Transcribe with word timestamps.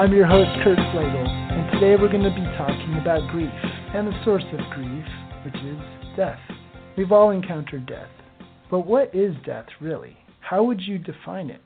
I'm 0.00 0.14
your 0.14 0.26
host, 0.26 0.48
Kurt 0.64 0.78
Pflegl, 0.78 1.28
and 1.28 1.72
today 1.72 1.94
we're 1.94 2.10
going 2.10 2.22
to 2.22 2.30
be 2.30 2.56
talking 2.56 2.96
about 3.02 3.30
grief 3.30 3.50
and 3.94 4.06
the 4.08 4.24
source 4.24 4.44
of 4.50 4.58
grief, 4.74 5.04
which 5.44 5.54
is 5.56 5.78
death. 6.16 6.38
We've 6.96 7.12
all 7.12 7.32
encountered 7.32 7.84
death. 7.84 8.08
But 8.70 8.86
what 8.86 9.14
is 9.14 9.34
death 9.44 9.66
really? 9.78 10.16
How 10.40 10.64
would 10.64 10.80
you 10.80 10.96
define 10.96 11.50
it? 11.50 11.60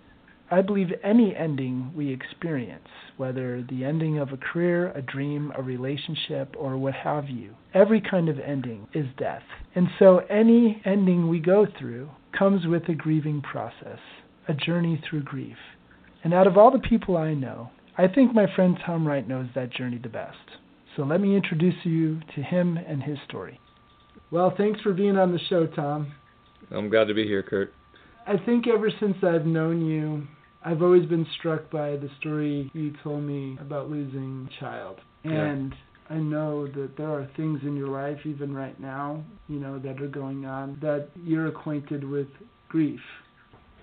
I 0.51 0.63
believe 0.63 0.89
any 1.05 1.33
ending 1.37 1.93
we 1.95 2.13
experience, 2.13 2.89
whether 3.19 3.65
the 3.71 3.85
ending 3.85 4.19
of 4.19 4.33
a 4.33 4.37
career, 4.37 4.91
a 4.97 5.03
dream, 5.03 5.53
a 5.57 5.63
relationship, 5.63 6.57
or 6.59 6.77
what 6.77 6.95
have 6.95 7.29
you, 7.29 7.55
every 7.73 8.01
kind 8.01 8.29
of 8.29 8.41
ending 8.41 8.89
is 8.95 9.07
death. 9.17 9.45
And 9.77 9.87
so 10.01 10.23
any 10.29 10.83
ending 10.85 11.29
we 11.29 11.39
go 11.39 11.69
through 11.79 12.11
comes 12.37 12.67
with 12.67 12.89
a 12.89 12.95
grieving 12.95 13.43
process, 13.43 14.01
a 14.49 14.55
journey 14.55 15.01
through 15.09 15.23
grief. 15.23 15.57
And 16.25 16.35
out 16.35 16.49
of 16.49 16.59
all 16.59 16.73
the 16.73 16.81
people 16.81 17.17
I 17.17 17.35
know, 17.35 17.71
I 17.97 18.09
think 18.09 18.35
my 18.35 18.47
friend 18.57 18.77
Tom 18.85 19.07
Wright 19.07 19.27
knows 19.27 19.47
that 19.55 19.73
journey 19.73 19.99
the 20.03 20.09
best. 20.09 20.37
So 20.97 21.03
let 21.03 21.21
me 21.21 21.37
introduce 21.37 21.75
you 21.85 22.21
to 22.35 22.43
him 22.43 22.77
and 22.77 23.03
his 23.03 23.19
story. 23.29 23.61
Well, 24.31 24.53
thanks 24.57 24.81
for 24.81 24.93
being 24.93 25.17
on 25.17 25.33
the 25.33 25.39
show, 25.49 25.67
Tom. 25.67 26.13
I'm 26.71 26.89
glad 26.89 27.07
to 27.09 27.15
be 27.15 27.25
here, 27.25 27.43
Kurt. 27.43 27.73
I 28.27 28.37
think 28.37 28.67
ever 28.67 28.91
since 29.01 29.17
I've 29.23 29.47
known 29.47 29.87
you, 29.87 30.27
I've 30.65 30.83
always 30.83 31.07
been 31.07 31.27
struck 31.39 31.71
by 31.71 31.91
the 31.91 32.09
story 32.19 32.71
you 32.75 32.95
told 33.03 33.23
me 33.23 33.59
about 33.61 33.91
losing 33.91 34.49
a 34.51 34.61
child. 34.61 35.01
And 35.25 35.73
yeah. 35.73 36.17
I 36.17 36.19
know 36.19 36.67
that 36.67 36.97
there 36.97 37.11
are 37.11 37.29
things 37.37 37.61
in 37.63 37.77
your 37.77 37.89
life, 37.89 38.19
even 38.25 38.55
right 38.55 38.79
now, 38.81 39.23
you 39.47 39.61
know, 39.61 39.79
that 39.79 40.01
are 40.01 40.09
going 40.09 40.47
on, 40.47 40.79
that 40.81 41.09
you're 41.23 41.47
acquainted 41.47 42.03
with 42.03 42.29
grief. 42.69 43.01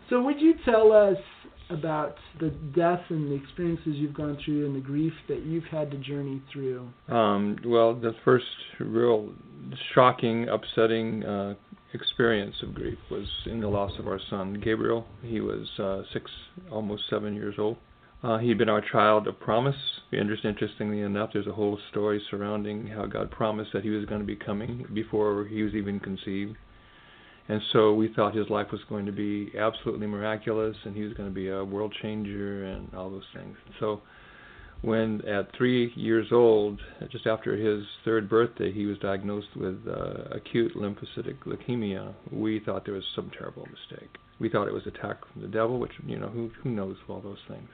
So, 0.10 0.22
would 0.22 0.42
you 0.42 0.56
tell 0.66 0.92
us 0.92 1.18
about 1.72 2.16
the 2.40 2.50
death 2.76 3.02
and 3.10 3.32
the 3.32 3.36
experiences 3.36 3.94
you've 3.96 4.14
gone 4.14 4.38
through 4.44 4.66
and 4.66 4.76
the 4.76 4.80
grief 4.80 5.14
that 5.28 5.44
you've 5.44 5.66
had 5.66 5.92
to 5.92 5.98
journey 5.98 6.42
through? 6.52 6.88
Um, 7.10 7.58
well, 7.66 7.94
the 7.94 8.14
first 8.24 8.46
real 8.80 9.34
shocking, 9.94 10.48
upsetting 10.50 11.24
uh, 11.24 11.56
experience 11.94 12.56
of 12.64 12.74
grief 12.74 12.98
was 13.10 13.28
in 13.46 13.60
the 13.60 13.68
loss 13.68 13.92
of 14.00 14.08
our 14.08 14.20
son, 14.30 14.62
Gabriel. 14.64 15.06
He 15.24 15.42
was 15.42 15.68
uh, 15.80 16.04
six, 16.14 16.30
almost 16.72 17.04
seven 17.10 17.36
years 17.36 17.56
old. 17.58 17.78
Uh, 18.24 18.38
he'd 18.38 18.58
been 18.58 18.70
our 18.70 18.84
child 18.92 19.28
of 19.28 19.40
promise. 19.40 19.76
Interestingly 20.12 21.02
enough, 21.02 21.32
there's 21.34 21.48
a 21.48 21.54
whole 21.54 21.80
story 21.90 22.22
surrounding 22.30 22.86
how 22.88 23.06
God 23.08 23.32
promised 23.32 23.72
that 23.74 23.84
he 23.84 23.90
was 23.90 24.06
going 24.06 24.22
to 24.22 24.28
be 24.28 24.36
coming 24.36 24.86
before 24.94 25.46
he 25.46 25.64
was 25.64 25.74
even 25.74 26.00
conceived. 26.00 26.56
And 27.52 27.62
so 27.74 27.94
we 27.94 28.08
thought 28.14 28.34
his 28.34 28.50
life 28.50 28.68
was 28.72 28.80
going 28.88 29.06
to 29.08 29.12
be 29.12 29.52
absolutely 29.60 30.08
miraculous 30.08 30.78
and 30.86 30.96
he 30.96 31.04
was 31.04 31.12
going 31.16 31.28
to 31.28 31.36
be 31.36 31.50
a 31.50 31.62
world 31.62 31.94
changer 32.02 32.64
and 32.64 32.88
all 32.96 33.10
those 33.10 33.28
things. 33.36 33.58
So 33.78 34.00
when 34.84 35.20
at 35.28 35.54
three 35.58 35.92
years 35.98 36.28
old, 36.32 36.80
just 37.12 37.28
after 37.28 37.58
his 37.58 37.84
third 38.06 38.30
birthday, 38.30 38.72
he 38.72 38.86
was 38.86 38.98
diagnosed 39.00 39.50
with 39.58 39.80
uh, 39.86 40.34
acute 40.34 40.78
lymphocytic 40.78 41.40
leukemia, 41.46 42.14
we 42.32 42.62
thought 42.62 42.86
there 42.86 42.94
was 42.94 43.04
some 43.18 43.30
terrible 43.38 43.68
mistake. 43.68 44.12
We 44.40 44.48
thought 44.48 44.70
it 44.70 44.74
was 44.74 44.88
attack 44.88 45.18
from 45.34 45.42
the 45.42 45.50
devil, 45.50 45.78
which 45.78 45.92
you 46.08 46.18
know 46.20 46.30
who 46.30 46.52
who 46.64 46.70
knows 46.70 46.96
all 47.10 47.20
those 47.20 47.44
things. 47.50 47.68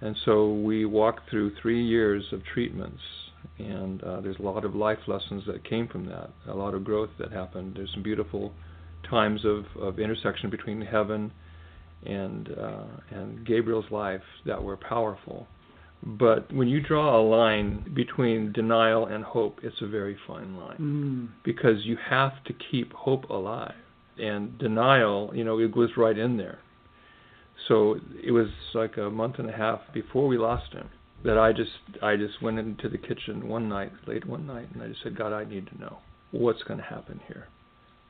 And 0.00 0.16
so 0.24 0.52
we 0.52 0.84
walked 0.84 1.30
through 1.30 1.52
three 1.62 1.82
years 1.86 2.24
of 2.32 2.40
treatments, 2.52 3.00
and 3.58 4.02
uh, 4.02 4.20
there's 4.20 4.38
a 4.38 4.42
lot 4.42 4.64
of 4.64 4.74
life 4.74 4.98
lessons 5.06 5.44
that 5.46 5.64
came 5.64 5.88
from 5.88 6.06
that, 6.06 6.30
a 6.48 6.54
lot 6.54 6.74
of 6.74 6.84
growth 6.84 7.10
that 7.18 7.32
happened. 7.32 7.74
There's 7.76 7.90
some 7.92 8.02
beautiful 8.02 8.52
times 9.08 9.44
of, 9.44 9.64
of 9.80 9.98
intersection 9.98 10.50
between 10.50 10.80
heaven 10.80 11.32
and 12.04 12.48
uh, 12.50 12.84
and 13.10 13.46
Gabriel's 13.46 13.90
life 13.90 14.22
that 14.44 14.62
were 14.62 14.76
powerful 14.76 15.46
but 16.04 16.52
when 16.52 16.68
you 16.68 16.80
draw 16.80 17.18
a 17.18 17.22
line 17.22 17.90
between 17.94 18.52
denial 18.52 19.06
and 19.06 19.24
hope, 19.24 19.60
it's 19.62 19.80
a 19.80 19.86
very 19.86 20.16
fine 20.26 20.56
line 20.56 20.76
mm. 20.78 21.28
because 21.44 21.84
you 21.84 21.96
have 22.10 22.44
to 22.44 22.52
keep 22.70 22.92
hope 22.92 23.30
alive. 23.30 23.74
And 24.18 24.56
denial, 24.58 25.32
you 25.34 25.44
know, 25.44 25.58
it 25.58 25.72
goes 25.72 25.90
right 25.96 26.16
in 26.16 26.36
there. 26.36 26.58
So 27.68 27.98
it 28.22 28.32
was 28.32 28.48
like 28.74 28.98
a 28.98 29.08
month 29.08 29.38
and 29.38 29.48
a 29.48 29.52
half 29.52 29.80
before 29.94 30.28
we 30.28 30.36
lost 30.36 30.72
him 30.72 30.90
that 31.24 31.38
I 31.38 31.52
just 31.52 31.70
I 32.02 32.16
just 32.16 32.42
went 32.42 32.58
into 32.58 32.88
the 32.88 32.98
kitchen 32.98 33.48
one 33.48 33.68
night, 33.68 33.92
late 34.06 34.26
one 34.26 34.46
night, 34.46 34.68
and 34.72 34.82
I 34.82 34.88
just 34.88 35.02
said, 35.02 35.16
God, 35.16 35.32
I 35.32 35.44
need 35.44 35.66
to 35.68 35.80
know 35.80 35.98
what's 36.30 36.62
going 36.62 36.78
to 36.78 36.86
happen 36.86 37.20
here. 37.26 37.48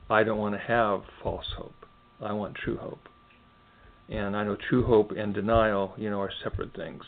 I 0.09 0.23
don't 0.23 0.37
want 0.37 0.55
to 0.55 0.61
have 0.61 1.01
false 1.23 1.45
hope. 1.57 1.85
I 2.21 2.33
want 2.33 2.55
true 2.55 2.77
hope. 2.77 3.07
And 4.09 4.35
I 4.35 4.43
know 4.43 4.55
true 4.69 4.85
hope 4.85 5.11
and 5.11 5.33
denial, 5.33 5.93
you 5.97 6.09
know, 6.09 6.19
are 6.19 6.31
separate 6.43 6.75
things. 6.75 7.03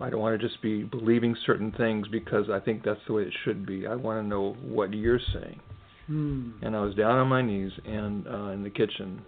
I 0.00 0.10
don't 0.10 0.20
want 0.20 0.40
to 0.40 0.48
just 0.48 0.60
be 0.62 0.84
believing 0.84 1.36
certain 1.44 1.72
things 1.72 2.06
because 2.08 2.48
I 2.50 2.60
think 2.60 2.84
that's 2.84 3.00
the 3.06 3.12
way 3.12 3.22
it 3.22 3.34
should 3.44 3.66
be. 3.66 3.86
I 3.86 3.94
want 3.94 4.22
to 4.22 4.26
know 4.26 4.56
what 4.62 4.92
you're 4.92 5.20
saying. 5.32 5.60
Hmm. 6.06 6.50
And 6.62 6.74
I 6.76 6.80
was 6.80 6.94
down 6.94 7.18
on 7.18 7.28
my 7.28 7.42
knees 7.42 7.72
and 7.84 8.26
uh, 8.26 8.50
in 8.50 8.62
the 8.62 8.70
kitchen, 8.70 9.22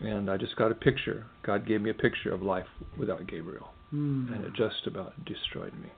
and 0.00 0.30
I 0.30 0.36
just 0.36 0.56
got 0.56 0.70
a 0.70 0.74
picture. 0.74 1.26
God 1.44 1.66
gave 1.66 1.80
me 1.80 1.90
a 1.90 1.94
picture 1.94 2.32
of 2.32 2.42
life 2.42 2.66
without 2.98 3.26
Gabriel, 3.26 3.68
hmm. 3.90 4.32
and 4.32 4.44
it 4.44 4.52
just 4.54 4.86
about 4.86 5.24
destroyed 5.24 5.74
me. 5.74 5.90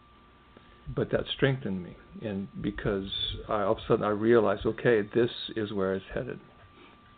But 0.94 1.10
that 1.12 1.24
strengthened 1.36 1.84
me, 1.84 1.96
and 2.22 2.48
because 2.60 3.08
I, 3.48 3.62
all 3.62 3.72
of 3.72 3.78
a 3.78 3.80
sudden 3.86 4.04
I 4.04 4.10
realized, 4.10 4.66
okay, 4.66 5.02
this 5.02 5.30
is 5.54 5.72
where 5.72 5.94
it's 5.94 6.04
headed. 6.12 6.40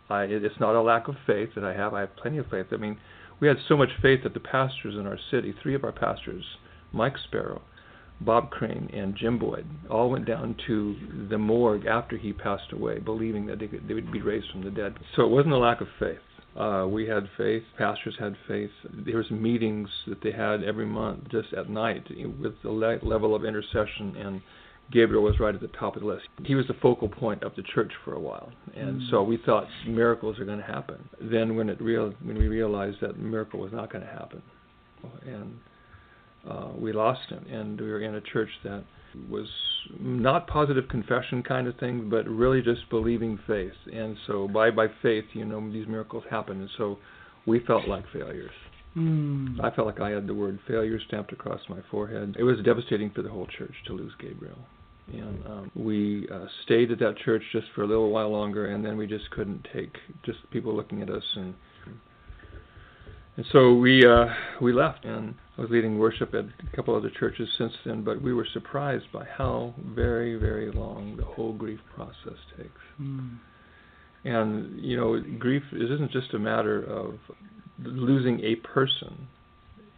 I, 0.09 0.23
it's 0.23 0.59
not 0.59 0.75
a 0.75 0.81
lack 0.81 1.07
of 1.07 1.15
faith 1.25 1.49
that 1.55 1.63
I 1.63 1.73
have. 1.73 1.93
I 1.93 2.01
have 2.01 2.15
plenty 2.15 2.37
of 2.37 2.47
faith. 2.47 2.67
I 2.71 2.77
mean, 2.77 2.97
we 3.39 3.47
had 3.47 3.57
so 3.67 3.75
much 3.75 3.89
faith 4.01 4.23
that 4.23 4.33
the 4.33 4.39
pastors 4.39 4.95
in 4.95 5.07
our 5.07 5.17
city, 5.31 5.55
three 5.61 5.75
of 5.75 5.83
our 5.83 5.91
pastors, 5.91 6.43
Mike 6.91 7.15
Sparrow, 7.23 7.61
Bob 8.21 8.51
Crane, 8.51 8.89
and 8.93 9.15
Jim 9.15 9.39
Boyd 9.39 9.65
all 9.89 10.09
went 10.09 10.25
down 10.25 10.55
to 10.67 10.95
the 11.29 11.37
morgue 11.37 11.85
after 11.85 12.17
he 12.17 12.31
passed 12.31 12.71
away, 12.71 12.99
believing 12.99 13.47
that 13.47 13.59
they, 13.59 13.67
could, 13.67 13.87
they 13.87 13.93
would 13.93 14.11
be 14.11 14.21
raised 14.21 14.51
from 14.51 14.63
the 14.63 14.71
dead. 14.71 14.95
So 15.15 15.23
it 15.23 15.29
wasn't 15.29 15.53
a 15.53 15.57
lack 15.57 15.81
of 15.81 15.87
faith. 15.99 16.19
Uh, 16.55 16.85
we 16.87 17.07
had 17.07 17.27
faith. 17.35 17.63
Pastors 17.77 18.15
had 18.19 18.35
faith. 18.47 18.69
There 19.05 19.17
was 19.17 19.29
meetings 19.31 19.89
that 20.07 20.21
they 20.21 20.31
had 20.31 20.63
every 20.63 20.85
month, 20.85 21.29
just 21.31 21.51
at 21.53 21.69
night, 21.69 22.03
with 22.39 22.53
the 22.61 22.69
le- 22.69 22.99
level 23.01 23.33
of 23.33 23.43
intercession. 23.43 24.15
And 24.17 24.41
Gabriel 24.91 25.23
was 25.23 25.39
right 25.39 25.55
at 25.55 25.61
the 25.61 25.67
top 25.69 25.95
of 25.95 26.03
the 26.03 26.07
list. 26.07 26.25
He 26.43 26.53
was 26.53 26.67
the 26.67 26.75
focal 26.75 27.09
point 27.09 27.43
of 27.43 27.55
the 27.55 27.63
church 27.73 27.91
for 28.05 28.13
a 28.13 28.19
while, 28.19 28.51
and 28.75 29.01
mm. 29.01 29.09
so 29.09 29.23
we 29.23 29.37
thought 29.45 29.65
miracles 29.87 30.37
are 30.39 30.45
going 30.45 30.59
to 30.59 30.65
happen. 30.65 30.97
Then, 31.19 31.55
when 31.55 31.69
it 31.69 31.81
real 31.81 32.13
when 32.21 32.37
we 32.37 32.47
realized 32.47 32.97
that 33.01 33.17
miracle 33.17 33.59
was 33.59 33.71
not 33.71 33.91
going 33.91 34.05
to 34.05 34.11
happen, 34.11 34.41
and 35.25 35.57
uh, 36.47 36.69
we 36.77 36.91
lost 36.91 37.27
him, 37.29 37.45
and 37.49 37.79
we 37.79 37.87
were 37.87 38.01
in 38.01 38.15
a 38.15 38.21
church 38.21 38.49
that 38.63 38.83
was 39.29 39.47
not 39.99 40.47
positive 40.47 40.87
confession 40.89 41.43
kind 41.43 41.67
of 41.67 41.77
thing, 41.77 42.09
but 42.09 42.27
really 42.27 42.61
just 42.61 42.89
believing 42.89 43.39
faith. 43.47 43.73
And 43.91 44.17
so 44.27 44.47
by 44.47 44.71
by 44.71 44.87
faith, 45.01 45.25
you 45.33 45.45
know, 45.45 45.71
these 45.71 45.87
miracles 45.87 46.23
happen, 46.29 46.61
and 46.61 46.69
so 46.77 46.97
we 47.45 47.59
felt 47.61 47.87
like 47.87 48.05
failures. 48.11 48.51
Mm. 48.95 49.59
I 49.63 49.75
felt 49.75 49.87
like 49.87 49.99
I 49.99 50.11
had 50.11 50.27
the 50.27 50.33
word 50.33 50.59
failure 50.67 50.99
stamped 51.07 51.33
across 51.33 51.61
my 51.67 51.79
forehead. 51.89 52.35
It 52.37 52.43
was 52.43 52.57
devastating 52.63 53.09
for 53.09 53.23
the 53.23 53.29
whole 53.29 53.47
church 53.57 53.73
to 53.87 53.93
lose 53.93 54.13
Gabriel. 54.19 54.59
And 55.11 55.45
um, 55.45 55.71
we 55.75 56.27
uh, 56.31 56.45
stayed 56.63 56.91
at 56.91 56.99
that 56.99 57.17
church 57.25 57.43
just 57.51 57.67
for 57.75 57.83
a 57.83 57.87
little 57.87 58.09
while 58.09 58.31
longer, 58.31 58.67
and 58.67 58.85
then 58.85 58.95
we 58.95 59.05
just 59.05 59.29
couldn't 59.31 59.67
take 59.73 59.97
just 60.23 60.39
people 60.51 60.73
looking 60.75 61.01
at 61.01 61.09
us 61.09 61.23
and 61.35 61.55
and 63.35 63.45
so 63.51 63.73
we 63.73 64.05
uh, 64.05 64.27
we 64.61 64.73
left, 64.73 65.05
and 65.05 65.33
I 65.57 65.61
was 65.61 65.69
leading 65.69 65.99
worship 65.99 66.33
at 66.33 66.45
a 66.45 66.75
couple 66.75 66.95
other 66.95 67.11
churches 67.11 67.47
since 67.57 67.73
then. 67.85 68.03
But 68.03 68.21
we 68.21 68.33
were 68.33 68.47
surprised 68.53 69.05
by 69.11 69.25
how 69.25 69.75
very 69.95 70.35
very 70.35 70.71
long 70.71 71.17
the 71.17 71.25
whole 71.25 71.53
grief 71.53 71.79
process 71.95 72.39
takes. 72.57 72.81
Mm. 73.01 73.37
And 74.23 74.83
you 74.83 74.97
know, 74.97 75.21
grief 75.37 75.63
isn't 75.71 76.11
just 76.11 76.33
a 76.33 76.39
matter 76.39 76.83
of 76.83 77.15
losing 77.79 78.39
a 78.39 78.55
person; 78.55 79.27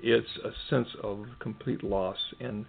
it's 0.02 0.38
a 0.44 0.52
sense 0.70 0.90
of 1.04 1.26
complete 1.40 1.84
loss 1.84 2.18
and 2.40 2.66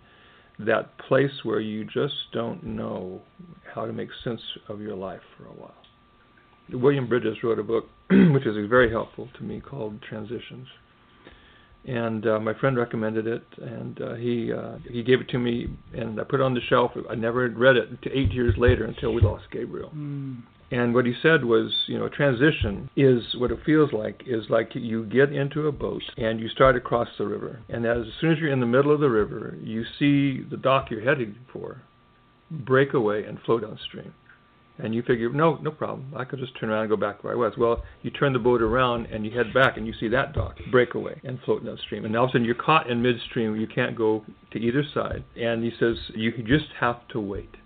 that 0.59 0.97
place 0.99 1.45
where 1.45 1.61
you 1.61 1.85
just 1.85 2.15
don't 2.33 2.65
know 2.65 3.21
how 3.75 3.87
to 3.87 3.93
make 3.93 4.09
sense 4.25 4.41
of 4.69 4.81
your 4.81 4.95
life 4.97 5.21
for 5.37 5.45
a 5.45 5.53
while. 5.53 5.75
William 6.73 7.07
Bridges 7.07 7.37
wrote 7.43 7.59
a 7.59 7.63
book, 7.63 7.89
which 8.11 8.47
is 8.47 8.57
very 8.69 8.91
helpful 8.91 9.29
to 9.37 9.45
me, 9.45 9.61
called 9.61 10.01
Transitions. 10.03 10.67
And 11.87 12.27
uh, 12.27 12.41
my 12.41 12.53
friend 12.55 12.77
recommended 12.77 13.29
it, 13.29 13.45
and 13.63 14.01
uh, 14.03 14.15
he 14.15 14.53
uh, 14.53 14.79
he 14.91 15.05
gave 15.05 15.21
it 15.21 15.29
to 15.29 15.39
me, 15.39 15.69
and 15.95 16.21
I 16.21 16.25
put 16.25 16.41
it 16.41 16.43
on 16.43 16.53
the 16.53 16.61
shelf. 16.69 16.91
I 17.09 17.15
never 17.15 17.49
read 17.49 17.77
it 17.77 17.89
until 17.89 18.13
eight 18.13 18.33
years 18.33 18.55
later, 18.59 18.85
until 18.85 19.15
we 19.15 19.23
lost 19.23 19.45
Gabriel. 19.53 19.91
Mm. 19.95 20.43
And 20.73 20.93
what 20.93 21.07
he 21.07 21.15
said 21.23 21.45
was, 21.45 21.73
you 21.87 21.97
know, 21.97 22.09
transition 22.09 22.91
is 22.97 23.23
what 23.39 23.53
it 23.53 23.61
feels 23.65 23.93
like 23.93 24.25
is 24.27 24.51
like 24.51 24.71
you 24.75 25.05
get 25.05 25.33
into 25.33 25.69
a 25.69 25.73
boat 25.73 26.03
and 26.17 26.41
you 26.41 26.49
start 26.49 26.75
across 26.75 27.07
the 27.19 27.27
river, 27.27 27.61
and 27.69 27.87
as 27.87 28.05
soon 28.21 28.33
as 28.33 28.39
you're 28.41 28.53
in 28.53 28.59
the 28.59 28.67
middle 28.67 28.93
of 28.93 28.99
the 28.99 29.09
river, 29.09 29.57
you 29.63 29.85
see 29.97 30.43
the 30.51 30.57
dock 30.57 30.91
you're 30.91 31.03
heading 31.03 31.37
for 31.53 31.83
break 32.51 32.95
away 32.95 33.25
and 33.25 33.41
flow 33.41 33.59
downstream 33.59 34.13
And 34.79 34.95
you 34.95 35.03
figure, 35.03 35.31
no, 35.31 35.57
no 35.57 35.71
problem. 35.71 36.13
I 36.15 36.25
could 36.25 36.39
just 36.39 36.59
turn 36.61 36.69
around 36.69 36.83
and 36.83 36.91
go 36.91 36.97
back 36.97 37.25
where 37.25 37.33
I 37.33 37.37
was. 37.37 37.55
Well, 37.57 37.83
you 38.03 38.11
turn 38.11 38.35
the 38.35 38.39
boat 38.39 38.61
around 38.61 39.07
and 39.07 39.25
you 39.25 39.31
head 39.31 39.55
back 39.55 39.79
and 39.79 39.87
you 39.87 39.95
see 39.99 40.09
that 40.09 40.35
dock 40.35 40.57
break 40.71 40.95
away 40.95 41.19
and 41.25 41.39
float 41.47 41.65
downstream. 41.65 42.05
And 42.05 42.15
all 42.15 42.25
of 42.25 42.29
a 42.29 42.33
sudden 42.33 42.45
you're 42.45 42.55
caught 42.55 42.91
in 42.91 43.01
midstream. 43.01 43.57
You 43.57 43.67
can't 43.67 43.97
go 43.97 44.23
to 44.51 44.59
either 44.59 44.85
side. 44.93 45.25
And 45.35 45.65
he 45.65 45.71
says, 45.81 45.97
you 46.15 46.31
just 46.43 46.67
have 46.79 47.09
to 47.09 47.21
wait. 47.21 47.57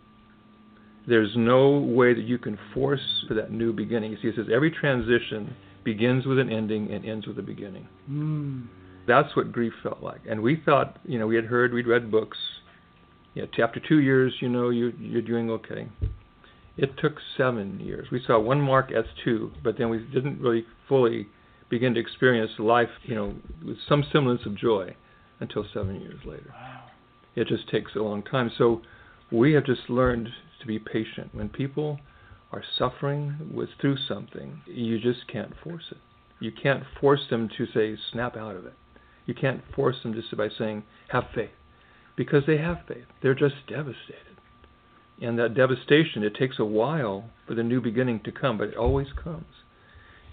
There's 1.09 1.33
no 1.35 1.79
way 1.79 2.15
that 2.15 2.23
you 2.23 2.39
can 2.39 2.57
force 2.73 3.01
that 3.31 3.51
new 3.51 3.73
beginning. 3.73 4.17
He 4.23 4.31
says, 4.37 4.47
every 4.53 4.71
transition 4.71 5.57
begins 5.83 6.27
with 6.27 6.39
an 6.39 6.51
ending 6.51 6.93
and 6.93 7.05
ends 7.05 7.27
with 7.27 7.39
a 7.39 7.43
beginning. 7.43 7.89
Mm. 8.09 8.69
That's 9.09 9.35
what 9.35 9.51
grief 9.51 9.73
felt 9.83 10.03
like. 10.03 10.21
And 10.29 10.41
we 10.41 10.62
thought, 10.65 10.99
you 11.05 11.19
know, 11.19 11.27
we 11.27 11.35
had 11.35 11.47
heard, 11.47 11.73
we'd 11.73 11.89
read 11.89 12.11
books. 12.11 12.39
You 13.35 13.43
know, 13.43 13.65
after 13.65 13.81
two 13.81 13.99
years, 13.99 14.33
you 14.41 14.49
know, 14.49 14.71
you, 14.71 14.93
you're 15.01 15.23
doing 15.23 15.51
okay. 15.51 15.89
It 16.82 16.97
took 16.97 17.15
seven 17.37 17.79
years. 17.81 18.09
We 18.11 18.23
saw 18.27 18.38
one 18.38 18.61
mark 18.61 18.91
as 18.91 19.05
two, 19.23 19.53
but 19.62 19.77
then 19.77 19.91
we 19.91 19.99
didn't 19.99 20.41
really 20.41 20.65
fully 20.88 21.29
begin 21.69 21.94
to 21.94 22.00
experience 22.00 22.50
life, 22.59 22.88
you 23.05 23.15
know, 23.15 23.35
with 23.65 23.77
some 23.88 24.03
semblance 24.11 24.47
of 24.47 24.56
joy 24.56 24.97
until 25.41 25.65
seven 25.75 26.00
years 26.00 26.19
later. 26.25 26.53
Wow. 26.53 26.85
It 27.37 27.47
just 27.49 27.69
takes 27.69 27.94
a 27.94 28.00
long 28.00 28.23
time. 28.23 28.50
So 28.56 28.82
we 29.31 29.53
have 29.53 29.65
just 29.65 29.88
learned 29.88 30.31
to 30.61 30.67
be 30.67 30.79
patient. 30.79 31.35
When 31.35 31.49
people 31.49 31.99
are 32.53 32.65
suffering 32.79 33.53
with 33.55 33.69
through 33.81 33.99
something, 34.09 34.62
you 34.67 34.99
just 34.99 35.29
can't 35.29 35.53
force 35.62 35.85
it. 35.91 35.99
You 36.41 36.50
can't 36.50 36.83
force 37.00 37.21
them 37.29 37.49
to 37.59 37.67
say 37.75 37.97
snap 38.11 38.37
out 38.37 38.56
of 38.56 38.65
it. 38.65 38.75
You 39.26 39.35
can't 39.35 39.62
force 39.76 39.97
them 40.03 40.15
just 40.15 40.35
by 40.37 40.49
saying 40.59 40.83
have 41.09 41.25
faith, 41.35 41.50
because 42.17 42.44
they 42.47 42.56
have 42.56 42.79
faith. 42.88 43.05
They're 43.23 43.35
just 43.35 43.55
devastated, 43.69 44.39
and 45.20 45.38
that 45.38 45.55
devastation 45.55 46.22
it 46.22 46.34
takes 46.34 46.58
a 46.58 46.64
while 46.64 47.25
for 47.46 47.55
the 47.55 47.62
new 47.62 47.81
beginning 47.81 48.20
to 48.25 48.32
come, 48.32 48.58
but 48.58 48.69
it 48.69 48.76
always 48.76 49.08
comes. 49.22 49.44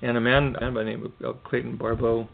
And 0.01 0.17
a 0.17 0.21
man, 0.21 0.55
a 0.57 0.61
man 0.61 0.73
by 0.73 0.83
the 0.83 0.89
name 0.89 1.13
of 1.23 1.43
Clayton 1.43 1.77
Barbeau, 1.77 2.27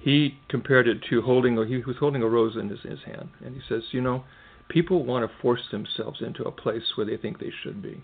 he 0.00 0.38
compared 0.48 0.88
it 0.88 0.98
to 1.10 1.22
holding. 1.22 1.56
He 1.66 1.78
was 1.78 1.96
holding 1.98 2.22
a 2.22 2.28
rose 2.28 2.56
in 2.56 2.68
his, 2.68 2.80
his 2.82 3.00
hand, 3.04 3.28
and 3.44 3.54
he 3.54 3.60
says, 3.68 3.82
you 3.90 4.00
know, 4.00 4.24
people 4.68 5.04
want 5.04 5.28
to 5.28 5.36
force 5.40 5.62
themselves 5.70 6.20
into 6.20 6.44
a 6.44 6.52
place 6.52 6.82
where 6.96 7.06
they 7.06 7.16
think 7.16 7.38
they 7.38 7.52
should 7.62 7.82
be 7.82 8.02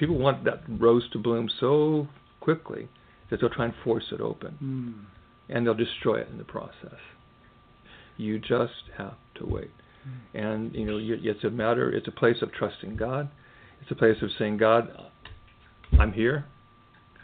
people 0.00 0.18
want 0.18 0.44
that 0.44 0.62
rose 0.68 1.08
to 1.12 1.18
bloom 1.18 1.48
so 1.60 2.08
quickly 2.40 2.88
that 3.30 3.40
they'll 3.40 3.50
try 3.50 3.66
and 3.66 3.74
force 3.84 4.04
it 4.10 4.20
open, 4.20 4.56
mm. 4.62 5.54
and 5.54 5.66
they'll 5.66 5.74
destroy 5.74 6.20
it 6.20 6.28
in 6.30 6.38
the 6.38 6.44
process. 6.44 6.98
You 8.16 8.38
just 8.38 8.90
have 8.96 9.14
to 9.36 9.46
wait. 9.46 9.70
And 10.34 10.74
you 10.74 10.84
know 10.84 10.98
it's 11.00 11.44
a 11.44 11.50
matter. 11.50 11.92
It's 11.92 12.08
a 12.08 12.12
place 12.12 12.36
of 12.42 12.52
trusting 12.52 12.96
God. 12.96 13.28
It's 13.82 13.90
a 13.90 13.94
place 13.94 14.16
of 14.22 14.30
saying, 14.38 14.58
God, 14.58 14.88
I'm 15.98 16.12
here. 16.12 16.44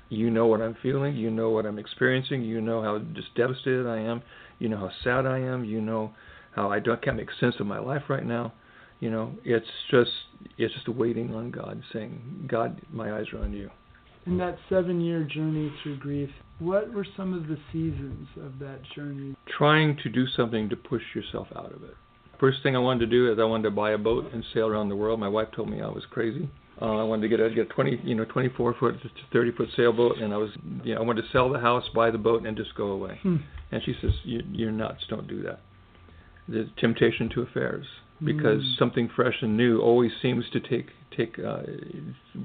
You 0.08 0.30
know 0.30 0.46
what 0.46 0.60
I'm 0.60 0.76
feeling. 0.82 1.16
You 1.16 1.30
know 1.30 1.50
what 1.50 1.66
I'm 1.66 1.78
experiencing. 1.78 2.42
You 2.42 2.60
know 2.60 2.82
how 2.82 2.98
just 3.14 3.34
devastated 3.34 3.86
I 3.86 3.98
am. 3.98 4.22
You 4.58 4.68
know 4.68 4.78
how 4.78 4.90
sad 5.02 5.26
I 5.26 5.38
am. 5.40 5.64
You 5.64 5.80
know 5.80 6.12
how 6.54 6.70
I 6.70 6.78
don't 6.78 7.02
can't 7.02 7.16
make 7.16 7.28
sense 7.40 7.56
of 7.60 7.66
my 7.66 7.78
life 7.78 8.02
right 8.08 8.24
now 8.24 8.52
you 9.00 9.10
know, 9.10 9.32
it's 9.44 9.66
just 9.90 10.10
it's 10.56 10.72
just 10.74 10.88
waiting 10.88 11.34
on 11.34 11.50
God, 11.50 11.82
saying, 11.92 12.46
God, 12.48 12.80
my 12.90 13.16
eyes 13.16 13.26
are 13.32 13.40
on 13.40 13.52
you. 13.52 13.70
In 14.26 14.38
that 14.38 14.58
seven 14.68 15.00
year 15.00 15.22
journey 15.22 15.72
through 15.82 15.98
grief, 15.98 16.30
what 16.58 16.92
were 16.92 17.06
some 17.16 17.34
of 17.34 17.46
the 17.46 17.58
seasons 17.72 18.28
of 18.42 18.58
that 18.58 18.80
journey? 18.94 19.36
Trying 19.58 19.98
to 20.02 20.08
do 20.08 20.26
something 20.26 20.68
to 20.70 20.76
push 20.76 21.02
yourself 21.14 21.46
out 21.54 21.72
of 21.72 21.82
it. 21.82 21.94
First 22.38 22.62
thing 22.62 22.76
I 22.76 22.78
wanted 22.78 23.00
to 23.00 23.06
do 23.06 23.32
is 23.32 23.38
I 23.38 23.44
wanted 23.44 23.64
to 23.64 23.70
buy 23.70 23.92
a 23.92 23.98
boat 23.98 24.32
and 24.32 24.44
sail 24.52 24.66
around 24.66 24.88
the 24.88 24.96
world. 24.96 25.18
My 25.18 25.28
wife 25.28 25.48
told 25.54 25.70
me 25.70 25.80
I 25.80 25.88
was 25.88 26.04
crazy. 26.10 26.48
Uh, 26.80 26.96
I 26.98 27.04
wanted 27.04 27.22
to 27.22 27.28
get 27.28 27.40
a 27.40 27.48
get 27.48 27.70
a 27.70 27.74
20, 27.74 28.00
you 28.04 28.14
know, 28.14 28.26
24 28.26 28.74
foot, 28.78 29.00
to 29.02 29.08
30 29.32 29.52
foot 29.52 29.68
sailboat, 29.76 30.18
and 30.18 30.34
I 30.34 30.36
was, 30.36 30.50
you 30.84 30.94
know, 30.94 31.00
I 31.00 31.04
wanted 31.04 31.22
to 31.22 31.28
sell 31.32 31.50
the 31.50 31.58
house, 31.58 31.84
buy 31.94 32.10
the 32.10 32.18
boat, 32.18 32.46
and 32.46 32.56
just 32.56 32.74
go 32.74 32.88
away. 32.88 33.18
Hmm. 33.22 33.36
And 33.72 33.82
she 33.82 33.94
says, 34.00 34.10
you, 34.24 34.42
"You're 34.52 34.72
nuts. 34.72 35.04
Don't 35.08 35.26
do 35.26 35.42
that." 35.42 35.60
The 36.48 36.68
temptation 36.78 37.30
to 37.30 37.42
affairs 37.42 37.86
because 38.24 38.62
mm. 38.62 38.78
something 38.78 39.10
fresh 39.14 39.34
and 39.42 39.56
new 39.56 39.80
always 39.80 40.10
seems 40.22 40.44
to 40.52 40.60
take 40.60 40.88
take 41.16 41.38
uh, 41.38 41.62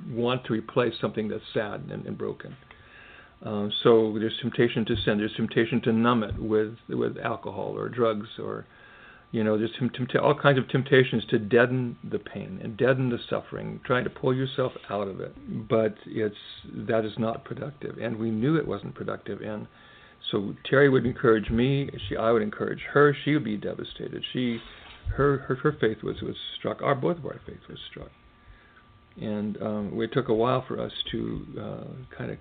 want 0.10 0.46
to 0.46 0.54
replace 0.54 0.94
something 1.00 1.28
that's 1.28 1.44
sad 1.54 1.82
and, 1.92 2.06
and 2.06 2.18
broken. 2.18 2.56
Um, 3.44 3.72
so 3.84 4.16
there's 4.20 4.38
temptation 4.42 4.86
to 4.86 4.96
sin. 4.96 5.18
There's 5.18 5.34
temptation 5.36 5.82
to 5.82 5.94
numb 5.94 6.24
it 6.24 6.38
with 6.38 6.76
with 6.90 7.18
alcohol 7.18 7.74
or 7.78 7.90
drugs 7.90 8.28
or 8.40 8.66
you 9.32 9.44
know 9.44 9.58
there's 9.58 9.72
all 10.22 10.36
kinds 10.36 10.58
of 10.58 10.68
temptations 10.68 11.24
to 11.30 11.40
deaden 11.40 11.98
the 12.04 12.20
pain 12.20 12.60
and 12.62 12.76
deaden 12.76 13.10
the 13.10 13.20
suffering, 13.30 13.80
trying 13.86 14.04
to 14.04 14.10
pull 14.10 14.36
yourself 14.36 14.74
out 14.90 15.08
of 15.08 15.22
it. 15.22 15.34
But 15.70 15.96
it's 16.06 16.36
that 16.74 17.06
is 17.06 17.14
not 17.18 17.46
productive, 17.46 17.98
and 17.98 18.18
we 18.18 18.30
knew 18.30 18.58
it 18.58 18.68
wasn't 18.68 18.94
productive. 18.94 19.42
And 19.42 19.68
so 20.32 20.54
Terry 20.70 20.90
would 20.90 21.06
encourage 21.06 21.50
me. 21.50 21.90
She 22.10 22.18
I 22.18 22.32
would 22.32 22.42
encourage 22.42 22.82
her. 22.94 23.16
She 23.24 23.34
would 23.34 23.46
be 23.46 23.58
devastated. 23.58 24.24
She 24.34 24.60
her 25.16 25.40
her, 25.40 25.56
her 25.56 25.78
faith 25.80 26.04
was 26.04 26.22
was 26.22 26.36
struck. 26.58 26.82
Our 26.82 26.96
both 26.96 27.18
of 27.18 27.26
our 27.26 27.40
faith 27.46 27.62
was 27.70 27.80
struck, 27.90 28.12
and 29.20 29.62
um, 29.62 30.02
it 30.02 30.12
took 30.12 30.28
a 30.28 30.34
while 30.34 30.66
for 30.68 30.80
us 30.80 30.92
to 31.12 31.46
uh, 31.58 32.18
kind 32.18 32.32
of 32.32 32.38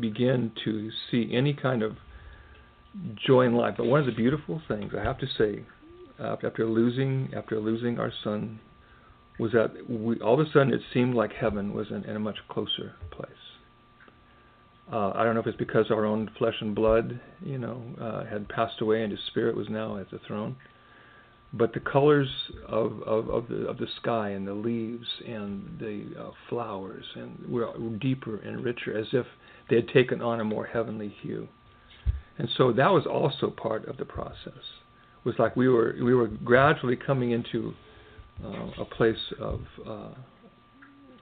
begin 0.00 0.52
to 0.64 0.90
see 1.10 1.30
any 1.34 1.52
kind 1.52 1.82
of 1.82 1.96
joy 3.26 3.42
in 3.42 3.54
life. 3.54 3.74
But 3.76 3.86
one 3.86 4.00
of 4.00 4.06
the 4.06 4.12
beautiful 4.12 4.60
things 4.68 4.92
I 4.98 5.02
have 5.02 5.18
to 5.18 5.26
say, 5.38 5.64
after 6.20 6.66
losing 6.66 7.32
after 7.34 7.58
losing 7.60 7.98
our 7.98 8.12
son, 8.22 8.60
was 9.38 9.52
that 9.52 9.72
we 9.88 10.18
all 10.20 10.40
of 10.40 10.46
a 10.46 10.50
sudden 10.50 10.72
it 10.72 10.82
seemed 10.92 11.14
like 11.14 11.32
heaven 11.32 11.72
was 11.72 11.88
in, 11.90 12.04
in 12.04 12.16
a 12.16 12.20
much 12.20 12.38
closer 12.48 12.94
place. 13.10 13.30
Uh, 14.92 15.12
I 15.14 15.22
don't 15.22 15.34
know 15.34 15.40
if 15.40 15.46
it's 15.46 15.56
because 15.56 15.90
our 15.90 16.04
own 16.04 16.28
flesh 16.36 16.56
and 16.60 16.74
blood, 16.74 17.20
you 17.44 17.58
know, 17.58 17.80
uh, 18.00 18.24
had 18.24 18.48
passed 18.48 18.80
away 18.80 19.04
and 19.04 19.12
his 19.12 19.20
spirit 19.28 19.56
was 19.56 19.68
now 19.68 19.96
at 19.98 20.10
the 20.10 20.18
throne 20.26 20.56
but 21.52 21.72
the 21.72 21.80
colors 21.80 22.28
of, 22.68 23.02
of, 23.02 23.28
of, 23.28 23.48
the, 23.48 23.66
of 23.66 23.78
the 23.78 23.86
sky 24.00 24.30
and 24.30 24.46
the 24.46 24.54
leaves 24.54 25.06
and 25.26 25.78
the 25.80 26.04
uh, 26.18 26.30
flowers 26.48 27.04
and 27.16 27.44
were 27.48 27.72
deeper 28.00 28.36
and 28.36 28.64
richer 28.64 28.96
as 28.96 29.06
if 29.12 29.26
they 29.68 29.76
had 29.76 29.88
taken 29.88 30.22
on 30.22 30.40
a 30.40 30.44
more 30.44 30.66
heavenly 30.66 31.12
hue 31.22 31.48
and 32.38 32.48
so 32.56 32.72
that 32.72 32.90
was 32.90 33.04
also 33.06 33.50
part 33.50 33.86
of 33.88 33.96
the 33.96 34.04
process 34.04 34.62
was 35.24 35.34
like 35.38 35.56
we 35.56 35.68
were 35.68 35.94
we 36.02 36.14
were 36.14 36.28
gradually 36.28 36.96
coming 36.96 37.32
into 37.32 37.74
uh, 38.44 38.70
a 38.78 38.84
place 38.84 39.16
of 39.40 39.60
uh, 39.86 40.14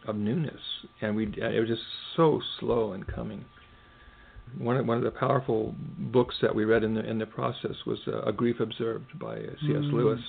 of 0.06 0.16
newness 0.16 0.60
and 1.00 1.14
we 1.14 1.26
it 1.26 1.60
was 1.60 1.68
just 1.68 1.82
so 2.16 2.40
slow 2.58 2.92
in 2.92 3.02
coming 3.04 3.44
one 4.56 4.76
of, 4.76 4.86
one 4.86 4.96
of 4.96 5.04
the 5.04 5.10
powerful 5.10 5.74
books 5.98 6.34
that 6.40 6.54
we 6.54 6.64
read 6.64 6.82
in 6.82 6.94
the 6.94 7.04
in 7.04 7.18
the 7.18 7.26
process 7.26 7.74
was 7.86 7.98
uh, 8.08 8.22
A 8.22 8.32
Grief 8.32 8.60
Observed 8.60 9.18
by 9.18 9.36
uh, 9.36 9.40
C.S. 9.40 9.68
Mm-hmm. 9.68 9.96
Lewis. 9.96 10.20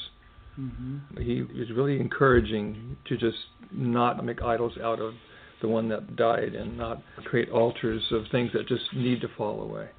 Mm-hmm. 0.59 1.21
He 1.21 1.41
was 1.41 1.71
really 1.71 1.99
encouraging 1.99 2.97
to 3.07 3.17
just 3.17 3.37
not 3.71 4.23
make 4.25 4.41
idols 4.41 4.73
out 4.83 4.99
of 4.99 5.13
the 5.61 5.67
one 5.67 5.89
that 5.89 6.15
died 6.15 6.55
and 6.55 6.77
not 6.77 7.01
create 7.25 7.49
altars 7.49 8.01
of 8.11 8.23
things 8.31 8.51
that 8.53 8.67
just 8.67 8.83
need 8.93 9.21
to 9.21 9.27
fall 9.37 9.61
away. 9.61 9.89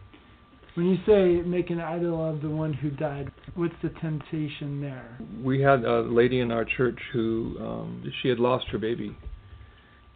When 0.81 0.89
you 0.89 0.97
say 1.07 1.47
make 1.47 1.69
an 1.69 1.79
idol 1.79 2.27
of 2.27 2.41
the 2.41 2.49
one 2.49 2.73
who 2.73 2.89
died, 2.89 3.31
what's 3.55 3.75
the 3.83 3.91
temptation 4.01 4.81
there? 4.81 5.19
We 5.45 5.61
had 5.61 5.85
a 5.85 6.01
lady 6.01 6.41
in 6.41 6.51
our 6.51 6.65
church 6.65 6.99
who 7.13 7.55
um, 7.61 8.11
she 8.23 8.31
had 8.31 8.39
lost 8.39 8.65
her 8.69 8.79
baby 8.79 9.15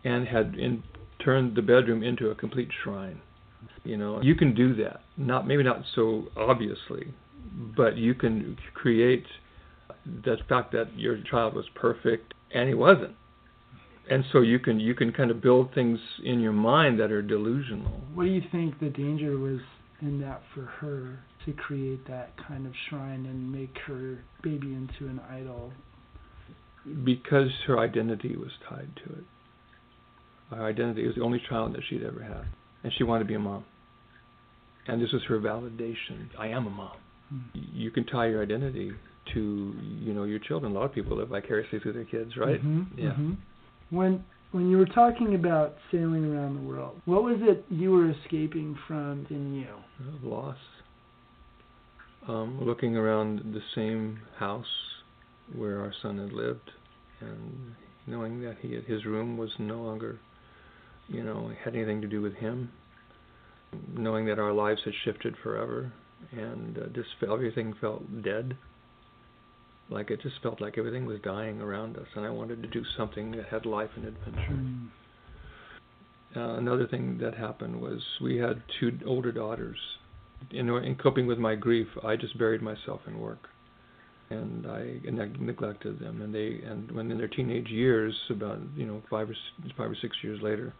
and 0.04 0.26
had 0.26 0.54
in, 0.54 0.82
turned 1.22 1.54
the 1.54 1.60
bedroom 1.60 2.02
into 2.02 2.30
a 2.30 2.34
complete 2.34 2.70
shrine. 2.82 3.20
You 3.84 3.98
know, 3.98 4.22
you 4.22 4.34
can 4.34 4.54
do 4.54 4.74
that. 4.76 5.02
Not 5.18 5.46
maybe 5.46 5.62
not 5.62 5.82
so 5.94 6.28
obviously, 6.34 7.12
but 7.76 7.98
you 7.98 8.14
can 8.14 8.56
create 8.72 9.26
the 10.06 10.38
fact 10.48 10.72
that 10.72 10.96
your 10.96 11.18
child 11.30 11.52
was 11.52 11.66
perfect 11.74 12.32
and 12.54 12.70
he 12.70 12.74
wasn't. 12.74 13.16
And 14.10 14.24
so 14.32 14.40
you 14.40 14.58
can 14.58 14.80
you 14.80 14.94
can 14.94 15.12
kind 15.12 15.30
of 15.30 15.42
build 15.42 15.74
things 15.74 15.98
in 16.24 16.40
your 16.40 16.52
mind 16.54 17.00
that 17.00 17.12
are 17.12 17.20
delusional. 17.20 18.00
What 18.14 18.24
do 18.24 18.30
you 18.30 18.42
think 18.50 18.80
the 18.80 18.88
danger 18.88 19.36
was 19.36 19.60
in 20.04 20.20
that 20.20 20.42
for 20.54 20.62
her 20.62 21.18
to 21.44 21.52
create 21.52 22.06
that 22.06 22.30
kind 22.46 22.66
of 22.66 22.72
shrine 22.88 23.26
and 23.26 23.50
make 23.52 23.76
her 23.86 24.22
baby 24.42 24.74
into 24.74 25.06
an 25.10 25.20
idol? 25.30 25.72
Because 27.04 27.50
her 27.66 27.78
identity 27.78 28.36
was 28.36 28.50
tied 28.68 28.88
to 29.04 29.12
it. 29.12 29.24
Her 30.50 30.66
identity 30.66 31.06
was 31.06 31.16
the 31.16 31.22
only 31.22 31.42
child 31.48 31.74
that 31.74 31.80
she'd 31.88 32.02
ever 32.02 32.22
had, 32.22 32.44
and 32.82 32.92
she 32.96 33.04
wanted 33.04 33.24
to 33.24 33.28
be 33.28 33.34
a 33.34 33.38
mom 33.38 33.64
and 34.86 35.00
this 35.02 35.12
was 35.12 35.22
her 35.28 35.38
validation. 35.38 36.28
I 36.38 36.48
am 36.48 36.66
a 36.66 36.70
mom. 36.70 36.96
Mm-hmm. 37.32 37.60
You 37.72 37.90
can 37.90 38.04
tie 38.04 38.28
your 38.28 38.42
identity 38.42 38.92
to 39.32 39.74
you 40.00 40.12
know 40.12 40.24
your 40.24 40.38
children. 40.38 40.72
A 40.72 40.74
lot 40.74 40.84
of 40.84 40.92
people 40.92 41.16
live 41.16 41.28
vicariously 41.28 41.80
through 41.80 41.94
their 41.94 42.04
kids, 42.04 42.36
right? 42.36 42.62
Mm-hmm. 42.62 42.98
Yeah. 42.98 43.10
Mm-hmm. 43.10 43.32
When 43.90 44.24
when 44.54 44.70
you 44.70 44.78
were 44.78 44.86
talking 44.86 45.34
about 45.34 45.74
sailing 45.90 46.24
around 46.24 46.56
the 46.56 46.68
world, 46.68 47.00
what 47.06 47.22
was 47.24 47.36
it 47.40 47.64
you 47.68 47.90
were 47.90 48.10
escaping 48.10 48.78
from 48.86 49.26
in 49.30 49.54
you? 49.54 49.66
Loss. 50.22 50.56
Um, 52.28 52.58
looking 52.62 52.96
around 52.96 53.40
the 53.52 53.60
same 53.74 54.20
house 54.38 54.64
where 55.54 55.80
our 55.80 55.92
son 56.00 56.18
had 56.18 56.32
lived, 56.32 56.70
and 57.20 57.74
knowing 58.06 58.40
that 58.42 58.56
he 58.62 58.80
his 58.86 59.04
room 59.04 59.36
was 59.36 59.50
no 59.58 59.82
longer 59.82 60.18
you 61.08 61.22
know, 61.22 61.50
had 61.64 61.74
anything 61.74 62.00
to 62.00 62.08
do 62.08 62.20
with 62.20 62.34
him. 62.34 62.70
Knowing 63.92 64.26
that 64.26 64.38
our 64.38 64.52
lives 64.52 64.80
had 64.84 64.94
shifted 65.04 65.34
forever, 65.42 65.92
and 66.32 66.78
uh, 66.78 66.86
just 66.94 67.08
everything 67.22 67.74
felt 67.80 68.22
dead. 68.22 68.56
Like 69.94 70.10
it 70.10 70.20
just 70.22 70.42
felt 70.42 70.60
like 70.60 70.76
everything 70.76 71.06
was 71.06 71.20
dying 71.22 71.60
around 71.60 71.96
us, 71.96 72.08
and 72.16 72.26
I 72.26 72.30
wanted 72.30 72.60
to 72.62 72.68
do 72.68 72.82
something 72.96 73.30
that 73.30 73.46
had 73.46 73.64
life 73.64 73.90
and 73.94 74.06
adventure. 74.06 74.40
Mm. 74.50 74.88
Uh, 76.36 76.58
another 76.58 76.88
thing 76.88 77.16
that 77.18 77.36
happened 77.36 77.80
was 77.80 78.02
we 78.20 78.36
had 78.36 78.60
two 78.80 78.98
older 79.06 79.30
daughters. 79.30 79.78
In, 80.50 80.68
in 80.68 80.96
coping 80.96 81.28
with 81.28 81.38
my 81.38 81.54
grief, 81.54 81.86
I 82.02 82.16
just 82.16 82.36
buried 82.36 82.60
myself 82.60 83.02
in 83.06 83.20
work, 83.20 83.46
and 84.30 84.66
I, 84.66 84.80
and 85.06 85.22
I 85.22 85.30
neglected 85.38 86.00
them. 86.00 86.22
And 86.22 86.34
they, 86.34 86.60
and 86.68 86.90
when 86.90 87.12
in 87.12 87.16
their 87.16 87.28
teenage 87.28 87.68
years, 87.68 88.16
about 88.30 88.58
you 88.76 88.86
know 88.86 89.00
five 89.08 89.30
or 89.30 89.36
five 89.76 89.92
or 89.92 89.96
six 90.02 90.16
years 90.24 90.42
later, 90.42 90.74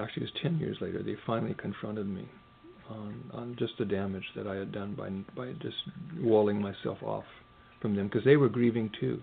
actually 0.00 0.22
it 0.22 0.32
was 0.32 0.40
ten 0.42 0.56
years 0.58 0.78
later, 0.80 1.02
they 1.02 1.16
finally 1.26 1.54
confronted 1.58 2.08
me 2.08 2.26
on 2.88 3.30
on 3.34 3.56
just 3.58 3.74
the 3.78 3.84
damage 3.84 4.24
that 4.36 4.46
I 4.46 4.54
had 4.54 4.72
done 4.72 4.94
by 4.94 5.10
by 5.36 5.52
just 5.60 5.76
walling 6.18 6.62
myself 6.62 7.02
off 7.02 7.24
from 7.84 7.96
them 7.96 8.08
because 8.08 8.24
they 8.24 8.38
were 8.38 8.48
grieving 8.48 8.90
too. 8.98 9.20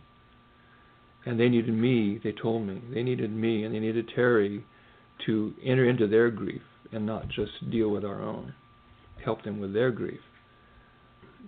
And 1.26 1.40
they 1.40 1.50
needed 1.50 1.74
me, 1.74 2.20
they 2.24 2.32
told 2.32 2.68
me. 2.68 2.80
They 2.94 3.02
needed 3.02 3.36
me 3.36 3.64
and 3.64 3.74
they 3.74 3.80
needed 3.80 4.12
Terry 4.14 4.64
to 5.26 5.56
enter 5.66 5.90
into 5.90 6.08
their 6.08 6.30
grief 6.30 6.62
and 6.92 7.04
not 7.04 7.28
just 7.28 7.72
deal 7.72 7.90
with 7.90 8.06
our 8.06 8.22
own, 8.22 8.54
help 9.26 9.44
them 9.44 9.60
with 9.60 9.74
their 9.74 9.90
grief. 9.90 10.20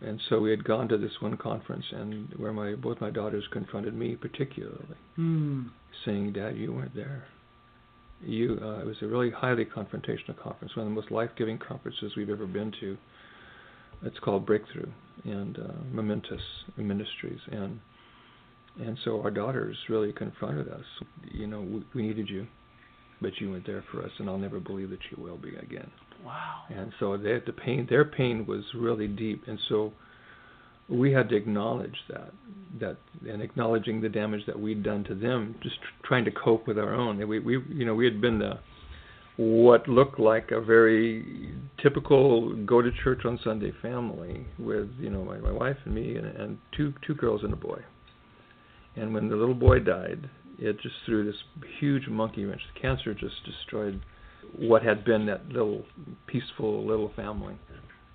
And 0.01 0.19
so 0.27 0.39
we 0.39 0.49
had 0.49 0.63
gone 0.63 0.87
to 0.87 0.97
this 0.97 1.11
one 1.19 1.37
conference, 1.37 1.85
and 1.91 2.33
where 2.35 2.51
my 2.51 2.73
both 2.73 2.99
my 2.99 3.11
daughters 3.11 3.43
confronted 3.51 3.93
me 3.93 4.15
particularly, 4.15 4.97
mm. 5.19 5.69
saying, 6.03 6.33
"Dad, 6.33 6.57
you 6.57 6.73
weren't 6.73 6.95
there. 6.95 7.27
You." 8.21 8.57
Uh, 8.59 8.79
it 8.79 8.87
was 8.87 8.97
a 9.03 9.05
really 9.05 9.29
highly 9.29 9.65
confrontational 9.65 10.35
conference, 10.41 10.75
one 10.75 10.87
of 10.87 10.91
the 10.91 10.95
most 10.95 11.11
life-giving 11.11 11.59
conferences 11.59 12.13
we've 12.17 12.31
ever 12.31 12.47
been 12.47 12.73
to. 12.79 12.97
It's 14.05 14.19
called 14.19 14.45
Breakthrough 14.45 14.91
and 15.23 15.57
uh, 15.57 15.73
Momentous 15.91 16.41
Ministries, 16.77 17.39
and 17.51 17.79
and 18.81 18.97
so 19.03 19.21
our 19.21 19.29
daughters 19.29 19.77
really 19.87 20.11
confronted 20.11 20.67
us. 20.67 20.85
You 21.31 21.47
know, 21.47 21.61
we, 21.61 21.83
we 21.93 22.01
needed 22.01 22.27
you 22.29 22.47
but 23.23 23.39
you 23.39 23.49
weren't 23.49 23.65
there 23.65 23.83
for 23.91 24.03
us, 24.03 24.11
and 24.19 24.29
I'll 24.29 24.37
never 24.37 24.59
believe 24.59 24.91
that 24.91 24.99
you 25.09 25.23
will 25.23 25.37
be 25.37 25.55
again. 25.55 25.89
Wow. 26.23 26.63
And 26.69 26.91
so 26.99 27.17
they 27.17 27.31
had 27.31 27.45
the 27.47 27.53
pain. 27.53 27.87
Their 27.89 28.05
pain 28.05 28.45
was 28.45 28.63
really 28.75 29.07
deep, 29.07 29.43
and 29.47 29.57
so 29.69 29.93
we 30.89 31.11
had 31.11 31.29
to 31.29 31.35
acknowledge 31.35 31.95
that, 32.09 32.33
that, 32.79 32.97
and 33.27 33.41
acknowledging 33.41 34.01
the 34.01 34.09
damage 34.09 34.45
that 34.45 34.59
we'd 34.59 34.83
done 34.83 35.03
to 35.05 35.15
them, 35.15 35.55
just 35.63 35.77
trying 36.03 36.25
to 36.25 36.31
cope 36.31 36.67
with 36.67 36.77
our 36.77 36.93
own. 36.93 37.25
We, 37.27 37.39
we, 37.39 37.57
you 37.69 37.85
know, 37.85 37.95
we 37.95 38.05
had 38.05 38.21
been 38.21 38.37
the 38.37 38.59
what 39.37 39.87
looked 39.87 40.19
like 40.19 40.51
a 40.51 40.61
very 40.61 41.53
typical 41.81 42.55
go 42.65 42.81
to 42.81 42.91
church 43.03 43.25
on 43.25 43.39
Sunday 43.43 43.71
family 43.81 44.45
with 44.59 44.89
you 44.99 45.09
know 45.09 45.23
my, 45.23 45.37
my 45.37 45.51
wife 45.51 45.77
and 45.85 45.95
me 45.95 46.17
and, 46.17 46.27
and 46.27 46.57
two 46.75 46.93
two 47.05 47.15
girls 47.15 47.41
and 47.43 47.53
a 47.53 47.57
boy. 47.57 47.79
And 48.95 49.13
when 49.13 49.27
the 49.27 49.35
little 49.35 49.55
boy 49.55 49.79
died, 49.79 50.29
it 50.59 50.79
just 50.81 50.95
threw 51.05 51.25
this 51.25 51.41
huge 51.79 52.07
monkey 52.07 52.45
wrench. 52.45 52.61
The 52.75 52.79
cancer 52.79 53.13
just 53.15 53.43
destroyed 53.43 53.99
what 54.55 54.83
had 54.83 55.03
been 55.03 55.25
that 55.25 55.47
little 55.47 55.83
peaceful 56.27 56.85
little 56.85 57.11
family, 57.15 57.55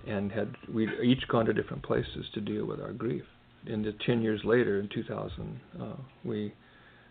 and 0.06 0.30
had 0.30 0.54
we 0.72 0.88
each 1.02 1.26
gone 1.28 1.46
to 1.46 1.52
different 1.52 1.82
places 1.82 2.26
to 2.34 2.40
deal 2.40 2.64
with 2.64 2.80
our 2.80 2.92
grief. 2.92 3.24
And 3.66 3.84
the 3.84 3.92
ten 4.06 4.22
years 4.22 4.40
later, 4.44 4.78
in 4.78 4.88
2000, 4.88 5.60
uh, 5.80 5.84
we 6.24 6.54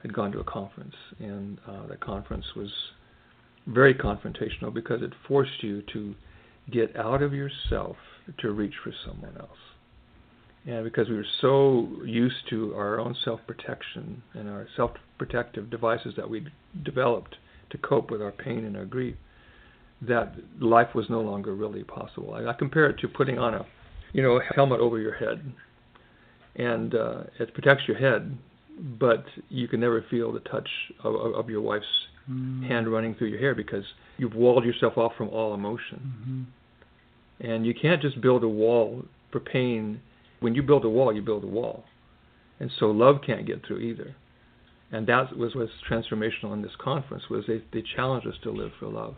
had 0.02 0.14
gone 0.14 0.32
to 0.32 0.40
a 0.40 0.46
conference, 0.46 0.96
and 1.20 1.60
uh, 1.68 1.88
that 1.88 2.00
conference 2.00 2.46
was 2.56 2.72
very 3.68 3.94
confrontational 3.94 4.74
because 4.74 5.02
it 5.02 5.12
forced 5.28 5.62
you 5.62 5.84
to 5.94 6.16
get 6.72 6.96
out 6.96 7.22
of 7.22 7.34
yourself 7.34 7.96
to 8.40 8.52
reach 8.52 8.74
for 8.84 8.94
someone 9.06 9.36
else. 9.40 9.50
And 10.66 10.84
because 10.84 11.08
we 11.08 11.16
were 11.16 11.26
so 11.40 11.88
used 12.06 12.50
to 12.50 12.74
our 12.76 13.00
own 13.00 13.16
self 13.24 13.40
protection 13.48 14.22
and 14.34 14.50
our 14.50 14.68
self 14.76 14.92
protective 15.18 15.70
devices 15.70 16.14
that 16.18 16.30
we 16.30 16.46
developed 16.84 17.38
to 17.70 17.78
cope 17.78 18.12
with 18.12 18.22
our 18.22 18.32
pain 18.32 18.66
and 18.66 18.76
our 18.76 18.86
grief, 18.86 19.16
that 20.02 20.34
life 20.60 20.94
was 20.94 21.10
no 21.10 21.22
longer 21.22 21.56
really 21.56 21.84
possible. 21.84 22.34
I, 22.34 22.50
I 22.50 22.54
compare 22.54 22.90
it 22.90 23.00
to 23.00 23.08
putting 23.08 23.40
on 23.40 23.54
a, 23.54 23.66
you 24.14 24.22
know, 24.22 24.40
a 24.40 24.54
helmet 24.56 24.80
over 24.80 25.00
your 25.00 25.16
head, 25.16 25.42
and 26.56 26.94
uh, 26.94 27.24
it 27.40 27.54
protects 27.54 27.84
your 27.88 27.98
head, 27.98 28.38
but 28.78 29.26
you 29.50 29.68
can 29.68 29.80
never 29.80 30.06
feel 30.10 30.32
the 30.32 30.40
touch 30.42 30.70
of, 31.04 31.16
of 31.16 31.50
your 31.50 31.62
wife's 31.62 31.86
mm. 32.30 32.66
hand 32.68 32.92
running 32.92 33.16
through 33.16 33.28
your 33.28 33.40
hair 33.40 33.56
because 33.56 33.84
you've 34.18 34.36
walled 34.36 34.66
yourself 34.66 34.98
off 34.98 35.14
from 35.18 35.30
all 35.30 35.54
emotion. 35.54 36.48
Mm-hmm. 37.42 37.48
And 37.52 37.66
you 37.66 37.74
can't 37.74 38.02
just 38.02 38.20
build 38.22 38.44
a 38.44 38.48
wall 38.48 39.04
for 39.32 39.40
pain 39.40 40.02
when 40.40 40.56
you 40.56 40.62
build 40.62 40.86
a 40.86 40.90
wall, 40.90 41.14
you 41.14 41.22
build 41.22 41.44
a 41.44 41.48
wall. 41.48 41.84
And 42.60 42.72
so 42.80 42.88
love 42.88 43.18
can't 43.26 43.46
get 43.46 43.66
through 43.66 43.80
either. 43.80 44.16
And 44.92 45.06
that 45.08 45.36
was 45.36 45.54
what's 45.56 45.72
transformational 45.90 46.54
in 46.54 46.62
this 46.62 46.76
conference 46.80 47.24
was 47.30 47.46
they, 47.48 47.62
they 47.74 47.84
challenged 47.96 48.28
us 48.28 48.36
to 48.44 48.52
live 48.52 48.72
for 48.80 48.88
love. 48.88 49.16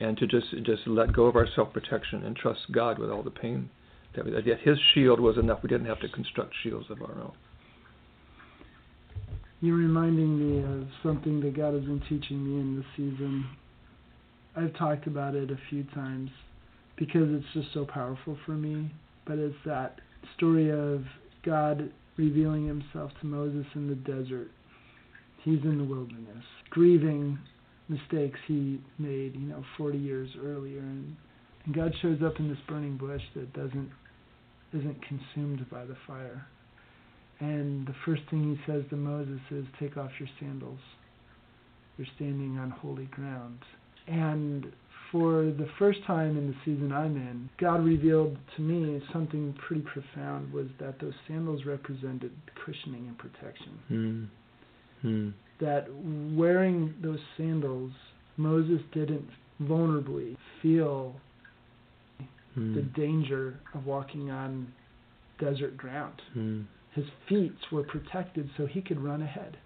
And 0.00 0.16
to 0.16 0.26
just 0.26 0.46
just 0.64 0.86
let 0.86 1.12
go 1.12 1.26
of 1.26 1.36
our 1.36 1.46
self 1.54 1.72
protection 1.72 2.24
and 2.24 2.34
trust 2.34 2.60
God 2.72 2.98
with 2.98 3.10
all 3.10 3.22
the 3.22 3.30
pain 3.30 3.68
that, 4.16 4.24
we, 4.24 4.30
that 4.30 4.60
his 4.60 4.78
shield 4.94 5.20
was 5.20 5.36
enough. 5.36 5.62
We 5.62 5.68
didn't 5.68 5.86
have 5.86 6.00
to 6.00 6.08
construct 6.08 6.54
shields 6.62 6.86
of 6.90 7.02
our 7.02 7.12
own. 7.20 7.32
You're 9.62 9.76
reminding 9.76 10.38
me 10.40 10.58
of 10.64 10.88
something 11.04 11.40
that 11.42 11.56
God 11.56 11.74
has 11.74 11.84
been 11.84 12.02
teaching 12.08 12.44
me 12.44 12.60
in 12.60 12.76
this 12.76 12.84
season. 12.96 13.46
I've 14.56 14.74
talked 14.74 15.06
about 15.06 15.36
it 15.36 15.52
a 15.52 15.58
few 15.70 15.84
times 15.94 16.30
because 16.96 17.28
it's 17.30 17.46
just 17.54 17.72
so 17.72 17.86
powerful 17.86 18.36
for 18.44 18.52
me. 18.52 18.92
But 19.24 19.38
it's 19.38 19.54
that 19.64 20.00
story 20.36 20.70
of 20.70 21.04
God 21.44 21.92
revealing 22.16 22.66
himself 22.66 23.12
to 23.20 23.26
Moses 23.26 23.64
in 23.76 23.86
the 23.86 23.94
desert. 23.94 24.50
He's 25.44 25.62
in 25.62 25.78
the 25.78 25.84
wilderness, 25.84 26.44
grieving 26.70 27.38
mistakes 27.88 28.40
he 28.48 28.80
made, 28.98 29.36
you 29.36 29.46
know, 29.46 29.62
40 29.78 29.96
years 29.96 30.28
earlier 30.42 30.80
and 30.80 31.16
and 31.64 31.72
God 31.72 31.94
shows 32.02 32.18
up 32.24 32.40
in 32.40 32.48
this 32.48 32.58
burning 32.66 32.96
bush 32.96 33.22
that 33.36 33.52
doesn't 33.52 33.90
isn't 34.74 34.98
consumed 35.06 35.64
by 35.70 35.84
the 35.84 35.96
fire. 36.04 36.48
And 37.42 37.84
the 37.88 37.94
first 38.06 38.22
thing 38.30 38.56
he 38.56 38.72
says 38.72 38.84
to 38.90 38.96
Moses 38.96 39.40
is 39.50 39.64
take 39.80 39.96
off 39.96 40.12
your 40.20 40.28
sandals. 40.38 40.78
You're 41.98 42.06
standing 42.14 42.56
on 42.56 42.70
holy 42.70 43.06
ground. 43.06 43.58
And 44.06 44.66
for 45.10 45.46
the 45.46 45.66
first 45.76 45.98
time 46.06 46.38
in 46.38 46.46
the 46.46 46.54
season 46.64 46.92
I'm 46.92 47.16
in, 47.16 47.50
God 47.58 47.84
revealed 47.84 48.36
to 48.56 48.62
me 48.62 49.02
something 49.12 49.56
pretty 49.66 49.82
profound 49.82 50.52
was 50.52 50.66
that 50.78 51.00
those 51.00 51.14
sandals 51.26 51.64
represented 51.66 52.30
cushioning 52.64 53.08
and 53.08 53.18
protection. 53.18 53.78
Mm. 53.90 54.28
Mm. 55.04 55.32
That 55.60 55.88
wearing 56.38 56.94
those 57.02 57.18
sandals, 57.36 57.90
Moses 58.36 58.80
didn't 58.94 59.28
vulnerably 59.60 60.36
feel 60.62 61.16
mm. 62.56 62.74
the 62.76 62.82
danger 62.82 63.58
of 63.74 63.84
walking 63.84 64.30
on 64.30 64.72
desert 65.40 65.76
ground. 65.76 66.22
His 66.94 67.06
feet 67.28 67.54
were 67.70 67.84
protected 67.84 68.50
so 68.56 68.66
he 68.66 68.82
could 68.82 69.00
run 69.00 69.22
ahead. 69.22 69.56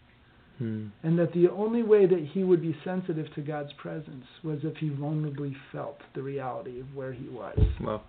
Hmm. 0.58 0.86
And 1.02 1.18
that 1.18 1.32
the 1.34 1.48
only 1.50 1.82
way 1.82 2.06
that 2.06 2.28
he 2.32 2.44
would 2.44 2.62
be 2.62 2.74
sensitive 2.84 3.32
to 3.34 3.42
God's 3.42 3.72
presence 3.74 4.24
was 4.42 4.60
if 4.62 4.76
he 4.76 4.88
vulnerably 4.88 5.54
felt 5.70 5.98
the 6.14 6.22
reality 6.22 6.80
of 6.80 6.86
where 6.94 7.12
he 7.12 7.28
was. 7.28 7.58
Well, 7.80 8.02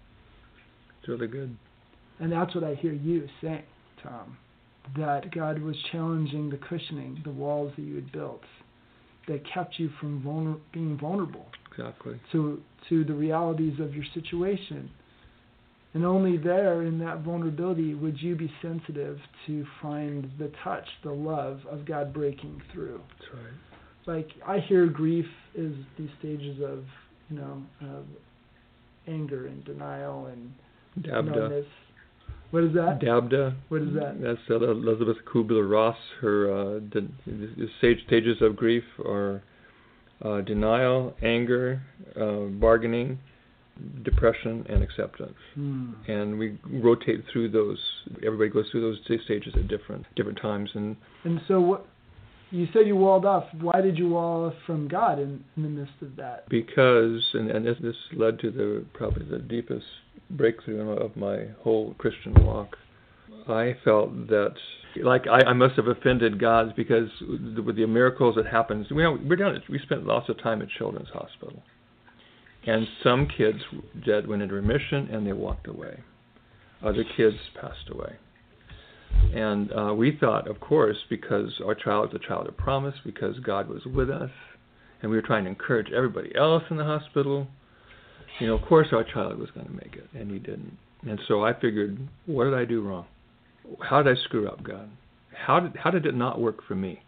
it's 1.00 1.10
really 1.10 1.28
good. 1.28 1.58
And 2.20 2.32
that's 2.32 2.56
what 2.56 2.64
I 2.64 2.76
hear 2.76 2.94
you 2.94 3.28
saying, 3.42 3.64
Tom. 4.02 4.38
That 4.96 5.32
God 5.32 5.62
was 5.62 5.76
challenging 5.92 6.50
the 6.50 6.58
cushioning, 6.58 7.20
the 7.26 7.32
walls 7.32 7.74
that 7.76 7.82
you 7.82 7.96
had 7.96 8.12
built, 8.14 8.44
that 9.28 9.42
kept 9.54 9.78
you 9.78 9.90
from 10.00 10.22
vulner- 10.22 10.60
being 10.72 10.98
vulnerable 10.98 11.48
Exactly. 11.72 12.20
to 12.32 12.62
to 12.88 13.04
the 13.04 13.14
realities 13.14 13.80
of 13.82 13.94
your 13.94 14.06
situation. 14.14 14.90
And 15.98 16.06
only 16.06 16.38
there, 16.38 16.84
in 16.84 17.00
that 17.00 17.22
vulnerability, 17.22 17.96
would 17.96 18.22
you 18.22 18.36
be 18.36 18.54
sensitive 18.62 19.18
to 19.48 19.66
find 19.82 20.30
the 20.38 20.52
touch, 20.64 20.86
the 21.04 21.12
love 21.12 21.60
of 21.68 21.88
God 21.88 22.14
breaking 22.14 22.62
through. 22.72 23.02
That's 23.18 23.32
right. 23.34 24.16
Like 24.16 24.30
I 24.46 24.60
hear 24.60 24.86
grief 24.86 25.26
is 25.56 25.74
these 25.98 26.12
stages 26.20 26.62
of, 26.64 26.84
you 27.32 27.38
know, 27.38 27.64
anger 29.08 29.48
and 29.48 29.66
denial 29.66 30.28
and 30.28 30.54
Dabda. 31.00 31.36
numbness. 31.36 31.66
What 32.52 32.64
is 32.66 32.76
that? 32.76 33.00
Dabda. 33.02 33.56
What 33.70 33.82
is 33.82 33.96
that? 33.96 34.22
That's 34.22 34.38
uh, 34.52 34.70
Elisabeth 34.70 35.18
Kubler-Ross. 35.26 35.98
Her 36.22 36.52
uh, 36.52 36.80
the, 36.94 37.10
the 37.26 37.68
stage 37.80 38.06
stages 38.06 38.38
of 38.42 38.56
grief 38.56 38.84
are 39.04 39.42
uh, 40.24 40.42
denial, 40.42 41.16
anger, 41.24 41.82
uh, 42.16 42.52
bargaining, 42.60 43.18
depression, 44.04 44.66
and 44.70 44.84
acceptance. 44.84 45.38
Hmm. 45.56 45.94
And 46.08 46.38
we 46.38 46.58
rotate 46.72 47.24
through 47.32 47.50
those. 47.50 47.80
Everybody 48.26 48.50
goes 48.50 48.66
through 48.72 48.82
those 48.82 49.00
stages 49.26 49.54
at 49.56 49.68
different 49.68 50.06
different 50.16 50.40
times. 50.42 50.70
And 50.74 50.96
And 51.24 51.42
so 51.48 51.60
what 51.60 51.86
You 52.50 52.68
said 52.72 52.88
you 52.88 52.96
walled 52.96 53.26
off. 53.26 53.46
Why 53.60 53.82
did 53.82 53.98
you 53.98 54.10
wall 54.10 54.46
off 54.48 54.54
from 54.66 54.88
God 54.88 55.20
in, 55.20 55.44
in 55.58 55.64
the 55.64 55.70
midst 55.70 56.02
of 56.02 56.16
that? 56.16 56.48
Because, 56.50 57.22
and, 57.34 57.52
and 57.52 57.66
this, 57.66 57.76
this 57.82 57.96
led 58.14 58.40
to 58.40 58.52
the 58.52 58.86
probably 58.94 59.26
the 59.26 59.40
deepest 59.40 59.86
breakthrough 60.30 60.92
of 60.98 61.16
my 61.18 61.48
whole 61.60 61.94
Christian 61.98 62.34
walk. 62.46 62.78
I 63.50 63.76
felt 63.84 64.28
that, 64.28 64.56
like 65.02 65.26
I, 65.28 65.50
I 65.50 65.54
must 65.54 65.76
have 65.76 65.88
offended 65.88 66.40
God 66.40 66.74
because 66.76 67.10
with 67.66 67.76
the 67.76 67.86
miracles 67.86 68.36
that 68.36 68.46
happens, 68.46 68.88
we 68.92 69.04
know, 69.04 69.18
we're 69.26 69.36
down. 69.36 69.62
We 69.70 69.80
spent 69.80 70.06
lots 70.06 70.30
of 70.30 70.42
time 70.42 70.62
at 70.62 70.70
Children's 70.70 71.10
Hospital, 71.10 71.62
and 72.68 72.88
some 73.02 73.28
kids 73.28 73.60
dead 74.06 74.28
went 74.28 74.42
into 74.42 74.54
remission 74.54 75.10
and 75.12 75.26
they 75.26 75.34
walked 75.34 75.68
away. 75.68 76.00
Other 76.84 77.04
kids 77.16 77.38
passed 77.60 77.90
away. 77.90 78.18
And 79.34 79.72
uh, 79.72 79.94
we 79.94 80.18
thought, 80.20 80.48
of 80.48 80.60
course, 80.60 80.98
because 81.10 81.62
our 81.66 81.74
child 81.74 82.12
was 82.12 82.22
a 82.22 82.28
child 82.28 82.48
of 82.48 82.58
promise, 82.58 82.96
because 83.06 83.40
God 83.40 83.70
was 83.70 83.86
with 83.86 84.10
us, 84.10 84.30
and 85.02 85.10
we 85.10 85.18
were 85.18 85.24
trying 85.24 85.46
to 85.46 85.50
encourage 85.50 85.92
everybody 85.92 86.36
else 86.36 86.64
in 86.70 86.78
the 86.78 86.84
hospital, 86.84 87.48
you 88.40 88.48
know, 88.48 88.56
of 88.56 88.62
course 88.64 88.88
our 88.92 89.04
child 89.04 89.40
was 89.40 89.50
going 89.52 89.66
to 89.66 89.74
make 89.74 89.96
it, 89.96 90.08
and 90.14 90.30
he 90.30 90.40
didn't. 90.40 90.78
And 91.08 91.20
so 91.28 91.44
I 91.44 91.54
figured, 91.60 91.98
what 92.26 92.46
did 92.46 92.54
I 92.54 92.66
do 92.66 92.82
wrong? 92.82 93.06
How 93.82 94.04
did 94.04 94.18
I 94.18 94.22
screw 94.24 94.48
up, 94.48 94.62
God? 94.64 94.90
How 95.34 95.60
did 95.60 95.76
how 95.78 95.92
did 95.92 96.06
it 96.06 96.16
not 96.16 96.40
work 96.40 96.64
for 96.68 96.76
me? 96.76 97.02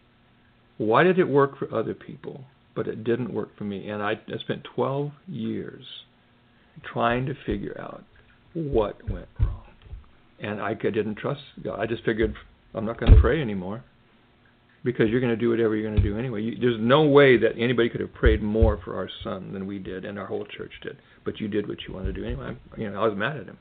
Why 0.78 1.04
did 1.04 1.20
it 1.20 1.28
work 1.28 1.58
for 1.58 1.74
other 1.74 1.94
people, 1.94 2.44
but 2.80 2.88
it 2.88 3.04
didn't 3.04 3.34
work 3.34 3.50
for 3.58 3.66
me? 3.66 3.90
And 3.90 4.02
I, 4.02 4.14
I 4.14 4.38
spent 4.40 4.64
12 4.76 5.12
years 5.28 5.84
trying 6.94 7.26
to 7.26 7.34
figure 7.46 7.76
out 7.78 8.06
what 8.54 8.98
went 9.10 9.28
wrong 9.40 9.60
and 10.42 10.62
I 10.62 10.74
didn't 10.74 11.16
trust 11.16 11.42
God. 11.64 11.80
I 11.80 11.86
just 11.86 12.04
figured 12.04 12.34
I'm 12.74 12.86
not 12.86 13.00
going 13.00 13.14
to 13.14 13.20
pray 13.20 13.42
anymore 13.42 13.84
because 14.84 15.10
you're 15.10 15.20
going 15.20 15.34
to 15.34 15.38
do 15.38 15.50
whatever 15.50 15.76
you're 15.76 15.90
going 15.90 16.02
to 16.02 16.10
do 16.10 16.18
anyway. 16.18 16.42
You, 16.42 16.58
there's 16.60 16.80
no 16.80 17.04
way 17.04 17.38
that 17.38 17.52
anybody 17.58 17.90
could 17.90 18.02
have 18.02 18.14
prayed 18.14 18.42
more 18.42 18.80
for 18.84 18.96
our 18.96 19.10
son 19.24 19.52
than 19.52 19.68
we 19.68 19.80
did, 19.80 20.06
and 20.06 20.18
our 20.18 20.26
whole 20.26 20.46
church 20.46 20.72
did. 20.82 20.98
But 21.26 21.40
you 21.40 21.48
did 21.48 21.68
what 21.68 21.80
you 21.88 21.94
wanted 21.94 22.16
to 22.16 22.22
do 22.22 22.26
anyway. 22.26 22.56
I, 22.56 22.80
you 22.80 22.90
know, 22.90 23.04
I 23.04 23.08
was 23.08 23.18
mad 23.18 23.38
at 23.38 23.48
him. 23.48 23.58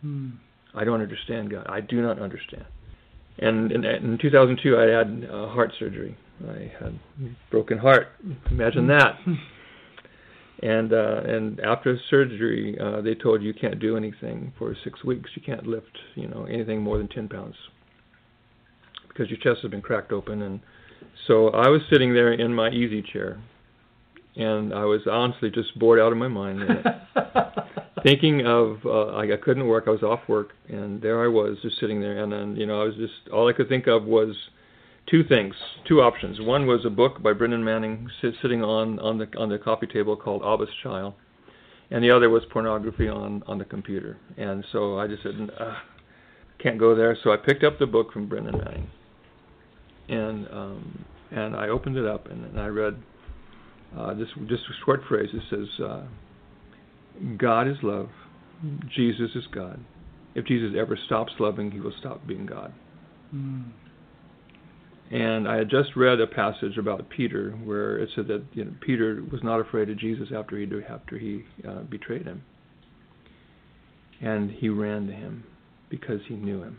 Hmm. 0.00 0.28
I 0.74 0.84
don't 0.84 1.00
understand 1.00 1.50
God. 1.50 1.66
I 1.68 1.80
do 1.80 2.02
not 2.02 2.18
understand. 2.18 2.64
And 3.38 3.70
in, 3.72 3.84
in 3.84 4.18
2002, 4.20 4.76
I 4.76 4.82
had 4.82 5.30
uh, 5.30 5.48
heart 5.48 5.72
surgery. 5.78 6.16
I 6.48 6.72
had 6.82 6.98
broken 7.50 7.78
heart. 7.78 8.08
Imagine 8.50 8.86
that. 8.88 9.18
and 10.62 10.92
uh, 10.92 11.20
and 11.24 11.60
after 11.60 11.98
surgery, 12.08 12.78
uh, 12.80 13.00
they 13.00 13.14
told 13.14 13.42
you 13.42 13.48
you 13.48 13.54
can't 13.54 13.78
do 13.78 13.96
anything 13.96 14.52
for 14.58 14.74
six 14.84 15.04
weeks. 15.04 15.30
You 15.34 15.42
can't 15.42 15.66
lift, 15.66 15.98
you 16.14 16.28
know, 16.28 16.44
anything 16.44 16.82
more 16.82 16.98
than 16.98 17.08
ten 17.08 17.28
pounds 17.28 17.56
because 19.08 19.28
your 19.28 19.38
chest 19.38 19.62
has 19.62 19.70
been 19.70 19.82
cracked 19.82 20.12
open. 20.12 20.42
And 20.42 20.60
so 21.26 21.48
I 21.48 21.68
was 21.68 21.82
sitting 21.90 22.14
there 22.14 22.32
in 22.32 22.54
my 22.54 22.70
easy 22.70 23.02
chair, 23.02 23.40
and 24.36 24.72
I 24.72 24.84
was 24.84 25.00
honestly 25.10 25.50
just 25.50 25.78
bored 25.78 26.00
out 26.00 26.12
of 26.12 26.18
my 26.18 26.28
mind, 26.28 26.60
thinking 28.02 28.46
of 28.46 28.78
uh, 28.86 29.16
I 29.16 29.26
couldn't 29.42 29.66
work. 29.66 29.84
I 29.86 29.90
was 29.90 30.02
off 30.02 30.20
work, 30.28 30.50
and 30.68 31.02
there 31.02 31.22
I 31.22 31.28
was 31.28 31.58
just 31.62 31.78
sitting 31.80 32.00
there, 32.00 32.22
and 32.22 32.32
then 32.32 32.56
you 32.56 32.66
know 32.66 32.80
I 32.80 32.84
was 32.84 32.94
just 32.96 33.28
all 33.32 33.48
I 33.48 33.52
could 33.52 33.68
think 33.68 33.86
of 33.86 34.04
was 34.04 34.34
two 35.08 35.24
things, 35.24 35.54
two 35.86 36.00
options. 36.00 36.40
One 36.40 36.66
was 36.66 36.84
a 36.84 36.90
book 36.90 37.22
by 37.22 37.32
Brennan 37.32 37.64
Manning 37.64 38.08
sitting 38.20 38.62
on 38.62 38.98
on 39.00 39.18
the 39.18 39.26
on 39.38 39.48
the 39.48 39.58
coffee 39.58 39.86
table 39.86 40.16
called 40.16 40.42
Abba's 40.42 40.68
Child, 40.82 41.14
and 41.90 42.02
the 42.02 42.10
other 42.10 42.30
was 42.30 42.42
pornography 42.52 43.08
on 43.08 43.42
on 43.46 43.58
the 43.58 43.64
computer. 43.64 44.18
And 44.36 44.64
so 44.72 44.98
I 44.98 45.06
just 45.06 45.22
said, 45.22 45.34
can't 46.62 46.78
go 46.78 46.94
there. 46.94 47.16
So 47.22 47.32
I 47.32 47.36
picked 47.36 47.64
up 47.64 47.78
the 47.78 47.86
book 47.86 48.12
from 48.12 48.28
Brennan 48.28 48.56
Manning, 48.58 48.90
and 50.08 50.48
um, 50.48 51.04
and 51.30 51.56
I 51.56 51.68
opened 51.68 51.96
it 51.96 52.06
up 52.06 52.30
and, 52.30 52.44
and 52.44 52.60
I 52.60 52.66
read 52.66 52.96
uh, 53.96 54.14
this 54.14 54.28
just 54.48 54.62
a 54.64 54.84
short 54.84 55.02
phrase. 55.08 55.28
It 55.32 55.42
says, 55.50 55.84
uh, 55.84 56.02
"God 57.36 57.68
is 57.68 57.76
love, 57.82 58.08
Jesus 58.94 59.30
is 59.34 59.44
God. 59.52 59.80
If 60.34 60.46
Jesus 60.46 60.72
ever 60.78 60.96
stops 61.06 61.32
loving, 61.40 61.70
he 61.70 61.80
will 61.80 61.94
stop 61.98 62.26
being 62.26 62.46
God." 62.46 62.72
Mm. 63.34 63.70
And 65.10 65.48
I 65.48 65.56
had 65.56 65.68
just 65.68 65.96
read 65.96 66.20
a 66.20 66.26
passage 66.26 66.78
about 66.78 67.08
Peter 67.10 67.50
where 67.50 67.98
it 67.98 68.10
said 68.14 68.28
that 68.28 68.44
you 68.52 68.64
know, 68.64 68.72
Peter 68.80 69.24
was 69.30 69.42
not 69.42 69.58
afraid 69.58 69.90
of 69.90 69.98
Jesus 69.98 70.28
after 70.34 70.56
he 70.56 70.68
after 70.88 71.18
he 71.18 71.44
uh, 71.68 71.82
betrayed 71.82 72.26
him, 72.26 72.42
and 74.20 74.52
he 74.52 74.68
ran 74.68 75.08
to 75.08 75.12
him 75.12 75.42
because 75.88 76.20
he 76.28 76.34
knew 76.34 76.62
him. 76.62 76.78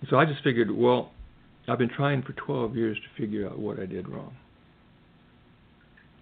And 0.00 0.08
so 0.08 0.16
I 0.16 0.24
just 0.24 0.42
figured, 0.42 0.70
well, 0.70 1.12
I've 1.68 1.78
been 1.78 1.90
trying 1.94 2.22
for 2.22 2.32
12 2.32 2.74
years 2.74 2.96
to 2.96 3.20
figure 3.20 3.46
out 3.46 3.58
what 3.58 3.78
I 3.78 3.84
did 3.84 4.08
wrong. 4.08 4.34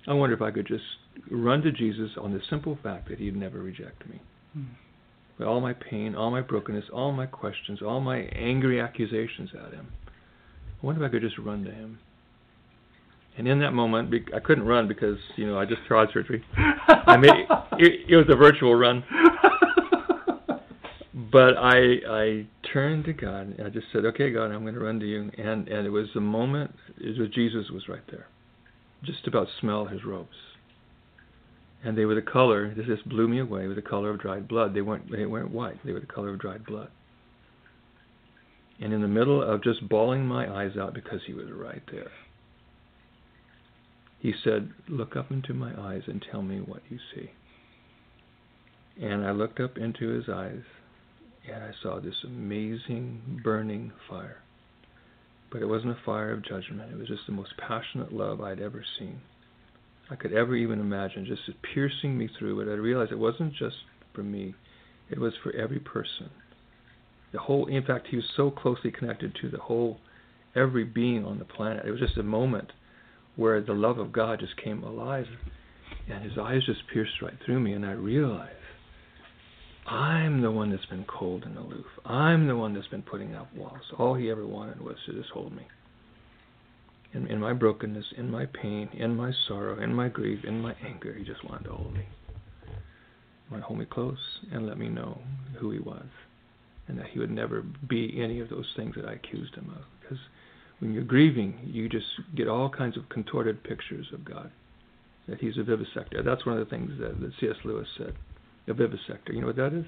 I 0.09 0.15
wonder 0.15 0.35
if 0.35 0.43
I 0.43 0.51
could 0.51 0.67
just 0.67 0.83
run 1.31 1.63
to 1.63 1.71
Jesus 1.71 2.11
on 2.21 2.33
the 2.33 2.41
simple 2.51 2.77
fact 2.83 3.09
that 3.09 3.21
he'd 3.21 3.37
never 3.37 3.61
reject 3.61 4.09
me. 4.09 4.21
Mm. 4.59 4.67
With 5.39 5.47
all 5.47 5.61
my 5.61 5.75
pain, 5.75 6.17
all 6.17 6.33
my 6.33 6.41
brokenness, 6.41 6.87
all 6.93 7.13
my 7.13 7.27
questions, 7.27 7.81
all 7.83 8.01
my 8.01 8.19
angry 8.19 8.81
accusations 8.81 9.51
at 9.55 9.73
him 9.73 9.87
I 10.83 10.87
wonder 10.87 11.05
if 11.05 11.09
I 11.09 11.13
could 11.13 11.23
just 11.23 11.39
run 11.39 11.65
to 11.65 11.71
him. 11.71 11.99
And 13.39 13.47
in 13.49 13.61
that 13.61 13.73
moment, 13.73 14.13
I 14.35 14.41
couldn't 14.41 14.65
run 14.65 14.89
because 14.89 15.17
you 15.37 15.47
know 15.47 15.59
I 15.59 15.65
just 15.65 15.85
tried 15.87 16.09
surgery. 16.13 16.45
I 16.89 17.17
made 17.17 17.31
it, 17.79 18.11
it 18.11 18.17
was 18.17 18.27
a 18.29 18.37
virtual 18.37 18.75
run, 18.75 19.03
but 21.33 21.57
I 21.57 22.01
I 22.07 22.47
turned 22.73 23.07
to 23.07 23.15
God 23.15 23.57
and 23.57 23.67
I 23.67 23.71
just 23.71 23.87
said, 23.91 24.05
"Okay, 24.05 24.31
God, 24.33 24.51
I'm 24.51 24.63
going 24.63 24.75
to 24.75 24.81
run 24.81 25.01
to 25.01 25.07
you." 25.07 25.31
And 25.39 25.67
and 25.69 25.87
it 25.87 25.91
was 25.91 26.09
the 26.15 26.21
moment. 26.21 26.75
It 26.99 27.19
was 27.19 27.31
Jesus 27.31 27.71
was 27.71 27.89
right 27.89 28.07
there, 28.11 28.27
just 29.03 29.27
about 29.27 29.49
smell 29.61 29.87
his 29.87 30.05
robes, 30.05 30.37
and 31.83 31.97
they 31.97 32.05
were 32.05 32.15
the 32.15 32.21
color. 32.21 32.75
This 32.75 32.85
just 32.85 33.09
blew 33.09 33.29
me 33.29 33.39
away. 33.39 33.67
With 33.67 33.77
the 33.77 33.83
color 33.83 34.11
of 34.11 34.21
dried 34.21 34.47
blood. 34.47 34.75
They 34.75 34.83
weren't 34.83 35.11
they 35.11 35.25
weren't 35.25 35.53
white. 35.53 35.79
They 35.87 35.93
were 35.93 36.01
the 36.01 36.07
color 36.07 36.35
of 36.35 36.39
dried 36.39 36.67
blood 36.67 36.91
and 38.83 38.93
in 38.93 39.01
the 39.01 39.09
middle 39.09 39.41
of 39.41 39.63
just 39.63 39.89
bawling 39.89 40.27
my 40.27 40.53
eyes 40.53 40.77
out 40.77 40.93
because 40.93 41.21
he 41.25 41.33
was 41.33 41.47
right 41.53 41.83
there, 41.93 42.11
he 44.19 44.35
said, 44.43 44.71
Look 44.89 45.15
up 45.15 45.31
into 45.31 45.55
my 45.55 45.73
eyes 45.81 46.03
and 46.09 46.25
tell 46.31 46.43
me 46.43 46.59
what 46.59 46.83
you 46.89 46.99
see. 47.15 47.31
And 49.01 49.25
I 49.25 49.31
looked 49.31 49.61
up 49.61 49.79
into 49.79 50.09
his 50.09 50.25
eyes 50.29 50.63
and 51.49 51.63
I 51.63 51.71
saw 51.81 52.01
this 52.01 52.25
amazing 52.25 53.41
burning 53.45 53.93
fire. 54.11 54.39
But 55.53 55.63
it 55.63 55.67
wasn't 55.67 55.93
a 55.93 56.05
fire 56.05 56.33
of 56.33 56.45
judgment, 56.45 56.91
it 56.91 56.99
was 56.99 57.09
just 57.09 57.27
the 57.27 57.33
most 57.33 57.53
passionate 57.57 58.13
love 58.13 58.41
I'd 58.41 58.61
ever 58.61 58.85
seen. 58.99 59.21
I 60.11 60.17
could 60.17 60.33
ever 60.33 60.57
even 60.57 60.81
imagine, 60.81 61.25
just 61.25 61.43
piercing 61.73 62.19
me 62.19 62.29
through. 62.37 62.59
But 62.65 62.71
I 62.71 62.75
realized 62.75 63.13
it 63.13 63.19
wasn't 63.19 63.55
just 63.55 63.77
for 64.13 64.25
me, 64.25 64.55
it 65.09 65.21
was 65.21 65.35
for 65.45 65.53
every 65.53 65.79
person 65.79 66.31
the 67.33 67.39
whole 67.39 67.67
in 67.67 67.83
fact 67.85 68.09
he 68.09 68.17
was 68.17 68.25
so 68.37 68.51
closely 68.51 68.91
connected 68.91 69.35
to 69.41 69.49
the 69.49 69.59
whole 69.59 69.99
every 70.55 70.85
being 70.85 71.25
on 71.25 71.39
the 71.39 71.45
planet. 71.45 71.85
It 71.87 71.91
was 71.91 72.01
just 72.01 72.19
a 72.19 72.23
moment 72.23 72.73
where 73.37 73.61
the 73.61 73.73
love 73.73 73.99
of 73.99 74.13
god 74.13 74.41
just 74.41 74.57
came 74.63 74.83
alive 74.83 75.27
and 76.11 76.23
his 76.23 76.39
eyes 76.39 76.65
just 76.67 76.81
pierced 76.93 77.23
right 77.23 77.37
through 77.45 77.61
me 77.61 77.73
and 77.73 77.87
i 77.87 77.93
realized 77.93 78.53
i'm 79.87 80.43
the 80.43 80.51
one 80.51 80.71
that's 80.71 80.85
been 80.87 81.05
cold 81.05 81.45
and 81.45 81.57
aloof. 81.57 81.87
I'm 82.05 82.47
the 82.47 82.57
one 82.57 82.75
that's 82.75 82.87
been 82.89 83.03
putting 83.03 83.35
up 83.35 83.49
walls. 83.55 83.83
All 83.99 84.15
he 84.15 84.31
ever 84.31 84.47
wanted 84.47 84.81
was 84.81 84.97
to 85.07 85.13
just 85.13 85.31
hold 85.31 85.53
me. 85.53 85.67
In, 87.15 87.27
in 87.27 87.41
my 87.41 87.53
brokenness 87.53 88.07
in 88.17 88.31
my 88.31 88.47
pain 88.47 88.89
in 88.93 89.17
my 89.17 89.33
sorrow 89.49 89.83
in 89.83 89.95
my 89.95 90.09
grief 90.09 90.45
in 90.45 90.61
my 90.61 90.75
anger 90.87 91.13
he 91.15 91.25
just 91.25 91.45
wanted 91.45 91.65
to 91.65 91.73
hold 91.73 91.95
me. 91.95 92.07
He 92.65 93.51
wanted 93.51 93.63
to 93.63 93.67
hold 93.67 93.79
me 93.81 93.87
close 93.87 94.41
and 94.51 94.67
let 94.67 94.79
me 94.79 94.89
know 94.89 95.19
who 95.59 95.71
he 95.71 95.79
was 95.79 96.07
and 96.89 96.99
that 96.99 97.07
he 97.07 97.19
would 97.19 97.31
never 97.31 97.63
be 97.89 98.21
any 98.21 98.41
of 98.41 98.49
those 98.49 98.67
things 98.77 98.95
that 98.97 99.05
I 99.05 99.13
accused 99.13 99.55
him 99.55 99.73
of. 99.77 99.85
Because 100.01 100.19
when 100.81 100.93
you're 100.93 101.05
grieving, 101.05 101.59
you 101.65 101.89
just 101.89 102.07
get 102.35 102.49
all 102.49 102.69
kinds 102.69 102.97
of 102.97 103.09
contorted 103.09 103.63
pictures 103.63 104.07
of 104.13 104.25
God. 104.25 104.51
That 105.29 105.39
he's 105.41 105.57
a 105.57 105.61
vivisector. 105.61 106.25
That's 106.25 106.45
one 106.45 106.59
of 106.59 106.65
the 106.65 106.71
things 106.71 106.91
that, 106.99 107.21
that 107.21 107.33
C.S. 107.39 107.57
Lewis 107.65 107.87
said. 107.97 108.15
A 108.69 108.75
vivisector. 108.75 109.33
You 109.33 109.41
know 109.43 109.47
what 109.49 109.57
that 109.57 109.73
is? 109.73 109.85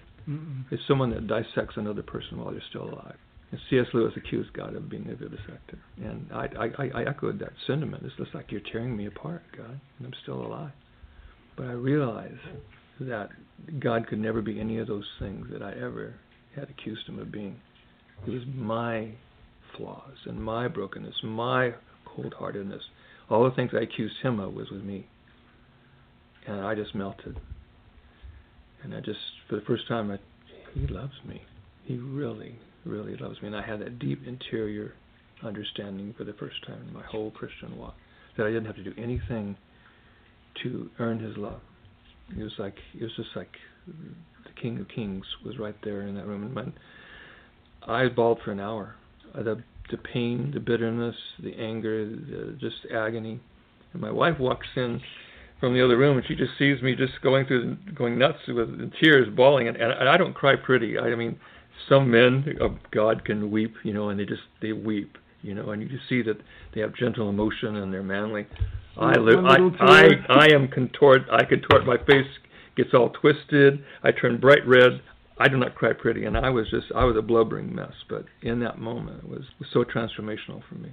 It's 0.70 0.82
someone 0.86 1.10
that 1.10 1.26
dissects 1.26 1.76
another 1.76 2.02
person 2.02 2.38
while 2.38 2.52
they're 2.52 2.62
still 2.70 2.84
alive. 2.84 3.16
And 3.50 3.60
C.S. 3.70 3.86
Lewis 3.92 4.12
accused 4.16 4.52
God 4.52 4.74
of 4.74 4.88
being 4.88 5.08
a 5.10 5.14
vivisector. 5.14 5.78
And 6.02 6.28
I, 6.32 6.48
I, 6.58 7.00
I 7.00 7.08
echoed 7.08 7.38
that 7.40 7.52
sentiment. 7.66 8.02
It's 8.06 8.16
just 8.16 8.34
like 8.34 8.50
you're 8.50 8.60
tearing 8.72 8.96
me 8.96 9.06
apart, 9.06 9.42
God, 9.56 9.80
and 9.98 10.06
I'm 10.06 10.14
still 10.22 10.46
alive. 10.46 10.72
But 11.56 11.66
I 11.66 11.72
realized 11.72 12.34
that 13.00 13.28
God 13.80 14.06
could 14.06 14.18
never 14.18 14.42
be 14.42 14.60
any 14.60 14.78
of 14.78 14.86
those 14.86 15.06
things 15.18 15.46
that 15.52 15.62
I 15.62 15.72
ever 15.72 16.14
had 16.54 16.70
accused 16.70 17.06
him 17.08 17.18
of 17.18 17.32
being. 17.32 17.56
It 18.26 18.30
was 18.30 18.42
my 18.54 19.12
flaws 19.76 20.16
and 20.26 20.42
my 20.42 20.68
brokenness, 20.68 21.14
my 21.22 21.74
cold 22.04 22.34
heartedness. 22.38 22.82
All 23.28 23.44
the 23.44 23.54
things 23.54 23.70
I 23.74 23.82
accused 23.82 24.16
him 24.22 24.40
of 24.40 24.54
was 24.54 24.70
with 24.70 24.82
me. 24.82 25.06
And 26.46 26.60
I 26.60 26.74
just 26.74 26.94
melted. 26.94 27.38
And 28.82 28.94
I 28.94 29.00
just, 29.00 29.18
for 29.48 29.56
the 29.56 29.62
first 29.62 29.88
time, 29.88 30.10
I, 30.10 30.18
he 30.74 30.86
loves 30.86 31.14
me. 31.26 31.42
He 31.84 31.96
really, 31.96 32.58
really 32.84 33.16
loves 33.16 33.40
me. 33.40 33.48
And 33.48 33.56
I 33.56 33.62
had 33.62 33.80
that 33.80 33.98
deep 33.98 34.20
interior 34.26 34.94
understanding 35.42 36.14
for 36.16 36.24
the 36.24 36.34
first 36.34 36.64
time 36.66 36.82
in 36.86 36.92
my 36.92 37.04
whole 37.04 37.30
Christian 37.30 37.76
walk 37.76 37.94
that 38.36 38.46
I 38.46 38.50
didn't 38.50 38.66
have 38.66 38.76
to 38.76 38.84
do 38.84 38.92
anything 38.98 39.56
to 40.62 40.90
earn 40.98 41.18
His 41.18 41.36
love. 41.36 41.60
It 42.36 42.42
was 42.42 42.52
like 42.58 42.74
it 42.94 43.02
was 43.02 43.12
just 43.16 43.30
like 43.36 43.50
the 44.44 44.60
King 44.60 44.78
of 44.78 44.88
Kings 44.88 45.24
was 45.44 45.58
right 45.58 45.76
there 45.82 46.02
in 46.02 46.14
that 46.16 46.26
room, 46.26 46.44
and 46.44 46.54
my 46.54 46.64
I 47.86 48.08
bawled 48.08 48.40
for 48.44 48.52
an 48.52 48.60
hour. 48.60 48.94
Uh, 49.34 49.42
the 49.42 49.62
the 49.90 49.98
pain, 49.98 50.50
the 50.54 50.60
bitterness, 50.60 51.16
the 51.42 51.54
anger, 51.54 52.06
the 52.06 52.56
just 52.58 52.86
agony. 52.92 53.40
And 53.92 54.00
my 54.00 54.10
wife 54.10 54.38
walks 54.38 54.66
in 54.76 55.00
from 55.60 55.74
the 55.74 55.84
other 55.84 55.96
room, 55.96 56.16
and 56.16 56.26
she 56.26 56.34
just 56.34 56.52
sees 56.58 56.82
me 56.82 56.94
just 56.94 57.20
going 57.22 57.46
through, 57.46 57.76
going 57.94 58.18
nuts 58.18 58.38
with 58.48 58.92
tears, 59.00 59.28
bawling, 59.34 59.68
and, 59.68 59.76
and 59.76 60.08
I 60.08 60.16
don't 60.16 60.34
cry 60.34 60.56
pretty. 60.56 60.98
I 60.98 61.14
mean, 61.14 61.38
some 61.88 62.10
men 62.10 62.56
of 62.60 62.72
God 62.90 63.24
can 63.24 63.50
weep, 63.50 63.74
you 63.82 63.92
know, 63.92 64.08
and 64.08 64.18
they 64.18 64.24
just 64.24 64.42
they 64.62 64.72
weep, 64.72 65.18
you 65.42 65.54
know, 65.54 65.70
and 65.70 65.82
you 65.82 65.88
just 65.88 66.08
see 66.08 66.22
that 66.22 66.38
they 66.74 66.80
have 66.80 66.94
gentle 66.94 67.28
emotion 67.28 67.76
and 67.76 67.92
they're 67.92 68.02
manly. 68.02 68.46
I 68.96 69.16
live, 69.16 69.44
I, 69.44 69.58
I, 69.80 70.08
I 70.28 70.46
am 70.54 70.68
contort. 70.68 71.22
I 71.30 71.44
contort. 71.44 71.84
My 71.84 71.96
face 71.96 72.28
gets 72.76 72.90
all 72.94 73.10
twisted. 73.10 73.84
I 74.02 74.12
turn 74.12 74.40
bright 74.40 74.66
red. 74.66 75.00
I 75.38 75.48
do 75.48 75.56
not 75.56 75.74
cry 75.74 75.92
pretty, 75.92 76.24
and 76.24 76.36
I 76.36 76.50
was 76.50 76.70
just 76.70 76.86
I 76.94 77.04
was 77.04 77.16
a 77.16 77.22
blubbering 77.22 77.74
mess. 77.74 77.92
But 78.08 78.24
in 78.42 78.60
that 78.60 78.78
moment, 78.78 79.24
it 79.24 79.28
was, 79.28 79.42
was 79.58 79.68
so 79.72 79.84
transformational 79.84 80.62
for 80.68 80.76
me, 80.76 80.92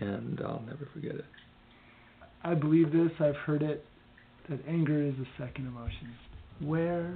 and 0.00 0.40
I'll 0.44 0.62
never 0.66 0.88
forget 0.92 1.14
it. 1.14 1.24
I 2.42 2.54
believe 2.54 2.92
this. 2.92 3.12
I've 3.20 3.36
heard 3.36 3.62
it. 3.62 3.84
That 4.50 4.58
anger 4.66 5.00
is 5.00 5.14
a 5.20 5.42
second 5.42 5.68
emotion. 5.68 6.12
Where 6.60 7.14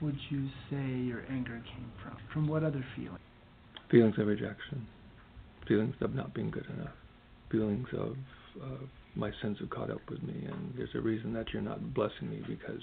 would 0.00 0.16
you 0.30 0.48
say 0.70 0.82
your 1.04 1.22
anger 1.30 1.62
came 1.66 1.92
from? 2.02 2.16
From 2.32 2.48
what 2.48 2.62
other 2.62 2.84
feeling? 2.96 3.18
Feelings 3.90 4.14
of 4.18 4.26
rejection, 4.26 4.86
feelings 5.68 5.94
of 6.00 6.14
not 6.14 6.34
being 6.34 6.50
good 6.50 6.66
enough, 6.74 6.94
feelings 7.50 7.86
of 7.92 8.16
uh, 8.62 8.84
my 9.16 9.32
sins 9.42 9.58
have 9.60 9.70
caught 9.70 9.90
up 9.90 10.02
with 10.08 10.22
me, 10.22 10.46
and 10.46 10.74
there's 10.76 10.94
a 10.94 11.00
reason 11.00 11.32
that 11.32 11.52
you're 11.52 11.62
not 11.62 11.94
blessing 11.94 12.30
me 12.30 12.42
because, 12.46 12.82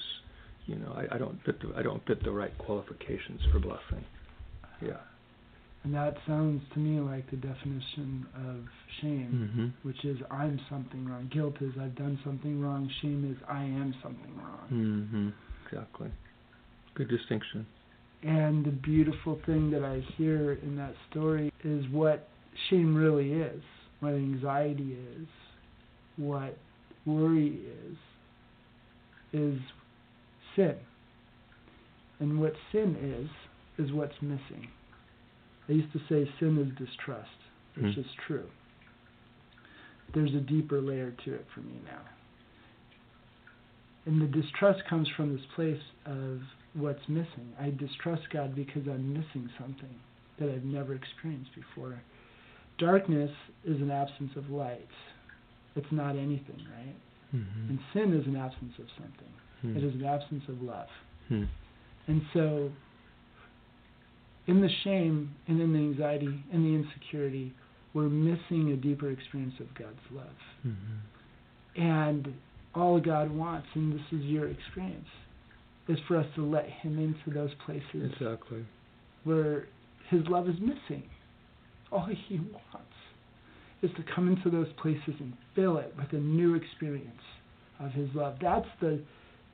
you 0.66 0.76
know, 0.76 0.94
I, 0.96 1.16
I 1.16 1.18
don't 1.18 1.40
fit 1.46 1.62
the 1.62 1.74
I 1.78 1.84
don't 1.84 2.06
fit 2.06 2.24
the 2.24 2.32
right 2.32 2.56
qualifications 2.58 3.42
for 3.52 3.60
blessing. 3.60 4.04
Yeah. 4.82 4.98
And 5.84 5.94
that 5.94 6.16
sounds 6.26 6.62
to 6.74 6.80
me 6.80 7.00
like 7.02 7.30
the 7.30 7.36
definition 7.36 8.26
of 8.36 8.64
shame, 9.02 9.52
mm-hmm. 9.52 9.88
which 9.88 10.06
is 10.06 10.18
I'm 10.32 10.60
something 10.70 11.06
wrong. 11.06 11.30
Guilt 11.32 11.56
is 11.60 11.74
I've 11.80 11.96
done 11.96 12.18
something 12.24 12.62
wrong. 12.62 12.90
Shame 13.02 13.30
is 13.30 13.38
I 13.50 13.64
am 13.64 13.94
something 14.02 14.38
wrong. 14.38 14.68
Mm-hmm. 14.72 15.30
Exactly. 15.68 16.10
Good 16.96 17.10
distinction. 17.10 17.66
And 18.24 18.66
the 18.66 18.72
beautiful 18.72 19.40
thing 19.46 19.70
that 19.72 19.84
I 19.84 20.02
hear 20.16 20.54
in 20.64 20.78
that 20.78 20.94
story 21.12 21.52
is 21.66 21.86
what 21.92 22.30
shame 22.70 22.96
really 22.96 23.34
is, 23.34 23.62
what 24.00 24.14
anxiety 24.14 24.96
is, 25.18 25.28
what 26.18 26.58
worry 27.06 27.60
is, 27.92 27.98
is 29.34 29.60
sin. 30.56 30.76
And 32.20 32.40
what 32.40 32.54
sin 32.72 32.96
is, 33.02 33.86
is 33.86 33.92
what's 33.92 34.14
missing. 34.22 34.68
I 35.68 35.74
used 35.74 35.92
to 35.94 36.00
say 36.10 36.30
sin 36.40 36.58
is 36.60 36.88
distrust, 36.88 37.30
which 37.76 37.96
mm. 37.96 38.00
is 38.00 38.06
true. 38.28 38.46
There's 40.14 40.34
a 40.34 40.40
deeper 40.40 40.80
layer 40.80 41.14
to 41.26 41.34
it 41.34 41.46
for 41.54 41.62
me 41.62 41.80
now. 41.86 42.02
And 44.06 44.22
the 44.22 44.42
distrust 44.42 44.82
comes 44.90 45.08
from 45.16 45.36
this 45.36 45.46
place 45.56 45.82
of 46.06 46.42
what's 46.74 47.08
missing. 47.08 47.54
I 47.60 47.72
distrust 47.72 48.24
God 48.32 48.56
because 48.56 48.84
I'm 48.88 49.14
missing 49.14 49.50
something 49.60 49.96
that 50.40 50.50
I've 50.50 50.66
never 50.66 50.94
experienced 50.94 51.52
before. 51.56 52.02
Darkness 52.78 53.32
is 53.66 53.80
an 53.82 53.92
absence 53.92 54.32
of 54.36 54.50
light. 54.50 54.88
It's 55.76 55.92
not 55.92 56.12
anything, 56.12 56.62
right? 56.78 56.96
Mm-hmm. 57.36 57.70
And 57.70 57.80
sin 57.94 58.14
is 58.14 58.28
an 58.28 58.36
absence 58.36 58.74
of 58.80 58.86
something. 58.98 59.34
Mm. 59.66 59.78
It 59.78 59.84
is 59.84 59.94
an 59.96 60.06
absence 60.06 60.44
of 60.48 60.62
love. 60.62 60.88
Mm. 61.32 61.48
And 62.08 62.22
so, 62.34 62.72
in 64.48 64.62
the 64.62 64.70
shame 64.84 65.34
and 65.48 65.60
in 65.60 65.74
the 65.74 65.80
anxiety 65.80 66.44
and 66.52 66.66
the 66.66 66.84
insecurity, 66.86 67.54
we're 67.94 68.10
missing 68.10 68.72
a 68.72 68.76
deeper 68.76 69.10
experience 69.10 69.54
of 69.60 69.74
God's 69.76 69.98
love. 70.12 70.26
Mm-hmm. 70.68 71.82
And 71.82 72.34
all 72.76 73.00
God 73.00 73.32
wants, 73.32 73.68
and 73.74 73.94
this 73.94 74.06
is 74.12 74.26
your 74.26 74.48
experience, 74.48 75.08
is 75.88 75.98
for 76.08 76.18
us 76.18 76.26
to 76.36 76.46
let 76.46 76.68
Him 76.68 77.00
into 77.00 77.38
those 77.38 77.52
places 77.66 78.12
exactly. 78.14 78.66
where 79.24 79.68
His 80.10 80.22
love 80.28 80.48
is 80.50 80.56
missing. 80.60 81.04
All 81.92 82.08
He 82.28 82.38
wants 82.40 82.93
is 83.84 83.92
to 83.98 84.04
come 84.16 84.28
into 84.28 84.50
those 84.50 84.72
places 84.82 85.14
and 85.20 85.34
fill 85.56 85.78
it 85.78 85.94
with 85.98 86.12
a 86.14 86.24
new 86.24 86.56
experience 86.56 87.22
of 87.80 87.92
His 87.92 88.10
love. 88.16 88.38
That's 88.42 88.68
the 88.82 89.02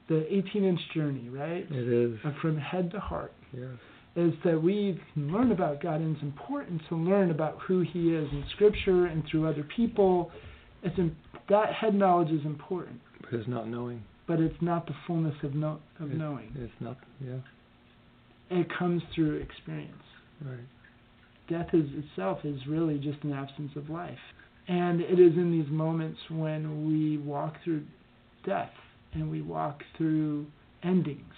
the 0.07 0.25
18 0.33 0.63
inch 0.63 0.79
journey, 0.93 1.29
right? 1.29 1.67
It 1.69 1.87
is. 1.87 2.17
From 2.41 2.57
head 2.57 2.91
to 2.91 2.99
heart. 2.99 3.31
Yes. 3.53 3.69
Is 4.15 4.33
that 4.43 4.61
we 4.61 4.99
can 5.13 5.31
learn 5.31 5.51
about 5.51 5.81
God, 5.81 6.01
and 6.01 6.15
it's 6.15 6.23
important 6.23 6.81
to 6.89 6.95
learn 6.95 7.29
about 7.29 7.59
who 7.67 7.81
He 7.81 8.15
is 8.15 8.27
in 8.31 8.43
Scripture 8.55 9.05
and 9.05 9.23
through 9.29 9.47
other 9.47 9.63
people. 9.75 10.31
It's 10.81 10.97
in, 10.97 11.15
that 11.49 11.73
head 11.73 11.93
knowledge 11.93 12.31
is 12.31 12.43
important. 12.43 12.99
But 13.21 13.39
it's 13.39 13.47
not 13.47 13.67
knowing. 13.67 14.03
But 14.27 14.39
it's 14.39 14.61
not 14.61 14.87
the 14.87 14.95
fullness 15.05 15.35
of 15.43 15.53
know, 15.53 15.79
of 15.99 16.09
knowing. 16.09 16.51
It's 16.55 16.73
not. 16.79 16.97
Yeah. 17.23 17.37
It 18.49 18.67
comes 18.77 19.03
through 19.13 19.37
experience. 19.37 19.93
Right. 20.43 20.57
Death 21.49 21.73
is 21.73 21.89
itself 21.95 22.39
is 22.43 22.59
really 22.67 22.99
just 22.99 23.23
an 23.23 23.33
absence 23.33 23.71
of 23.75 23.89
life, 23.89 24.19
and 24.67 25.01
it 25.01 25.19
is 25.19 25.33
in 25.35 25.51
these 25.51 25.69
moments 25.71 26.19
when 26.29 26.87
we 26.87 27.17
walk 27.17 27.55
through 27.63 27.83
death 28.45 28.71
and 29.13 29.29
we 29.29 29.41
walk 29.41 29.81
through 29.97 30.45
endings. 30.83 31.33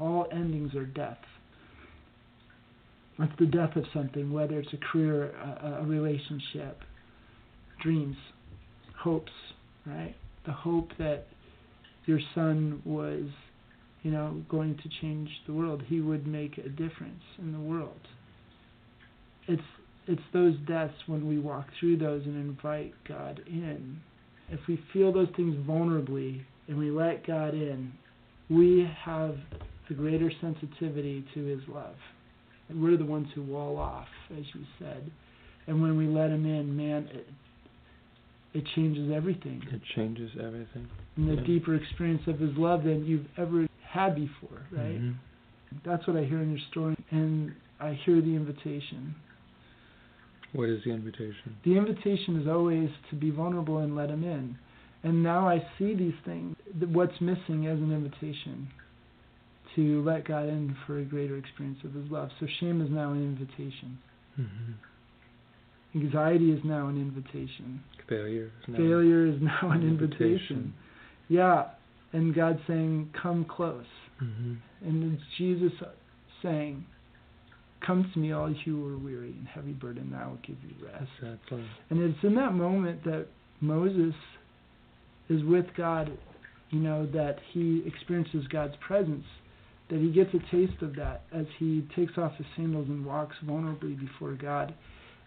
All 0.00 0.26
endings 0.32 0.74
are 0.74 0.86
death. 0.86 1.18
It's 3.18 3.32
the 3.38 3.46
death 3.46 3.76
of 3.76 3.84
something, 3.92 4.32
whether 4.32 4.58
it's 4.58 4.72
a 4.72 4.78
career, 4.78 5.34
a, 5.36 5.82
a 5.82 5.84
relationship, 5.84 6.80
dreams, 7.82 8.16
hopes, 8.98 9.32
right? 9.86 10.14
The 10.46 10.52
hope 10.52 10.90
that 10.98 11.26
your 12.06 12.20
son 12.34 12.80
was, 12.84 13.24
you 14.02 14.10
know, 14.10 14.42
going 14.48 14.76
to 14.76 14.88
change 15.00 15.28
the 15.46 15.52
world. 15.52 15.82
He 15.86 16.00
would 16.00 16.26
make 16.26 16.58
a 16.58 16.68
difference 16.68 17.22
in 17.38 17.52
the 17.52 17.60
world. 17.60 18.00
It's 19.48 19.62
it's 20.06 20.22
those 20.32 20.56
deaths 20.66 20.94
when 21.06 21.28
we 21.28 21.38
walk 21.38 21.66
through 21.78 21.98
those 21.98 22.24
and 22.24 22.36
invite 22.36 22.92
God 23.06 23.40
in. 23.46 24.00
If 24.50 24.60
we 24.68 24.82
feel 24.92 25.12
those 25.12 25.28
things 25.36 25.54
vulnerably 25.66 26.42
and 26.68 26.76
we 26.76 26.90
let 26.90 27.26
God 27.26 27.54
in, 27.54 27.92
we 28.50 28.88
have 29.04 29.36
a 29.88 29.94
greater 29.94 30.30
sensitivity 30.40 31.24
to 31.34 31.44
His 31.44 31.60
love. 31.68 31.94
And 32.68 32.82
we're 32.82 32.96
the 32.96 33.04
ones 33.04 33.28
who 33.34 33.42
wall 33.42 33.78
off, 33.78 34.08
as 34.36 34.44
you 34.54 34.62
said. 34.78 35.10
And 35.66 35.80
when 35.80 35.96
we 35.96 36.06
let 36.06 36.30
Him 36.30 36.46
in, 36.46 36.76
man, 36.76 37.08
it, 37.12 37.26
it 38.54 38.64
changes 38.74 39.10
everything. 39.14 39.62
It 39.72 39.80
changes 39.94 40.30
everything. 40.38 40.88
And 41.16 41.28
the 41.28 41.34
yeah. 41.34 41.46
deeper 41.46 41.74
experience 41.76 42.22
of 42.26 42.40
His 42.40 42.56
love 42.56 42.84
than 42.84 43.04
you've 43.04 43.26
ever 43.38 43.68
had 43.88 44.14
before, 44.16 44.66
right? 44.72 45.00
Mm-hmm. 45.00 45.88
That's 45.88 46.06
what 46.06 46.16
I 46.16 46.24
hear 46.24 46.42
in 46.42 46.50
your 46.50 46.60
story. 46.70 46.96
And 47.10 47.54
I 47.80 47.98
hear 48.04 48.20
the 48.20 48.34
invitation. 48.34 49.14
What 50.52 50.68
is 50.68 50.82
the 50.84 50.90
invitation? 50.90 51.56
The 51.64 51.76
invitation 51.76 52.40
is 52.40 52.46
always 52.46 52.90
to 53.10 53.16
be 53.16 53.30
vulnerable 53.30 53.78
and 53.78 53.96
let 53.96 54.10
Him 54.10 54.24
in. 54.24 54.56
And 55.02 55.22
now 55.22 55.48
I 55.48 55.66
see 55.78 55.94
these 55.94 56.14
things, 56.24 56.56
what's 56.92 57.20
missing 57.20 57.66
as 57.66 57.78
an 57.78 57.92
invitation 57.92 58.68
to 59.74 60.02
let 60.02 60.28
God 60.28 60.48
in 60.48 60.76
for 60.86 60.98
a 60.98 61.04
greater 61.04 61.36
experience 61.38 61.78
of 61.84 61.94
His 61.94 62.10
love. 62.10 62.28
So 62.38 62.46
shame 62.60 62.82
is 62.82 62.90
now 62.90 63.12
an 63.12 63.22
invitation. 63.22 63.98
Mm-hmm. 64.38 65.98
Anxiety 66.04 66.52
is 66.52 66.60
now 66.64 66.88
an 66.88 66.96
invitation. 66.96 67.82
Failure 68.08 68.46
is 68.46 68.68
now, 68.68 68.76
Failure 68.76 69.26
is 69.26 69.36
now 69.40 69.70
an 69.70 69.82
invitation. 69.82 70.28
invitation. 70.28 70.74
Yeah. 71.28 71.64
And 72.12 72.34
God 72.34 72.60
saying, 72.66 73.10
Come 73.20 73.44
close. 73.44 73.84
Mm-hmm. 74.22 74.54
And 74.86 75.14
it's 75.14 75.22
Jesus 75.38 75.72
saying, 76.42 76.84
Come 77.86 78.08
to 78.12 78.18
me, 78.18 78.32
all 78.32 78.50
you 78.50 78.76
who 78.76 78.94
are 78.94 78.98
weary 78.98 79.34
and 79.36 79.46
heavy 79.46 79.72
burdened, 79.72 80.14
I 80.14 80.26
will 80.26 80.38
give 80.46 80.56
you 80.62 80.86
rest. 80.86 81.10
Exactly. 81.20 81.64
And 81.90 82.00
it's 82.00 82.22
in 82.22 82.34
that 82.36 82.52
moment 82.52 83.02
that 83.04 83.26
Moses 83.60 84.14
is 85.28 85.42
with 85.44 85.66
God, 85.76 86.10
you 86.70 86.78
know, 86.78 87.06
that 87.06 87.38
he 87.52 87.82
experiences 87.86 88.46
God's 88.48 88.74
presence, 88.86 89.24
that 89.90 90.00
he 90.00 90.10
gets 90.10 90.30
a 90.34 90.54
taste 90.54 90.80
of 90.82 90.94
that 90.96 91.22
as 91.32 91.46
he 91.58 91.86
takes 91.96 92.16
off 92.18 92.36
his 92.36 92.46
sandals 92.56 92.88
and 92.88 93.04
walks 93.04 93.36
vulnerably 93.44 93.98
before 93.98 94.32
God. 94.32 94.74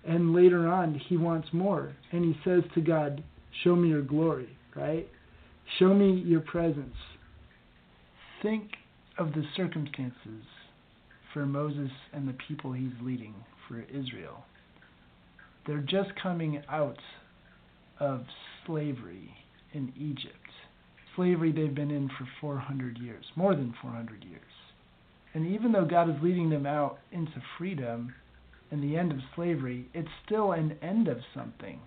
And 0.07 0.33
later 0.33 0.67
on, 0.67 0.93
he 1.09 1.17
wants 1.17 1.47
more. 1.51 1.95
And 2.11 2.23
he 2.23 2.39
says 2.43 2.63
to 2.75 2.81
God, 2.81 3.23
Show 3.63 3.75
me 3.75 3.89
your 3.89 4.01
glory, 4.01 4.49
right? 4.75 5.07
Show 5.79 5.93
me 5.93 6.21
your 6.25 6.41
presence. 6.41 6.95
Think 8.41 8.71
of 9.17 9.33
the 9.33 9.43
circumstances 9.55 10.43
for 11.35 11.45
Moses 11.45 11.91
and 12.13 12.27
the 12.27 12.35
people 12.47 12.71
he's 12.71 12.93
leading 13.01 13.35
for 13.67 13.81
Israel. 13.81 14.45
They're 15.67 15.79
just 15.79 16.09
coming 16.23 16.63
out 16.69 16.97
of 17.99 18.23
slavery 18.65 19.29
in 19.73 19.91
Egypt. 19.99 20.33
Slavery 21.15 21.51
they've 21.51 21.75
been 21.75 21.91
in 21.91 22.07
for 22.17 22.25
400 22.39 22.97
years, 22.97 23.25
more 23.35 23.53
than 23.53 23.73
400 23.81 24.23
years. 24.23 24.41
And 25.33 25.45
even 25.45 25.73
though 25.73 25.85
God 25.85 26.09
is 26.09 26.15
leading 26.23 26.49
them 26.49 26.65
out 26.65 26.99
into 27.11 27.33
freedom 27.57 28.13
and 28.71 28.81
the 28.81 28.95
end 28.97 29.11
of 29.11 29.17
slavery, 29.35 29.89
it's 29.93 30.07
still 30.25 30.53
an 30.53 30.77
end 30.81 31.09
of 31.09 31.17
something. 31.35 31.79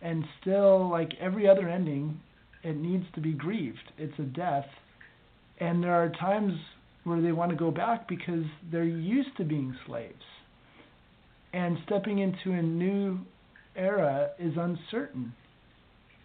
And 0.00 0.24
still, 0.40 0.88
like 0.88 1.10
every 1.20 1.48
other 1.48 1.68
ending, 1.68 2.20
it 2.62 2.76
needs 2.76 3.06
to 3.16 3.20
be 3.20 3.32
grieved. 3.32 3.92
It's 3.98 4.18
a 4.20 4.22
death. 4.22 4.66
And 5.58 5.82
there 5.82 5.94
are 5.94 6.10
times 6.10 6.52
where 7.04 7.20
they 7.20 7.32
want 7.32 7.50
to 7.50 7.56
go 7.56 7.70
back 7.70 8.08
because 8.08 8.44
they're 8.72 8.84
used 8.84 9.36
to 9.36 9.44
being 9.44 9.76
slaves. 9.86 10.14
And 11.52 11.78
stepping 11.86 12.18
into 12.18 12.52
a 12.52 12.62
new 12.62 13.20
era 13.76 14.30
is 14.38 14.54
uncertain. 14.56 15.32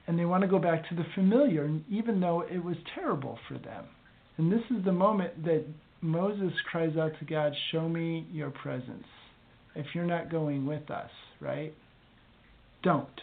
And 0.08 0.18
they 0.18 0.26
want 0.26 0.42
to 0.42 0.48
go 0.48 0.58
back 0.58 0.88
to 0.90 0.96
the 0.96 1.06
familiar, 1.14 1.70
even 1.90 2.20
though 2.20 2.42
it 2.42 2.64
was 2.64 2.78
terrible 2.96 3.38
for 3.48 3.60
them. 3.60 3.86
And 4.38 4.52
this 4.52 4.64
is 4.72 4.84
the 4.86 4.92
moment 4.92 5.44
that 5.44 5.66
Moses 6.02 6.54
cries 6.72 6.96
out 6.98 7.12
to 7.20 7.26
God, 7.26 7.54
Show 7.72 7.88
me 7.88 8.26
your 8.32 8.50
presence. 8.50 9.06
If 9.76 9.86
you're 9.94 10.06
not 10.06 10.32
going 10.32 10.66
with 10.66 10.90
us, 10.90 11.12
right? 11.40 11.74
Don't 12.82 13.22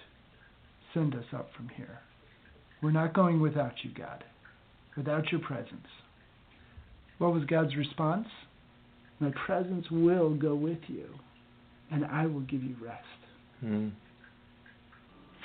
send 0.95 1.14
us 1.14 1.25
up 1.33 1.49
from 1.57 1.71
here. 1.71 1.99
We're 2.83 2.92
not 2.92 3.14
going 3.14 3.40
without 3.40 3.73
you, 3.83 3.90
God, 3.97 4.23
without 4.97 5.33
your 5.33 5.40
presence. 5.40 5.88
What 7.18 7.33
was 7.33 7.44
God's 7.44 7.76
response? 7.76 8.29
My 9.20 9.33
presence 9.46 9.87
will 9.90 10.35
go 10.35 10.55
with 10.55 10.79
you, 10.88 11.07
and 11.90 12.05
I 12.05 12.26
will 12.26 12.40
give 12.40 12.62
you 12.62 12.76
rest. 12.83 13.05
Mm. 13.64 13.92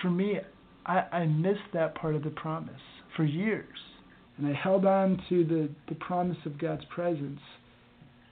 For 0.01 0.09
me, 0.09 0.39
I, 0.85 0.99
I 1.11 1.25
missed 1.25 1.59
that 1.73 1.95
part 1.95 2.15
of 2.15 2.23
the 2.23 2.31
promise 2.31 2.81
for 3.15 3.23
years. 3.23 3.77
And 4.37 4.47
I 4.47 4.53
held 4.53 4.85
on 4.85 5.21
to 5.29 5.43
the, 5.43 5.69
the 5.87 5.95
promise 5.95 6.37
of 6.45 6.57
God's 6.57 6.83
presence 6.85 7.39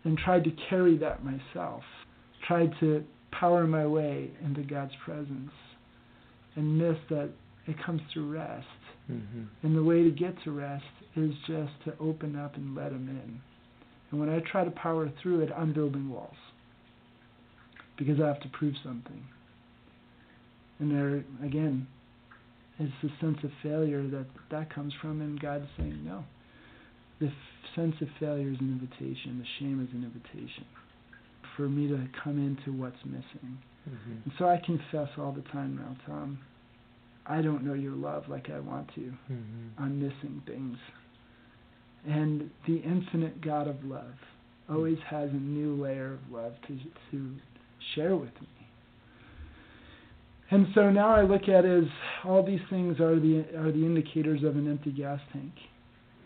and 0.04 0.17
tried 0.17 0.43
to 0.45 0.52
carry 0.69 0.97
that 0.97 1.23
myself, 1.23 1.84
tried 2.47 2.73
to 2.80 3.04
power 3.32 3.67
my 3.67 3.86
way 3.86 4.32
into 4.43 4.63
God's 4.63 4.93
presence, 5.06 5.52
and 6.56 6.78
missed 6.78 7.08
that 7.10 7.30
it 7.67 7.75
comes 7.86 8.02
through 8.12 8.32
rest. 8.32 8.65
Mm-hmm. 9.12 9.43
And 9.63 9.76
the 9.76 9.84
way 9.84 10.04
to 10.04 10.12
get 10.12 10.36
to 10.43 10.52
rest 10.52 10.84
is 11.15 11.32
just 11.48 11.72
to 11.86 11.93
open 12.00 12.36
up 12.36 12.56
and 12.56 12.76
let 12.76 12.91
Him 12.91 13.10
in. 13.10 13.41
And 14.12 14.19
when 14.19 14.30
I 14.30 14.39
try 14.52 14.63
to 14.63 14.72
power 14.72 15.12
through 15.22 15.41
it, 15.41 15.50
I'm 15.56 15.74
building 15.74 16.10
walls 16.10 16.36
because 17.98 18.19
I 18.22 18.28
have 18.28 18.39
to 18.41 18.50
prove 18.50 18.76
something. 18.84 19.24
And 20.80 20.91
there, 20.91 21.24
again, 21.45 21.88
is 22.80 22.89
the 23.04 23.10
sense 23.19 23.38
of 23.43 23.52
failure 23.62 24.08
that 24.08 24.26
that 24.52 24.74
comes 24.74 24.93
from, 25.02 25.22
and 25.22 25.39
God's 25.39 25.65
saying 25.78 26.02
no. 26.06 26.24
The 27.19 27.28
f- 27.28 27.34
sense 27.76 27.95
of 28.02 28.08
failure 28.19 28.50
is 28.50 28.58
an 28.62 28.80
invitation. 28.80 29.39
The 29.39 29.45
shame 29.60 29.86
is 29.86 29.93
an 29.93 30.04
invitation 30.04 30.65
for 31.58 31.67
me 31.67 31.89
to 31.89 32.08
come 32.24 32.38
into 32.39 32.72
what's 32.72 33.04
missing. 33.04 33.58
Mm-hmm. 33.89 34.12
And 34.24 34.34
so 34.39 34.45
I 34.45 34.62
confess 34.65 35.10
all 35.17 35.34
the 35.34 35.43
time 35.52 35.76
now, 35.76 35.98
Tom. 36.08 36.39
I 37.30 37.42
don't 37.42 37.63
know 37.63 37.76
your 37.76 37.94
love 37.94 38.24
like 38.28 38.50
I 38.50 38.60
want 38.60 38.89
to. 38.96 39.02
Mm-hmm. 39.02 39.84
I'm 39.84 40.00
missing 40.02 40.42
things. 40.48 40.78
And 42.08 42.50
the 42.68 42.78
infinite 42.78 43.42
God 43.42 43.68
of 43.68 43.84
love 43.84 44.15
always 44.70 44.98
has 45.10 45.30
a 45.30 45.34
new 45.34 45.82
layer 45.82 46.13
of 46.13 46.32
love 46.32 46.54
to 46.68 46.80
to 47.12 47.36
share 47.96 48.15
with 48.15 48.34
me. 48.42 48.48
And 50.52 50.68
so 50.74 50.89
now 50.89 51.13
I 51.13 51.22
look 51.22 51.48
at 51.48 51.65
as 51.65 51.84
all 52.24 52.44
these 52.44 52.62
things 52.70 53.00
are 53.00 53.20
the 53.20 53.46
are 53.58 53.72
the 53.72 53.86
indicators 53.86 54.44
of 54.44 54.56
an 54.56 54.70
empty 54.70 54.92
gas 54.92 55.20
tank. 55.32 55.54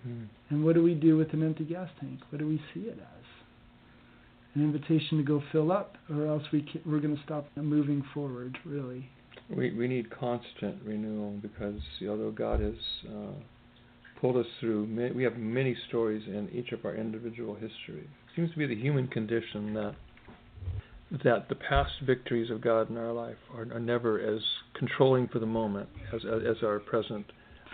Mm. 0.07 0.27
And 0.49 0.63
what 0.63 0.75
do 0.75 0.83
we 0.83 0.93
do 0.93 1.17
with 1.17 1.33
an 1.33 1.43
empty 1.43 1.65
gas 1.65 1.89
tank? 1.99 2.19
What 2.29 2.39
do 2.39 2.47
we 2.47 2.61
see 2.73 2.81
it 2.81 2.97
as? 2.99 3.25
An 4.55 4.61
invitation 4.63 5.17
to 5.17 5.23
go 5.23 5.41
fill 5.51 5.71
up, 5.71 5.95
or 6.09 6.27
else 6.27 6.43
we 6.53 6.61
ca- 6.61 6.81
we're 6.85 6.99
going 6.99 7.15
to 7.15 7.23
stop 7.23 7.47
moving 7.55 8.03
forward. 8.13 8.57
Really. 8.65 9.09
We 9.49 9.71
we 9.71 9.87
need 9.87 10.09
constant 10.09 10.77
renewal 10.83 11.37
because 11.41 11.79
although 12.07 12.31
God 12.31 12.59
has 12.59 12.75
uh, 13.07 13.33
pulled 14.19 14.37
us 14.37 14.45
through, 14.59 14.87
many, 14.87 15.11
we 15.11 15.23
have 15.23 15.37
many 15.37 15.75
stories 15.87 16.23
in 16.27 16.49
each 16.53 16.71
of 16.71 16.85
our 16.85 16.95
individual 16.95 17.53
history. 17.55 18.03
It 18.03 18.35
seems 18.35 18.51
to 18.51 18.57
be 18.57 18.65
the 18.65 18.75
human 18.75 19.07
condition 19.07 19.73
that 19.73 19.95
that 21.23 21.49
the 21.49 21.55
past 21.55 21.91
victories 22.05 22.49
of 22.49 22.61
God 22.61 22.89
in 22.89 22.97
our 22.97 23.11
life 23.11 23.37
are, 23.53 23.67
are 23.73 23.79
never 23.79 24.19
as 24.19 24.41
controlling 24.73 25.27
for 25.27 25.39
the 25.39 25.45
moment 25.45 25.89
as 26.13 26.21
as, 26.25 26.41
as 26.57 26.63
our 26.63 26.79
present 26.79 27.25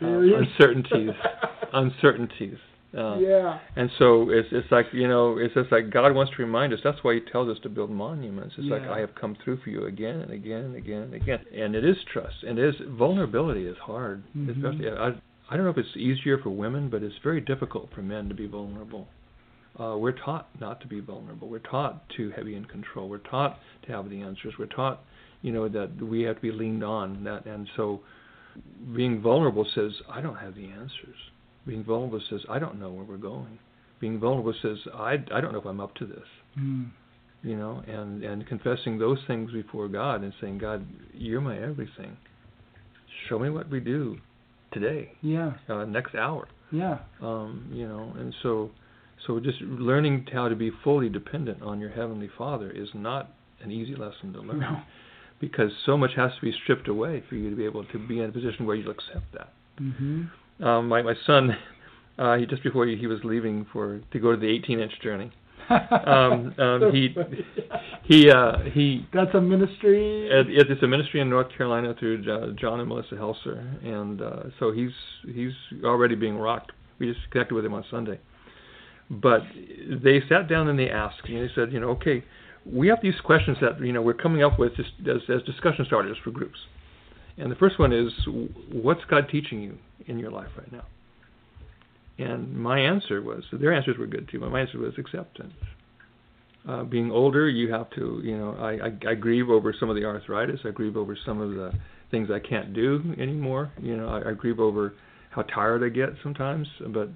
uh, 0.02 0.08
uncertainties. 0.08 1.12
uncertainties. 1.74 2.58
Uh, 2.98 3.20
yeah. 3.20 3.60
And 3.76 3.90
so 4.00 4.30
it's 4.32 4.48
it's 4.52 4.72
like 4.72 4.88
you 4.94 5.08
know 5.08 5.38
it's 5.38 5.54
just 5.54 5.72
like 5.72 5.92
God 5.92 6.14
wants 6.16 6.32
to 6.36 6.42
remind 6.42 6.74
us. 6.74 6.80
That's 6.84 6.98
why 7.04 7.16
He 7.16 7.20
tells 7.32 7.48
us 7.48 7.62
to 7.64 7.70
build 7.70 7.92
monuments. 7.92 8.56
It's 8.58 8.68
like 8.68 8.82
I 8.84 9.00
have 9.00 9.14
come 9.14 9.38
through 9.44 9.60
for 9.62 9.70
you 9.70 9.86
again 9.86 10.22
and 10.22 10.32
again 10.32 10.64
and 10.64 10.76
again 10.76 11.02
and 11.04 11.14
again. 11.14 11.40
And 11.56 11.76
it 11.76 11.86
is 11.86 11.98
trust. 12.12 12.44
And 12.48 12.58
it 12.58 12.66
is 12.66 12.76
vulnerability 12.88 13.68
is 13.68 13.78
hard. 13.78 14.24
Mhm. 14.36 14.56
Especially 14.56 14.90
I 14.90 15.14
I 15.52 15.56
don't 15.56 15.66
know 15.66 15.72
if 15.72 15.78
it's 15.78 15.98
easier 15.98 16.40
for 16.40 16.50
women, 16.50 16.90
but 16.90 17.04
it's 17.04 17.18
very 17.24 17.42
difficult 17.42 17.90
for 17.94 18.02
men 18.02 18.28
to 18.30 18.36
be 18.36 18.48
vulnerable. 18.48 19.08
Uh, 19.80 19.96
we're 19.98 20.12
taught 20.12 20.48
not 20.60 20.82
to 20.82 20.88
be 20.88 21.00
vulnerable. 21.00 21.48
We're 21.48 21.60
taught 21.60 22.10
to 22.18 22.30
be 22.30 22.36
heavy 22.36 22.56
in 22.56 22.66
control. 22.66 23.08
We're 23.08 23.20
taught 23.20 23.60
to 23.84 23.92
have 23.92 24.10
the 24.10 24.22
answers. 24.22 24.54
We're 24.60 24.66
taught, 24.66 25.02
you 25.42 25.52
know, 25.52 25.70
that 25.70 25.96
we 26.02 26.24
have 26.24 26.36
to 26.38 26.42
be 26.42 26.52
leaned 26.52 26.84
on. 26.84 27.24
That 27.24 27.46
and 27.46 27.68
so, 27.78 28.02
being 28.96 29.22
vulnerable 29.22 29.66
says 29.76 29.92
I 30.10 30.22
don't 30.22 30.36
have 30.36 30.56
the 30.56 30.66
answers. 30.66 31.18
Being 31.70 31.84
vulnerable 31.84 32.22
says 32.30 32.42
I 32.50 32.58
don't 32.60 32.80
know 32.80 32.90
where 32.92 33.04
we're 33.06 33.18
going. 33.18 33.60
Being 34.00 34.20
vulnerable 34.20 34.54
says 34.62 34.78
I 34.96 35.14
I 35.32 35.40
don't 35.42 35.52
know 35.54 35.60
if 35.60 35.66
I'm 35.66 35.80
up 35.80 35.94
to 35.96 36.06
this. 36.06 36.28
Mm. 36.58 36.90
You 37.44 37.56
know, 37.56 37.84
and 37.88 38.24
and 38.24 38.46
confessing 38.48 38.98
those 38.98 39.20
things 39.28 39.52
before 39.52 39.88
God 39.88 40.24
and 40.24 40.34
saying 40.42 40.58
God, 40.58 40.86
you're 41.14 41.42
my 41.42 41.58
everything. 41.58 42.18
Show 43.28 43.38
me 43.40 43.50
what 43.50 43.70
we 43.70 43.80
do 43.80 44.18
today, 44.72 45.12
Yeah. 45.22 45.54
uh, 45.68 45.86
next 45.86 46.16
hour 46.16 46.48
Yeah. 46.72 47.00
um, 47.22 47.66
you 47.72 47.88
know, 47.88 48.14
and 48.20 48.34
so 48.44 48.72
so 49.26 49.40
just 49.40 49.60
learning 49.62 50.28
how 50.32 50.48
to 50.48 50.56
be 50.56 50.70
fully 50.84 51.10
dependent 51.10 51.62
on 51.62 51.80
your 51.80 51.90
heavenly 51.90 52.30
Father 52.38 52.70
is 52.72 52.90
not 52.94 53.32
an 53.64 53.70
easy 53.72 53.96
lesson 53.96 54.32
to 54.34 54.40
learn 54.42 54.60
No. 54.60 54.82
because 55.40 55.72
so 55.86 55.98
much 55.98 56.12
has 56.16 56.32
to 56.36 56.42
be 56.42 56.52
stripped 56.64 56.88
away 56.88 57.22
for 57.28 57.36
you 57.36 57.50
to 57.50 57.56
be 57.56 57.66
able 57.66 57.84
to 57.86 58.00
be 58.00 58.20
in 58.22 58.30
a 58.30 58.32
position 58.32 58.66
where 58.66 58.76
you'll 58.78 58.92
accept 59.00 59.32
that. 59.34 59.52
Mhm. 59.80 60.30
Um, 60.62 60.90
my 60.90 61.02
my 61.02 61.14
son, 61.26 61.58
uh, 62.18 62.36
he 62.38 62.46
just 62.46 62.64
before 62.64 62.86
he, 62.86 62.96
he 62.98 63.08
was 63.08 63.20
leaving 63.24 63.66
for 63.72 64.02
to 64.12 64.20
go 64.20 64.32
to 64.32 64.38
the 64.38 64.48
18 64.48 64.80
inch 64.80 64.92
journey, 65.02 65.32
um, 65.70 66.54
um, 66.60 66.92
he 66.92 67.16
he 68.04 68.30
uh, 68.30 68.60
he 68.74 69.08
That's 69.14 69.34
a 69.34 69.42
ministry. 69.42 70.28
it, 70.30 70.48
it's 70.70 70.84
a 70.84 70.88
ministry 70.88 71.22
in 71.22 71.30
North 71.30 71.48
Carolina 71.56 71.96
through 71.98 72.24
uh, 72.30 72.60
John 72.60 72.80
and 72.80 72.90
Melissa 72.90 73.16
Helser, 73.16 73.84
and 73.86 74.22
uh, 74.22 74.44
so 74.60 74.72
he's 74.72 74.92
he's 75.26 75.54
already 75.84 76.16
being 76.16 76.38
rocked. 76.38 76.72
We 77.00 77.14
just 77.14 77.30
connected 77.32 77.56
with 77.56 77.64
him 77.64 77.74
on 77.74 77.86
Sunday, 77.90 78.20
but 79.10 79.42
they 80.04 80.22
sat 80.28 80.50
down 80.50 80.68
and 80.68 80.78
they 80.78 80.90
asked, 80.90 81.22
and 81.26 81.38
they 81.38 81.54
said, 81.56 81.72
you 81.72 81.80
know, 81.80 81.90
okay, 81.92 82.24
we 82.66 82.90
have 82.90 83.00
these 83.02 83.20
questions 83.24 83.58
that 83.62 83.80
you 83.80 83.94
know 83.94 84.02
we're 84.02 84.14
coming 84.14 84.44
up 84.44 84.60
with 84.60 84.76
just 84.76 84.92
as, 85.10 85.22
as 85.34 85.42
discussion 85.44 85.86
starters 85.86 86.18
for 86.24 86.32
groups, 86.32 86.60
and 87.38 87.50
the 87.50 87.56
first 87.56 87.80
one 87.80 87.94
is, 87.94 88.12
what's 88.74 89.06
God 89.10 89.30
teaching 89.32 89.62
you 89.62 89.78
in 90.08 90.20
your 90.20 90.32
life 90.32 90.50
right 90.58 90.72
now? 90.72 90.86
And 92.20 92.54
my 92.58 92.80
answer 92.80 93.22
was, 93.22 93.44
their 93.54 93.74
answers 93.74 93.98
were 93.98 94.08
good 94.08 94.28
too. 94.30 94.42
but 94.42 94.52
My 94.52 94.62
answer 94.62 94.78
was 94.78 94.94
acceptance. 94.98 95.54
Uh, 96.68 96.84
being 96.84 97.10
older, 97.10 97.48
you 97.48 97.72
have 97.72 97.90
to, 97.92 98.20
you 98.24 98.38
know, 98.38 98.56
I, 98.60 98.88
I, 98.88 99.12
I 99.12 99.16
grieve 99.16 99.50
over 99.50 99.74
some 99.80 99.90
of 99.90 99.96
the 99.96 100.04
arthritis. 100.04 100.60
I 100.66 100.72
grieve 100.72 100.98
over 100.98 101.18
some 101.26 101.40
of 101.40 101.52
the 101.52 101.72
things 102.12 102.30
I 102.30 102.40
can't 102.40 102.74
do 102.74 103.16
anymore. 103.18 103.72
You 103.82 103.96
know, 103.96 104.10
I, 104.10 104.32
I 104.32 104.34
grieve 104.34 104.60
over 104.60 104.94
how 105.30 105.44
tired 105.44 105.84
I 105.84 105.90
get 105.90 106.10
sometimes. 106.22 106.68
But, 106.90 107.10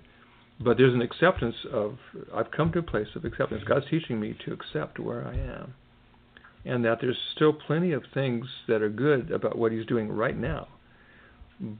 but 0.63 0.77
there's 0.77 0.93
an 0.93 1.01
acceptance 1.01 1.55
of. 1.71 1.97
I've 2.33 2.51
come 2.51 2.71
to 2.71 2.79
a 2.79 2.83
place 2.83 3.07
of 3.15 3.25
acceptance. 3.25 3.63
God's 3.67 3.85
teaching 3.89 4.19
me 4.19 4.37
to 4.45 4.53
accept 4.53 4.99
where 4.99 5.27
I 5.27 5.33
am, 5.33 5.73
and 6.63 6.85
that 6.85 6.99
there's 7.01 7.17
still 7.35 7.51
plenty 7.51 7.91
of 7.91 8.03
things 8.13 8.45
that 8.69 8.81
are 8.81 8.89
good 8.89 9.29
about 9.31 9.57
what 9.57 9.73
He's 9.73 9.85
doing 9.85 10.09
right 10.09 10.37
now 10.37 10.67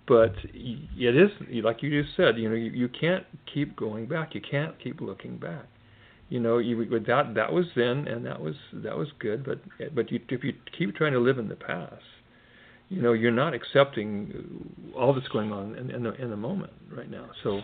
but 0.07 0.33
it 0.53 1.15
is 1.15 1.31
like 1.63 1.83
you 1.83 2.03
just 2.03 2.15
said 2.15 2.37
you 2.37 2.49
know 2.49 2.55
you, 2.55 2.71
you 2.71 2.87
can't 2.87 3.25
keep 3.51 3.75
going 3.75 4.07
back. 4.07 4.35
You 4.35 4.41
can't 4.41 4.79
keep 4.81 5.01
looking 5.01 5.37
back. 5.37 5.65
You 6.29 6.39
know 6.39 6.57
you 6.57 6.85
that 7.07 7.33
that 7.35 7.51
was 7.53 7.65
then 7.75 8.07
and 8.07 8.25
that 8.25 8.39
was 8.39 8.55
that 8.73 8.97
was 8.97 9.09
good 9.19 9.45
but 9.45 9.59
but 9.93 10.11
you, 10.11 10.19
if 10.29 10.43
you 10.43 10.53
keep 10.77 10.95
trying 10.95 11.13
to 11.13 11.19
live 11.19 11.37
in 11.37 11.47
the 11.47 11.55
past 11.55 12.01
you 12.89 13.01
know 13.01 13.13
you're 13.13 13.31
not 13.31 13.53
accepting 13.53 14.71
all 14.95 15.13
that's 15.13 15.27
going 15.29 15.51
on 15.51 15.75
in, 15.75 15.91
in 15.91 16.03
the 16.03 16.13
in 16.21 16.29
the 16.29 16.37
moment 16.37 16.73
right 16.95 17.09
now. 17.09 17.29
So 17.43 17.61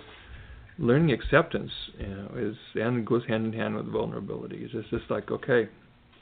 learning 0.77 1.11
acceptance 1.11 1.71
you 1.99 2.07
know 2.07 2.31
is 2.35 2.55
and 2.75 3.05
goes 3.05 3.23
hand 3.27 3.45
in 3.45 3.53
hand 3.53 3.75
with 3.75 3.91
vulnerability. 3.91 4.67
It's 4.71 4.89
just, 4.89 5.09
like 5.09 5.31
okay 5.31 5.69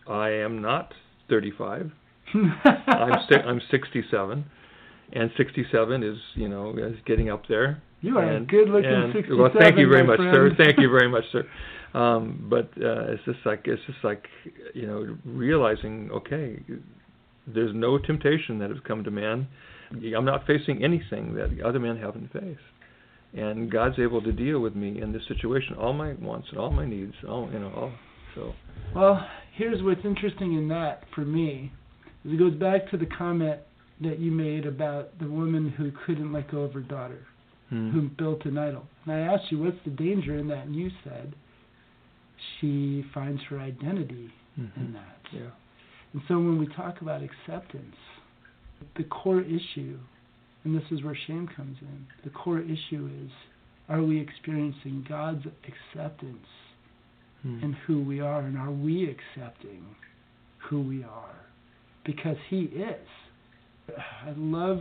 i 0.07 0.29
am 0.29 0.61
not 0.61 0.93
35 1.29 1.91
I'm 2.33 3.25
si- 3.29 3.35
I'm 3.35 3.61
67, 3.71 4.45
and 5.13 5.31
67 5.37 6.03
is 6.03 6.17
you 6.35 6.49
know 6.49 6.75
is 6.77 6.97
getting 7.05 7.29
up 7.29 7.43
there. 7.47 7.81
You 8.01 8.17
are 8.17 8.23
and, 8.23 8.43
a 8.43 8.47
good-looking 8.47 8.89
and, 8.89 9.13
67. 9.13 9.41
Well, 9.41 9.51
thank 9.59 9.77
you 9.77 9.89
very 9.89 10.05
much, 10.05 10.17
friend. 10.17 10.35
sir. 10.35 10.51
Thank 10.63 10.79
you 10.79 10.89
very 10.89 11.09
much, 11.09 11.23
sir. 11.31 11.43
Um, 11.93 12.45
but 12.49 12.69
uh, 12.83 13.13
it's 13.13 13.23
just 13.25 13.39
like 13.45 13.61
it's 13.63 13.81
just 13.87 14.03
like 14.03 14.25
you 14.75 14.85
know 14.85 15.17
realizing 15.23 16.11
okay, 16.11 16.61
there's 17.47 17.73
no 17.73 17.97
temptation 17.97 18.59
that 18.59 18.69
has 18.69 18.77
come 18.85 19.05
to 19.05 19.09
man. 19.09 19.47
I'm 20.15 20.25
not 20.25 20.45
facing 20.45 20.83
anything 20.83 21.33
that 21.35 21.61
other 21.65 21.79
men 21.79 21.97
haven't 21.97 22.31
faced, 22.33 22.59
and 23.33 23.71
God's 23.71 23.99
able 23.99 24.21
to 24.21 24.33
deal 24.33 24.59
with 24.59 24.75
me 24.75 25.01
in 25.01 25.13
this 25.13 25.21
situation, 25.29 25.75
all 25.75 25.93
my 25.93 26.13
wants 26.15 26.49
and 26.51 26.59
all 26.59 26.71
my 26.71 26.85
needs, 26.85 27.13
all 27.27 27.49
you 27.51 27.59
know, 27.59 27.71
all 27.73 27.91
so. 28.35 28.53
Well, 28.93 29.25
here's 29.55 29.81
what's 29.81 30.03
interesting 30.03 30.57
in 30.57 30.67
that 30.67 31.03
for 31.15 31.21
me 31.21 31.71
is 32.25 32.33
it 32.33 32.37
goes 32.37 32.53
back 32.55 32.91
to 32.91 32.97
the 32.97 33.05
comment 33.05 33.59
that 34.01 34.19
you 34.19 34.31
made 34.31 34.65
about 34.65 35.17
the 35.19 35.27
woman 35.27 35.69
who 35.69 35.91
couldn't 36.05 36.31
let 36.31 36.51
go 36.51 36.61
of 36.61 36.73
her 36.73 36.81
daughter, 36.81 37.25
Hmm. 37.69 37.89
who 37.91 38.01
built 38.09 38.45
an 38.45 38.57
idol. 38.57 38.87
And 39.05 39.13
I 39.13 39.19
asked 39.19 39.51
you, 39.51 39.59
what's 39.59 39.81
the 39.83 39.89
danger 39.91 40.37
in 40.37 40.47
that? 40.47 40.67
And 40.67 40.75
you 40.75 40.91
said 41.03 41.33
she 42.59 43.03
finds 43.13 43.41
her 43.43 43.59
identity 43.59 44.29
in 44.57 44.71
Mhm. 44.77 44.93
that. 44.93 45.19
Yeah. 45.31 45.51
And 46.13 46.21
so 46.27 46.37
when 46.37 46.57
we 46.57 46.67
talk 46.67 47.01
about 47.01 47.21
acceptance, 47.21 47.95
the 48.95 49.03
core 49.05 49.41
issue, 49.41 49.97
and 50.63 50.75
this 50.75 50.91
is 50.91 51.03
where 51.03 51.15
shame 51.15 51.47
comes 51.47 51.81
in, 51.81 52.07
the 52.23 52.29
core 52.29 52.59
issue 52.59 53.09
is 53.23 53.31
are 53.89 54.03
we 54.03 54.19
experiencing 54.19 55.03
God's 55.07 55.45
acceptance 55.65 56.47
Hmm. 57.41 57.59
in 57.63 57.73
who 57.73 58.01
we 58.01 58.19
are, 58.19 58.41
and 58.41 58.57
are 58.57 58.71
we 58.71 59.09
accepting 59.09 59.95
who 60.57 60.81
we 60.81 61.03
are? 61.03 61.35
Because 62.03 62.37
He 62.49 62.63
is. 62.65 63.07
I 63.95 64.33
love 64.35 64.79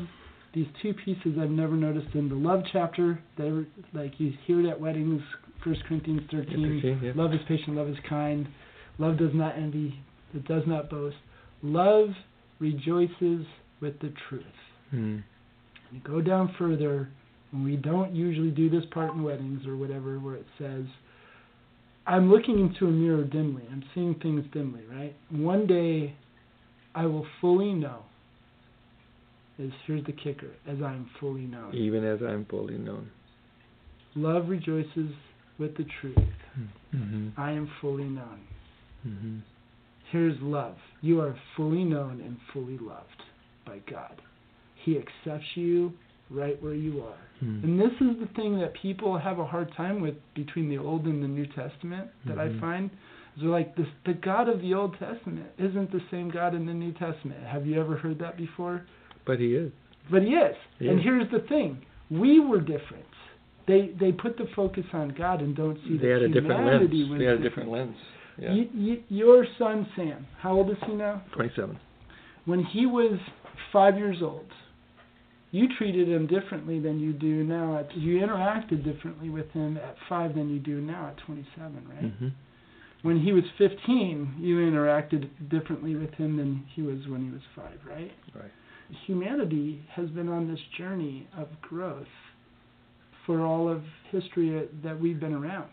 these 0.54 0.66
two 0.82 0.94
pieces 0.94 1.38
I've 1.40 1.50
never 1.50 1.74
noticed 1.74 2.14
in 2.14 2.28
the 2.28 2.34
love 2.34 2.62
chapter. 2.72 3.18
That 3.36 3.66
like 3.92 4.18
you 4.18 4.32
hear 4.46 4.60
it 4.60 4.70
at 4.70 4.80
weddings, 4.80 5.22
First 5.62 5.84
Corinthians 5.86 6.22
thirteen. 6.30 6.80
Thirteen, 6.82 7.00
yeah. 7.02 7.12
Love 7.14 7.32
is 7.32 7.40
patient, 7.48 7.76
love 7.76 7.88
is 7.88 7.96
kind. 8.08 8.46
Love 8.98 9.18
does 9.18 9.32
not 9.34 9.56
envy, 9.56 9.94
it 10.34 10.46
does 10.46 10.62
not 10.66 10.88
boast. 10.88 11.16
Love 11.62 12.08
rejoices 12.58 13.44
with 13.80 13.98
the 14.00 14.12
truth. 14.28 14.44
Hmm. 14.90 15.18
You 15.92 16.00
go 16.02 16.20
down 16.22 16.54
further, 16.58 17.10
and 17.52 17.64
we 17.64 17.76
don't 17.76 18.14
usually 18.14 18.50
do 18.50 18.70
this 18.70 18.84
part 18.92 19.12
in 19.12 19.22
weddings 19.22 19.66
or 19.66 19.76
whatever, 19.76 20.18
where 20.18 20.36
it 20.36 20.46
says, 20.58 20.84
I'm 22.06 22.30
looking 22.30 22.58
into 22.58 22.86
a 22.86 22.90
mirror 22.90 23.24
dimly. 23.24 23.64
I'm 23.70 23.84
seeing 23.94 24.14
things 24.14 24.44
dimly, 24.52 24.82
right? 24.90 25.14
One 25.30 25.66
day 25.66 26.14
I 26.94 27.04
will 27.04 27.26
fully 27.40 27.72
know. 27.72 28.04
Is 29.58 29.72
here's 29.86 30.04
the 30.04 30.12
kicker, 30.12 30.50
as 30.68 30.78
I 30.82 30.92
am 30.92 31.08
fully 31.18 31.46
known. 31.46 31.74
Even 31.74 32.04
as 32.04 32.20
I'm 32.22 32.44
fully 32.44 32.76
known. 32.76 33.08
Love 34.14 34.48
rejoices 34.48 35.10
with 35.58 35.76
the 35.76 35.86
truth. 36.00 36.16
Mm-hmm. 36.94 37.28
I 37.40 37.52
am 37.52 37.70
fully 37.80 38.04
known. 38.04 38.40
Mm-hmm. 39.06 39.38
Here's 40.10 40.36
love. 40.40 40.76
You 41.00 41.20
are 41.20 41.36
fully 41.56 41.84
known 41.84 42.20
and 42.20 42.36
fully 42.52 42.78
loved 42.78 43.22
by 43.66 43.78
God. 43.90 44.20
He 44.84 44.98
accepts 44.98 45.46
you 45.54 45.92
right 46.30 46.60
where 46.62 46.74
you 46.74 47.02
are. 47.02 47.18
Hmm. 47.40 47.60
And 47.64 47.80
this 47.80 47.92
is 48.00 48.18
the 48.20 48.28
thing 48.34 48.58
that 48.60 48.72
people 48.80 49.18
have 49.18 49.38
a 49.38 49.44
hard 49.44 49.72
time 49.76 50.00
with 50.00 50.14
between 50.34 50.68
the 50.68 50.78
Old 50.78 51.04
and 51.06 51.22
the 51.22 51.28
New 51.28 51.46
Testament 51.46 52.08
that 52.26 52.36
Mhm. 52.36 52.56
I 52.56 52.60
find. 52.60 52.90
Is 53.36 53.42
they're 53.42 53.50
like 53.50 53.76
this, 53.76 53.88
the 54.04 54.14
God 54.14 54.48
of 54.48 54.60
the 54.60 54.74
Old 54.74 54.96
Testament 54.98 55.46
isn't 55.58 55.90
the 55.92 56.00
same 56.10 56.30
God 56.30 56.54
in 56.54 56.66
the 56.66 56.74
New 56.74 56.92
Testament. 56.92 57.42
Have 57.44 57.66
you 57.66 57.78
ever 57.80 57.96
heard 57.96 58.18
that 58.20 58.36
before? 58.36 58.82
But 59.26 59.38
he 59.40 59.54
is. 59.54 59.72
But 60.10 60.22
he 60.22 60.30
is. 60.30 60.56
He 60.78 60.88
And 60.88 60.98
is. 61.00 61.04
here's 61.04 61.30
the 61.30 61.40
thing: 61.48 61.82
we 62.10 62.40
were 62.40 62.60
different. 62.60 63.04
They 63.66 63.90
they 63.98 64.12
put 64.12 64.36
the 64.38 64.46
focus 64.54 64.84
on 64.92 65.08
God 65.18 65.40
and 65.40 65.56
don't 65.56 65.76
see 65.86 65.96
They 65.98 66.06
that 66.08 66.12
had 66.12 66.22
a 66.22 66.28
different 66.28 66.48
lens. 66.64 66.82
humanity 66.90 67.10
was 67.10 67.18
They 67.18 67.24
had 67.24 67.34
a 67.40 67.42
different 67.42 67.70
lens. 67.70 67.96
Yeah. 68.38 68.50
Y- 68.52 68.68
y- 68.74 69.02
your 69.08 69.46
son 69.58 69.86
Sam, 69.96 70.26
how 70.38 70.52
old 70.52 70.70
is 70.70 70.76
he 70.86 70.92
now? 70.92 71.22
27. 71.34 71.78
When 72.44 72.62
he 72.62 72.86
was 72.86 73.18
five 73.72 73.96
years 73.98 74.18
old, 74.22 74.46
you 75.50 75.66
treated 75.78 76.06
him 76.08 76.26
differently 76.26 76.78
than 76.78 77.00
you 77.00 77.12
do 77.12 77.42
now. 77.42 77.78
At, 77.78 77.96
you 77.96 78.20
interacted 78.20 78.84
differently 78.84 79.30
with 79.30 79.50
him 79.52 79.78
at 79.78 79.96
five 80.08 80.34
than 80.34 80.48
you 80.50 80.58
do 80.60 80.80
now 80.80 81.08
at 81.08 81.16
27, 81.24 81.88
right? 81.88 82.04
Mm-hmm. 82.04 82.28
When 83.02 83.20
he 83.20 83.32
was 83.32 83.44
15, 83.58 84.34
you 84.38 84.56
interacted 84.58 85.28
differently 85.48 85.94
with 85.96 86.12
him 86.14 86.36
than 86.36 86.64
he 86.74 86.82
was 86.82 86.98
when 87.08 87.24
he 87.24 87.30
was 87.30 87.42
five, 87.56 87.78
right? 87.88 88.12
Right. 88.34 88.50
Humanity 89.06 89.82
has 89.90 90.08
been 90.10 90.28
on 90.28 90.48
this 90.48 90.60
journey 90.78 91.28
of 91.36 91.48
growth 91.60 92.06
for 93.24 93.44
all 93.44 93.68
of 93.68 93.82
history 94.10 94.68
that 94.84 95.00
we've 95.00 95.20
been 95.20 95.34
around. 95.34 95.70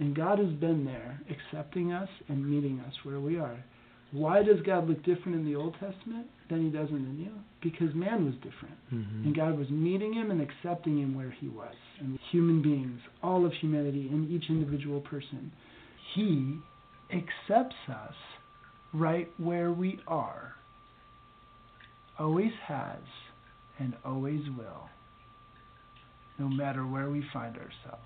And 0.00 0.14
God 0.14 0.38
has 0.38 0.52
been 0.54 0.84
there 0.84 1.20
accepting 1.30 1.92
us 1.92 2.08
and 2.28 2.48
meeting 2.48 2.80
us 2.86 2.92
where 3.04 3.20
we 3.20 3.38
are. 3.38 3.64
Why 4.10 4.42
does 4.42 4.60
God 4.64 4.88
look 4.88 5.04
different 5.04 5.36
in 5.36 5.44
the 5.44 5.54
Old 5.54 5.74
Testament 5.74 6.26
than 6.48 6.64
he 6.64 6.70
does 6.70 6.88
in 6.88 7.04
the 7.04 7.10
New? 7.10 7.32
Because 7.62 7.94
man 7.94 8.24
was 8.24 8.34
different. 8.36 8.76
Mm-hmm. 8.92 9.24
And 9.24 9.36
God 9.36 9.58
was 9.58 9.68
meeting 9.68 10.14
him 10.14 10.30
and 10.30 10.40
accepting 10.40 10.98
him 10.98 11.14
where 11.14 11.30
he 11.30 11.48
was. 11.48 11.74
And 12.00 12.18
human 12.30 12.62
beings, 12.62 13.00
all 13.22 13.44
of 13.44 13.52
humanity, 13.60 14.08
and 14.10 14.30
each 14.30 14.48
individual 14.48 15.00
person, 15.00 15.52
he 16.14 16.58
accepts 17.12 17.76
us 17.88 18.14
right 18.94 19.28
where 19.36 19.72
we 19.72 20.00
are. 20.06 20.54
Always 22.18 22.52
has 22.66 22.98
and 23.78 23.94
always 24.04 24.40
will, 24.56 24.88
no 26.38 26.48
matter 26.48 26.86
where 26.86 27.10
we 27.10 27.24
find 27.32 27.56
ourselves. 27.56 28.02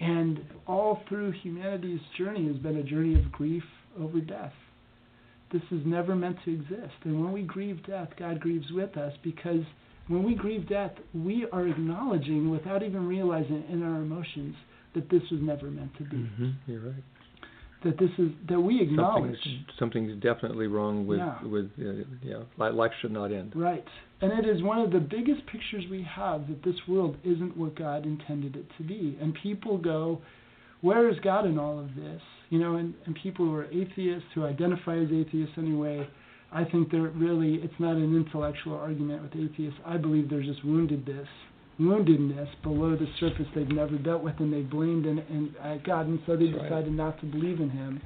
And 0.00 0.40
all 0.66 1.02
through 1.08 1.32
humanity's 1.42 2.00
journey 2.16 2.46
has 2.46 2.56
been 2.56 2.76
a 2.76 2.82
journey 2.82 3.14
of 3.18 3.30
grief 3.32 3.64
over 4.00 4.20
death. 4.20 4.52
This 5.52 5.62
is 5.70 5.80
never 5.84 6.14
meant 6.14 6.36
to 6.44 6.54
exist. 6.54 6.94
And 7.04 7.22
when 7.22 7.32
we 7.32 7.42
grieve 7.42 7.84
death, 7.86 8.08
God 8.18 8.40
grieves 8.40 8.70
with 8.70 8.96
us 8.96 9.12
because 9.24 9.64
when 10.06 10.22
we 10.22 10.34
grieve 10.34 10.68
death, 10.68 10.92
we 11.14 11.46
are 11.52 11.66
acknowledging, 11.66 12.50
without 12.50 12.82
even 12.82 13.06
realizing 13.06 13.64
in 13.70 13.82
our 13.82 14.00
emotions, 14.00 14.54
that 14.94 15.10
this 15.10 15.22
was 15.30 15.40
never 15.42 15.70
meant 15.70 15.94
to 15.98 16.04
be. 16.04 16.16
Mm-hmm. 16.16 16.50
You're 16.66 16.80
right. 16.80 17.04
That 17.84 17.96
this 17.98 18.10
is 18.18 18.30
that 18.48 18.60
we 18.60 18.80
acknowledge. 18.82 19.36
Something's, 19.36 19.78
something's 19.78 20.22
definitely 20.22 20.66
wrong 20.66 21.06
with 21.06 21.18
Yeah. 21.18 21.42
with 21.44 21.70
uh, 21.80 22.04
yeah. 22.22 22.42
Life 22.70 22.92
should 23.00 23.12
not 23.12 23.30
end. 23.32 23.52
Right. 23.54 23.84
And 24.20 24.32
it 24.32 24.48
is 24.48 24.62
one 24.62 24.80
of 24.80 24.90
the 24.90 24.98
biggest 24.98 25.46
pictures 25.46 25.84
we 25.88 26.02
have 26.02 26.48
that 26.48 26.64
this 26.64 26.74
world 26.88 27.16
isn't 27.24 27.56
what 27.56 27.76
God 27.76 28.04
intended 28.04 28.56
it 28.56 28.66
to 28.78 28.82
be. 28.82 29.16
And 29.20 29.32
people 29.42 29.78
go, 29.78 30.20
Where 30.80 31.08
is 31.08 31.16
God 31.20 31.46
in 31.46 31.56
all 31.56 31.78
of 31.78 31.94
this? 31.94 32.20
You 32.50 32.58
know, 32.58 32.76
and, 32.76 32.94
and 33.06 33.16
people 33.22 33.44
who 33.46 33.54
are 33.54 33.66
atheists, 33.66 34.28
who 34.34 34.44
identify 34.44 34.96
as 34.98 35.08
atheists 35.12 35.54
anyway, 35.56 36.08
I 36.50 36.64
think 36.64 36.90
they're 36.90 37.02
really, 37.10 37.56
it's 37.56 37.78
not 37.78 37.96
an 37.96 38.16
intellectual 38.16 38.74
argument 38.74 39.22
with 39.22 39.32
atheists. 39.36 39.78
I 39.84 39.98
believe 39.98 40.30
they're 40.30 40.42
just 40.42 40.64
woundedness, 40.64 41.26
woundedness 41.80 42.48
below 42.62 42.96
the 42.96 43.06
surface 43.20 43.46
they've 43.54 43.68
never 43.68 43.96
dealt 43.98 44.22
with 44.22 44.34
and 44.40 44.52
they 44.52 44.62
blamed 44.62 45.06
and, 45.06 45.20
and 45.20 45.54
uh, 45.62 45.76
God, 45.84 46.06
and 46.06 46.18
so 46.26 46.36
they 46.36 46.46
That's 46.46 46.58
right. 46.58 46.68
decided 46.68 46.92
not 46.92 47.20
to 47.20 47.26
believe 47.26 47.60
in 47.60 47.70
Him 47.70 48.00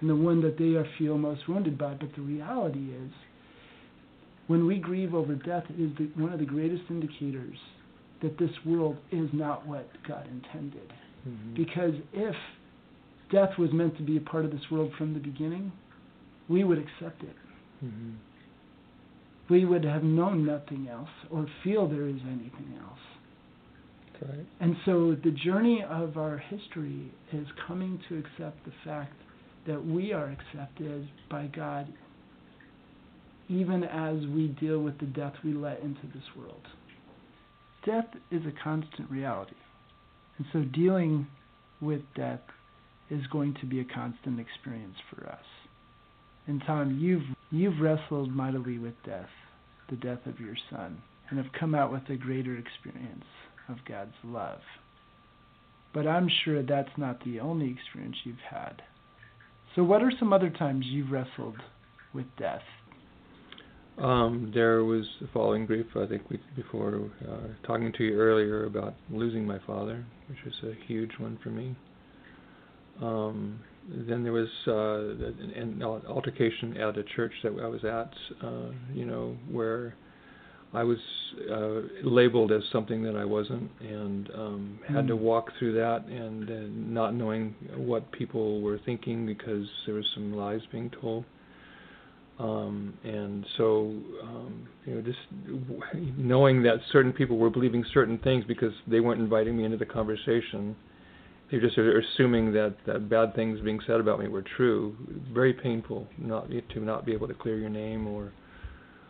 and 0.00 0.10
the 0.10 0.16
one 0.16 0.42
that 0.42 0.58
they 0.58 0.74
are, 0.74 0.86
feel 0.98 1.16
most 1.18 1.48
wounded 1.48 1.78
by. 1.78 1.94
But 1.94 2.14
the 2.14 2.22
reality 2.22 2.90
is, 2.92 3.10
when 4.46 4.66
we 4.66 4.78
grieve 4.78 5.14
over 5.14 5.34
death, 5.34 5.64
it 5.70 5.80
is 5.80 5.90
the, 5.96 6.04
one 6.20 6.32
of 6.32 6.38
the 6.38 6.46
greatest 6.46 6.84
indicators 6.90 7.56
that 8.22 8.38
this 8.38 8.50
world 8.64 8.96
is 9.10 9.28
not 9.32 9.66
what 9.66 9.88
God 10.06 10.26
intended. 10.28 10.92
Mm-hmm. 11.28 11.54
Because 11.54 11.94
if 12.12 12.34
death 13.32 13.58
was 13.58 13.70
meant 13.72 13.96
to 13.96 14.02
be 14.02 14.16
a 14.16 14.20
part 14.20 14.44
of 14.44 14.50
this 14.50 14.60
world 14.70 14.92
from 14.96 15.14
the 15.14 15.20
beginning, 15.20 15.72
we 16.48 16.64
would 16.64 16.78
accept 16.78 17.22
it. 17.22 17.36
Mm-hmm. 17.84 18.12
We 19.48 19.64
would 19.64 19.84
have 19.84 20.02
known 20.02 20.44
nothing 20.44 20.88
else 20.90 21.08
or 21.30 21.46
feel 21.62 21.88
there 21.88 22.06
is 22.06 22.20
anything 22.26 22.78
else. 22.80 22.98
Right. 24.22 24.46
And 24.60 24.76
so 24.84 25.16
the 25.22 25.30
journey 25.30 25.84
of 25.88 26.16
our 26.16 26.38
history 26.38 27.12
is 27.32 27.46
coming 27.66 28.00
to 28.08 28.18
accept 28.18 28.64
the 28.64 28.72
fact 28.84 29.14
that 29.66 29.84
we 29.84 30.12
are 30.12 30.30
accepted 30.30 31.08
by 31.30 31.46
God 31.54 31.92
even 33.48 33.84
as 33.84 34.16
we 34.34 34.48
deal 34.60 34.80
with 34.80 34.98
the 34.98 35.06
death 35.06 35.34
we 35.44 35.52
let 35.52 35.80
into 35.80 36.02
this 36.14 36.24
world. 36.36 36.62
Death 37.84 38.08
is 38.30 38.42
a 38.44 38.64
constant 38.64 39.08
reality. 39.10 39.54
And 40.38 40.46
so 40.52 40.62
dealing 40.74 41.26
with 41.80 42.00
death 42.16 42.40
is 43.10 43.24
going 43.30 43.54
to 43.60 43.66
be 43.66 43.80
a 43.80 43.84
constant 43.84 44.40
experience 44.40 44.96
for 45.10 45.28
us. 45.28 45.44
And 46.48 46.62
Tom, 46.66 46.98
you've 47.00 47.22
you've 47.50 47.80
wrestled 47.80 48.30
mightily 48.30 48.78
with 48.78 48.94
death, 49.04 49.28
the 49.90 49.96
death 49.96 50.26
of 50.26 50.40
your 50.40 50.56
son, 50.70 51.00
and 51.30 51.38
have 51.38 51.52
come 51.58 51.74
out 51.74 51.92
with 51.92 52.02
a 52.08 52.16
greater 52.16 52.56
experience 52.56 53.24
of 53.68 53.76
God's 53.88 54.14
love. 54.24 54.60
But 55.92 56.06
I'm 56.06 56.28
sure 56.44 56.62
that's 56.62 56.96
not 56.96 57.24
the 57.24 57.40
only 57.40 57.70
experience 57.70 58.16
you've 58.24 58.36
had. 58.50 58.82
So 59.74 59.84
what 59.84 60.02
are 60.02 60.12
some 60.18 60.32
other 60.32 60.50
times 60.50 60.86
you've 60.86 61.10
wrestled 61.10 61.56
with 62.14 62.26
death? 62.38 62.62
Um, 63.98 64.50
there 64.54 64.84
was 64.84 65.04
the 65.20 65.28
following 65.32 65.64
grief. 65.64 65.86
I 65.96 66.06
think 66.06 66.28
we 66.28 66.38
before 66.54 67.10
uh, 67.26 67.66
talking 67.66 67.92
to 67.96 68.04
you 68.04 68.14
earlier 68.14 68.66
about 68.66 68.94
losing 69.10 69.46
my 69.46 69.58
father, 69.66 70.04
which 70.28 70.38
was 70.44 70.54
a 70.70 70.86
huge 70.86 71.12
one 71.18 71.38
for 71.42 71.48
me. 71.48 71.74
Um, 73.00 73.60
then 73.88 74.22
there 74.22 74.32
was 74.32 74.48
uh, 74.66 75.58
an 75.58 75.82
altercation 75.82 76.76
at 76.76 76.98
a 76.98 77.04
church 77.04 77.32
that 77.42 77.52
I 77.62 77.66
was 77.66 77.84
at, 77.84 78.12
uh, 78.46 78.70
you 78.92 79.06
know, 79.06 79.36
where 79.50 79.94
I 80.76 80.84
was 80.84 80.98
uh, 81.50 82.06
labeled 82.06 82.52
as 82.52 82.62
something 82.70 83.02
that 83.04 83.16
I 83.16 83.24
wasn't, 83.24 83.70
and 83.80 84.28
um, 84.34 84.78
had 84.86 85.04
mm. 85.04 85.08
to 85.08 85.16
hmm. 85.16 85.22
walk 85.22 85.50
through 85.58 85.72
that, 85.72 86.04
and, 86.04 86.50
and 86.50 86.92
not 86.92 87.14
knowing 87.14 87.54
what 87.74 88.12
people 88.12 88.60
were 88.60 88.78
thinking 88.84 89.24
because 89.24 89.66
there 89.86 89.94
was 89.94 90.04
some 90.14 90.34
lies 90.34 90.60
being 90.70 90.90
told. 91.00 91.24
Um, 92.38 92.92
and 93.04 93.46
so, 93.56 93.94
um, 94.22 94.68
you 94.84 94.96
know, 94.96 95.00
just 95.00 95.18
knowing 96.18 96.62
that 96.64 96.80
certain 96.92 97.14
people 97.14 97.38
were 97.38 97.48
believing 97.48 97.82
certain 97.94 98.18
things 98.18 98.44
because 98.46 98.74
they 98.86 99.00
weren't 99.00 99.22
inviting 99.22 99.56
me 99.56 99.64
into 99.64 99.78
the 99.78 99.86
conversation, 99.86 100.76
they 101.50 101.56
were 101.56 101.62
just 101.62 101.78
are 101.78 102.00
assuming 102.00 102.52
that, 102.52 102.76
that 102.86 103.08
bad 103.08 103.34
things 103.34 103.60
being 103.60 103.80
said 103.86 103.98
about 103.98 104.20
me 104.20 104.28
were 104.28 104.44
true. 104.58 104.94
Very 105.32 105.54
painful 105.54 106.06
not 106.18 106.50
to 106.50 106.80
not 106.80 107.06
be 107.06 107.14
able 107.14 107.28
to 107.28 107.34
clear 107.34 107.58
your 107.58 107.70
name 107.70 108.06
or 108.06 108.30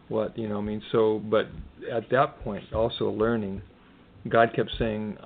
what 0.08 0.36
you 0.38 0.48
know. 0.48 0.58
I 0.58 0.62
mean, 0.62 0.82
so 0.92 1.20
but 1.30 1.46
at 1.90 2.10
that 2.10 2.42
point, 2.42 2.72
also 2.72 3.10
learning, 3.10 3.62
God 4.28 4.52
kept 4.54 4.70
saying, 4.78 5.16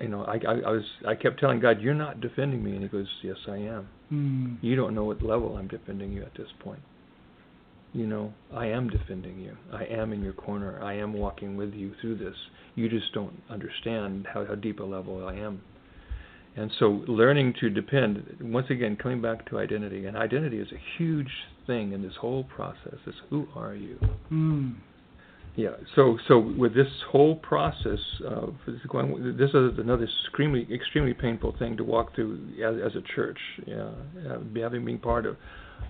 you 0.00 0.08
know, 0.08 0.24
I, 0.24 0.34
I, 0.46 0.54
I 0.66 0.70
was 0.70 0.84
I 1.06 1.14
kept 1.14 1.40
telling 1.40 1.60
God, 1.60 1.80
"You're 1.80 1.94
not 1.94 2.20
defending 2.20 2.62
me," 2.62 2.72
and 2.72 2.82
He 2.82 2.88
goes, 2.88 3.08
"Yes, 3.22 3.36
I 3.48 3.56
am. 3.56 3.88
Mm. 4.12 4.58
You 4.62 4.76
don't 4.76 4.94
know 4.94 5.04
what 5.04 5.22
level 5.22 5.56
I'm 5.56 5.68
defending 5.68 6.12
you 6.12 6.22
at 6.22 6.34
this 6.36 6.48
point." 6.60 6.80
you 7.92 8.06
know, 8.06 8.32
I 8.54 8.66
am 8.66 8.88
defending 8.88 9.38
you. 9.38 9.56
I 9.72 9.84
am 9.84 10.12
in 10.12 10.22
your 10.22 10.32
corner. 10.32 10.82
I 10.82 10.94
am 10.94 11.12
walking 11.12 11.56
with 11.56 11.74
you 11.74 11.92
through 12.00 12.16
this. 12.16 12.34
You 12.74 12.88
just 12.88 13.12
don't 13.12 13.34
understand 13.50 14.26
how, 14.32 14.46
how 14.46 14.54
deep 14.54 14.80
a 14.80 14.84
level 14.84 15.26
I 15.26 15.34
am. 15.34 15.60
And 16.54 16.70
so 16.78 17.02
learning 17.08 17.54
to 17.60 17.70
depend, 17.70 18.36
once 18.40 18.66
again, 18.68 18.96
coming 18.96 19.22
back 19.22 19.48
to 19.50 19.58
identity, 19.58 20.06
and 20.06 20.16
identity 20.16 20.58
is 20.58 20.68
a 20.70 20.98
huge 20.98 21.30
thing 21.66 21.92
in 21.92 22.02
this 22.02 22.14
whole 22.20 22.44
process, 22.44 22.98
is 23.06 23.14
who 23.30 23.46
are 23.56 23.74
you? 23.74 23.98
Mm. 24.30 24.74
Yeah. 25.56 25.70
So 25.94 26.18
so 26.28 26.38
with 26.38 26.74
this 26.74 26.88
whole 27.10 27.36
process 27.36 27.98
of 28.26 28.54
going, 28.88 29.36
this 29.36 29.50
is 29.50 29.78
another 29.78 30.08
extremely 30.24 30.66
extremely 30.72 31.12
painful 31.14 31.54
thing 31.58 31.76
to 31.76 31.84
walk 31.84 32.14
through 32.14 32.38
as, 32.64 32.92
as 32.92 32.96
a 32.96 33.02
church. 33.14 33.38
Yeah, 33.66 33.90
having 34.56 34.84
been 34.84 34.98
part 34.98 35.26
of, 35.26 35.36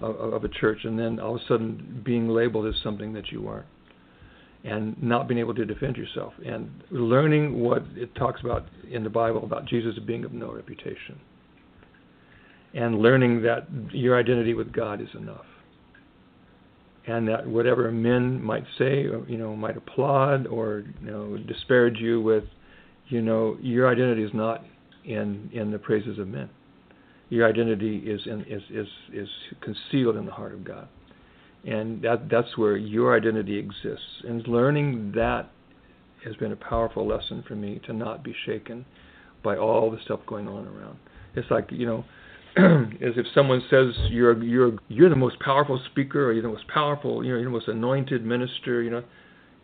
of 0.01 0.17
of 0.17 0.45
a 0.45 0.49
church, 0.49 0.79
and 0.85 0.99
then 0.99 1.21
all 1.21 1.37
of 1.37 1.43
a 1.43 1.45
sudden 1.47 2.03
being 2.05 2.29
labeled 2.29 2.67
as 2.67 2.75
something 2.83 3.13
that 3.13 3.31
you 3.31 3.41
weren't, 3.41 3.67
and 4.65 5.01
not 5.03 5.27
being 5.27 5.41
able 5.41 5.55
to 5.55 5.65
defend 5.65 5.97
yourself, 5.97 6.33
and 6.45 6.71
learning 6.91 7.59
what 7.61 7.83
it 7.97 8.15
talks 8.15 8.41
about 8.41 8.65
in 8.91 9.03
the 9.03 9.11
Bible 9.11 9.43
about 9.45 9.67
Jesus 9.67 9.99
being 10.07 10.25
of 10.25 10.33
no 10.33 10.53
reputation, 10.53 11.19
and 12.75 13.01
learning 13.01 13.43
that 13.43 13.67
your 13.93 14.19
identity 14.19 14.55
with 14.55 14.73
God 14.73 15.01
is 15.01 15.09
enough. 15.15 15.45
And 17.05 17.27
that 17.27 17.45
whatever 17.45 17.91
men 17.91 18.41
might 18.41 18.63
say, 18.79 19.07
or, 19.07 19.27
you 19.29 19.37
know, 19.37 19.57
might 19.57 19.77
applaud 19.77 20.47
or 20.47 20.85
you 21.01 21.11
know 21.11 21.37
disparage 21.37 21.99
you 21.99 22.21
with, 22.21 22.45
you 23.09 23.21
know, 23.21 23.57
your 23.61 23.91
identity 23.91 24.23
is 24.23 24.31
not 24.33 24.65
in 25.05 25.51
in 25.53 25.73
the 25.73 25.81
praises 25.81 26.21
of 26.21 26.29
men. 26.29 26.49
Your 27.29 27.49
identity 27.49 27.99
is 27.99 28.21
in, 28.27 28.43
is 28.43 28.63
is 28.71 28.87
is 29.13 29.29
concealed 29.61 30.17
in 30.17 30.27
the 30.27 30.31
heart 30.31 30.55
of 30.55 30.63
God, 30.63 30.87
and 31.65 32.03
that 32.03 32.29
that's 32.31 32.57
where 32.57 32.77
your 32.77 33.17
identity 33.17 33.59
exists. 33.59 34.23
And 34.27 34.47
learning 34.49 35.13
that 35.15 35.51
has 36.25 36.37
been 36.37 36.53
a 36.53 36.57
powerful 36.57 37.07
lesson 37.07 37.45
for 37.47 37.55
me 37.55 37.81
to 37.87 37.93
not 37.93 38.23
be 38.23 38.35
shaken 38.47 38.85
by 39.43 39.57
all 39.57 39.91
the 39.91 39.99
stuff 40.05 40.21
going 40.27 40.49
on 40.49 40.67
around. 40.67 40.99
It's 41.35 41.51
like 41.51 41.71
you 41.71 41.87
know 41.87 42.05
as 42.57 43.15
if 43.17 43.27
someone 43.35 43.63
says 43.71 43.95
you're 44.11 44.43
you're 44.43 44.73
you're 44.89 45.09
the 45.09 45.17
most 45.17 45.39
powerful 45.41 45.81
speaker 45.91 46.27
or 46.27 46.33
you're 46.33 46.43
the 46.43 46.49
most 46.49 46.69
powerful, 46.69 47.25
you 47.25 47.31
know, 47.33 47.39
you're 47.39 47.47
the 47.47 47.51
most 47.51 47.69
anointed 47.69 48.25
minister, 48.25 48.83
you 48.83 48.91
know, 48.91 49.03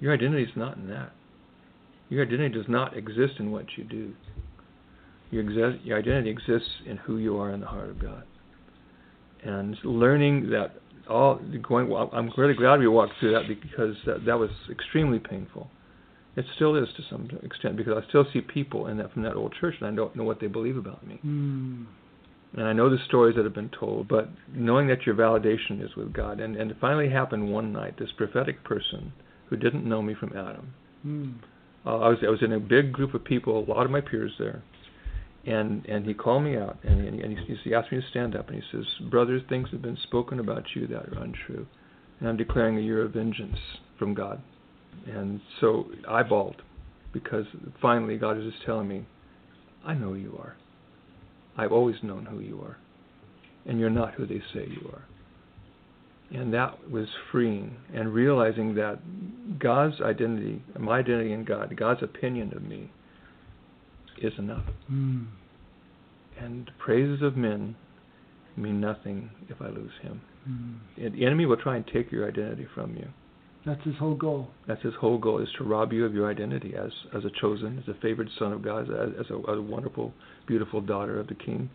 your 0.00 0.14
identity 0.14 0.44
is 0.44 0.56
not 0.56 0.76
in 0.76 0.88
that. 0.88 1.12
Your 2.08 2.24
identity 2.24 2.54
does 2.54 2.68
not 2.68 2.96
exist 2.96 3.34
in 3.38 3.50
what 3.50 3.66
you 3.76 3.84
do. 3.84 4.14
Your, 5.30 5.76
your 5.76 5.98
identity 5.98 6.30
exists 6.30 6.68
in 6.86 6.96
who 6.96 7.18
you 7.18 7.36
are 7.38 7.50
in 7.50 7.60
the 7.60 7.66
heart 7.66 7.90
of 7.90 8.00
God. 8.00 8.22
And 9.44 9.76
learning 9.84 10.50
that 10.50 10.76
all 11.08 11.40
going, 11.62 11.88
well, 11.88 12.10
I'm 12.12 12.30
really 12.36 12.54
glad 12.54 12.80
we 12.80 12.88
walked 12.88 13.14
through 13.20 13.32
that 13.32 13.48
because 13.48 13.96
that, 14.06 14.24
that 14.26 14.38
was 14.38 14.50
extremely 14.70 15.18
painful. 15.18 15.70
It 16.36 16.44
still 16.54 16.76
is 16.76 16.88
to 16.96 17.02
some 17.10 17.28
extent 17.42 17.76
because 17.76 18.00
I 18.02 18.08
still 18.08 18.24
see 18.32 18.40
people 18.40 18.86
in 18.86 18.98
that 18.98 19.12
from 19.12 19.22
that 19.22 19.34
old 19.34 19.54
church 19.60 19.74
and 19.80 19.88
I 19.88 19.94
don't 19.94 20.14
know 20.14 20.24
what 20.24 20.40
they 20.40 20.46
believe 20.46 20.76
about 20.76 21.04
me. 21.06 21.18
Mm 21.24 21.86
and 22.54 22.66
I 22.66 22.72
know 22.72 22.88
the 22.88 22.98
stories 23.06 23.36
that 23.36 23.44
have 23.44 23.54
been 23.54 23.70
told, 23.70 24.08
but 24.08 24.28
knowing 24.54 24.88
that 24.88 25.04
your 25.04 25.14
validation 25.14 25.84
is 25.84 25.94
with 25.96 26.12
God. 26.12 26.40
And, 26.40 26.56
and 26.56 26.70
it 26.70 26.76
finally 26.80 27.10
happened 27.10 27.52
one 27.52 27.72
night. 27.72 27.98
This 27.98 28.10
prophetic 28.16 28.64
person 28.64 29.12
who 29.48 29.56
didn't 29.56 29.86
know 29.86 30.00
me 30.02 30.14
from 30.14 30.30
Adam. 30.30 30.74
Mm. 31.06 31.34
Uh, 31.86 31.98
I 31.98 32.08
was 32.08 32.18
I 32.26 32.30
was 32.30 32.42
in 32.42 32.52
a 32.52 32.60
big 32.60 32.92
group 32.92 33.14
of 33.14 33.24
people, 33.24 33.58
a 33.58 33.70
lot 33.70 33.84
of 33.84 33.90
my 33.90 34.00
peers 34.00 34.32
there, 34.38 34.62
and 35.46 35.84
and 35.86 36.04
he 36.06 36.14
called 36.14 36.42
me 36.42 36.56
out 36.56 36.78
and, 36.82 37.06
and, 37.06 37.20
and 37.20 37.38
he, 37.38 37.56
he 37.64 37.74
asked 37.74 37.92
me 37.92 38.00
to 38.00 38.06
stand 38.08 38.36
up 38.36 38.48
and 38.48 38.62
he 38.62 38.76
says, 38.76 38.84
"Brothers, 39.10 39.42
things 39.48 39.68
have 39.70 39.82
been 39.82 39.98
spoken 40.02 40.40
about 40.40 40.64
you 40.74 40.86
that 40.88 41.08
are 41.08 41.22
untrue, 41.22 41.66
and 42.20 42.28
I'm 42.28 42.36
declaring 42.36 42.76
a 42.78 42.80
year 42.80 43.02
of 43.02 43.12
vengeance 43.12 43.58
from 43.98 44.14
God." 44.14 44.40
And 45.06 45.40
so 45.60 45.86
I 46.08 46.22
bawled 46.22 46.62
because 47.12 47.46
finally 47.80 48.16
God 48.16 48.38
is 48.38 48.52
just 48.52 48.64
telling 48.64 48.88
me, 48.88 49.06
"I 49.84 49.94
know 49.94 50.08
who 50.08 50.16
you 50.16 50.38
are." 50.38 50.56
I've 51.58 51.72
always 51.72 51.96
known 52.04 52.24
who 52.24 52.38
you 52.38 52.60
are, 52.62 52.78
and 53.66 53.80
you're 53.80 53.90
not 53.90 54.14
who 54.14 54.26
they 54.26 54.40
say 54.54 54.66
you 54.68 54.90
are. 54.92 55.02
And 56.30 56.54
that 56.54 56.88
was 56.90 57.08
freeing, 57.32 57.76
and 57.92 58.14
realizing 58.14 58.74
that 58.76 59.00
God's 59.58 60.00
identity, 60.00 60.62
my 60.78 60.98
identity 60.98 61.32
in 61.32 61.44
God, 61.44 61.74
God's 61.76 62.02
opinion 62.02 62.52
of 62.54 62.62
me, 62.62 62.90
is 64.22 64.32
enough. 64.38 64.64
Mm. 64.90 65.26
And 66.40 66.70
praises 66.78 67.22
of 67.22 67.36
men 67.36 67.74
mean 68.56 68.80
nothing 68.80 69.30
if 69.48 69.60
I 69.60 69.68
lose 69.68 69.92
Him. 70.02 70.20
Mm. 70.48 71.12
The 71.14 71.26
enemy 71.26 71.46
will 71.46 71.56
try 71.56 71.76
and 71.76 71.86
take 71.86 72.10
your 72.10 72.26
identity 72.26 72.66
from 72.74 72.96
you. 72.96 73.08
That's 73.66 73.82
his 73.84 73.96
whole 73.96 74.14
goal. 74.14 74.48
That's 74.66 74.82
his 74.82 74.94
whole 74.94 75.18
goal 75.18 75.40
is 75.40 75.48
to 75.58 75.64
rob 75.64 75.92
you 75.92 76.06
of 76.06 76.14
your 76.14 76.30
identity 76.30 76.74
as 76.74 76.90
as 77.14 77.24
a 77.24 77.30
chosen, 77.40 77.78
as 77.78 77.88
a 77.88 78.00
favored 78.00 78.30
son 78.38 78.52
of 78.52 78.62
God, 78.62 78.84
as, 78.84 79.10
as 79.20 79.26
a, 79.30 79.34
a 79.52 79.60
wonderful, 79.60 80.12
beautiful 80.46 80.80
daughter 80.80 81.18
of 81.18 81.26
the 81.26 81.34
King, 81.34 81.68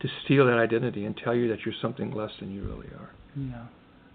to 0.00 0.08
steal 0.24 0.46
that 0.46 0.58
identity 0.58 1.06
and 1.06 1.16
tell 1.16 1.34
you 1.34 1.48
that 1.48 1.60
you're 1.64 1.74
something 1.80 2.12
less 2.12 2.32
than 2.40 2.52
you 2.52 2.62
really 2.64 2.88
are. 2.88 3.10
Yeah. 3.36 3.66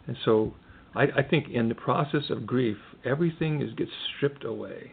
And 0.05 0.17
so, 0.25 0.53
I, 0.95 1.03
I 1.03 1.23
think 1.27 1.49
in 1.49 1.69
the 1.69 1.75
process 1.75 2.29
of 2.29 2.45
grief, 2.45 2.77
everything 3.03 3.61
is 3.61 3.73
gets 3.73 3.91
stripped 4.15 4.43
away, 4.43 4.91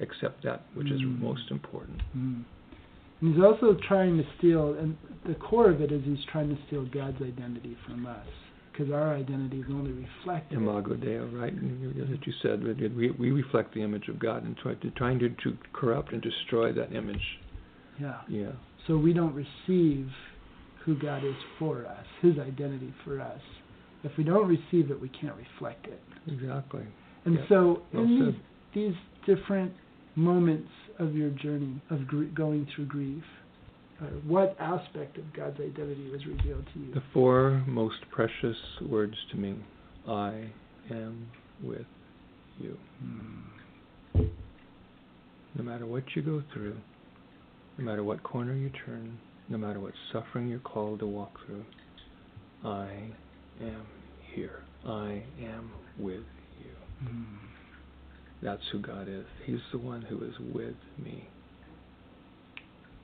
except 0.00 0.44
that 0.44 0.62
which 0.74 0.90
is 0.90 1.00
most 1.04 1.50
important. 1.50 2.00
Mm. 2.16 2.44
And 3.20 3.34
he's 3.34 3.42
also 3.42 3.76
trying 3.88 4.16
to 4.16 4.24
steal, 4.38 4.74
and 4.74 4.96
the 5.26 5.34
core 5.34 5.70
of 5.70 5.80
it 5.80 5.90
is 5.90 6.02
he's 6.04 6.24
trying 6.30 6.48
to 6.48 6.58
steal 6.66 6.86
God's 6.86 7.20
identity 7.20 7.76
from 7.86 8.06
us 8.06 8.26
because 8.78 8.92
our 8.92 9.14
identity 9.14 9.58
is 9.58 9.66
only 9.70 9.90
reflected. 9.90 10.56
Imago 10.56 10.94
Dei, 10.94 11.16
right? 11.16 11.52
As 11.52 12.18
you 12.24 12.32
said, 12.42 12.62
we, 12.94 13.10
we 13.10 13.30
reflect 13.32 13.74
the 13.74 13.82
image 13.82 14.06
of 14.08 14.20
God 14.20 14.44
and 14.44 14.56
try 14.56 14.74
to, 14.74 14.90
trying 14.92 15.18
to, 15.18 15.30
to 15.30 15.58
corrupt 15.72 16.12
and 16.12 16.22
destroy 16.22 16.72
that 16.72 16.92
image. 16.92 17.22
Yeah. 18.00 18.20
Yeah. 18.28 18.52
So 18.86 18.96
we 18.96 19.12
don't 19.12 19.34
receive 19.34 20.08
who 20.84 20.96
God 20.96 21.24
is 21.24 21.34
for 21.58 21.86
us, 21.86 22.04
His 22.22 22.38
identity 22.38 22.94
for 23.04 23.20
us. 23.20 23.40
If 24.04 24.12
we 24.16 24.22
don't 24.22 24.46
receive 24.46 24.92
it, 24.92 25.00
we 25.00 25.08
can't 25.08 25.34
reflect 25.36 25.86
it. 25.86 26.00
Exactly. 26.28 26.84
And 27.24 27.34
yeah. 27.34 27.40
so, 27.48 27.82
well 27.92 28.04
in 28.04 28.36
these, 28.74 28.94
these 29.26 29.36
different 29.36 29.72
moments 30.18 30.70
of 30.98 31.14
your 31.14 31.30
journey 31.30 31.80
of 31.90 32.06
gr- 32.06 32.24
going 32.24 32.66
through 32.74 32.86
grief, 32.86 33.22
uh, 34.00 34.06
what 34.26 34.56
aspect 34.60 35.16
of 35.16 35.32
God's 35.34 35.60
identity 35.60 36.10
was 36.10 36.24
revealed 36.26 36.64
to 36.74 36.80
you? 36.80 36.94
The 36.94 37.02
four 37.12 37.62
most 37.66 37.98
precious 38.10 38.56
words 38.82 39.14
to 39.30 39.36
me 39.36 39.56
I 40.06 40.50
am 40.90 41.28
with 41.62 41.86
you. 42.58 42.76
Hmm. 43.00 44.22
No 45.54 45.64
matter 45.64 45.86
what 45.86 46.04
you 46.14 46.22
go 46.22 46.42
through, 46.52 46.76
no 47.78 47.84
matter 47.84 48.04
what 48.04 48.22
corner 48.22 48.54
you 48.54 48.70
turn, 48.84 49.18
no 49.48 49.58
matter 49.58 49.80
what 49.80 49.92
suffering 50.12 50.48
you're 50.48 50.58
called 50.60 51.00
to 51.00 51.06
walk 51.06 51.32
through, 51.46 51.64
I 52.64 52.88
am 53.60 53.86
here. 54.34 54.62
I 54.86 55.22
am 55.40 55.70
with 55.98 56.24
you. 56.60 57.06
Hmm. 57.08 57.47
That's 58.42 58.62
who 58.70 58.80
God 58.80 59.08
is. 59.08 59.24
He's 59.44 59.60
the 59.72 59.78
one 59.78 60.02
who 60.02 60.22
is 60.24 60.34
with 60.54 60.76
me. 61.02 61.28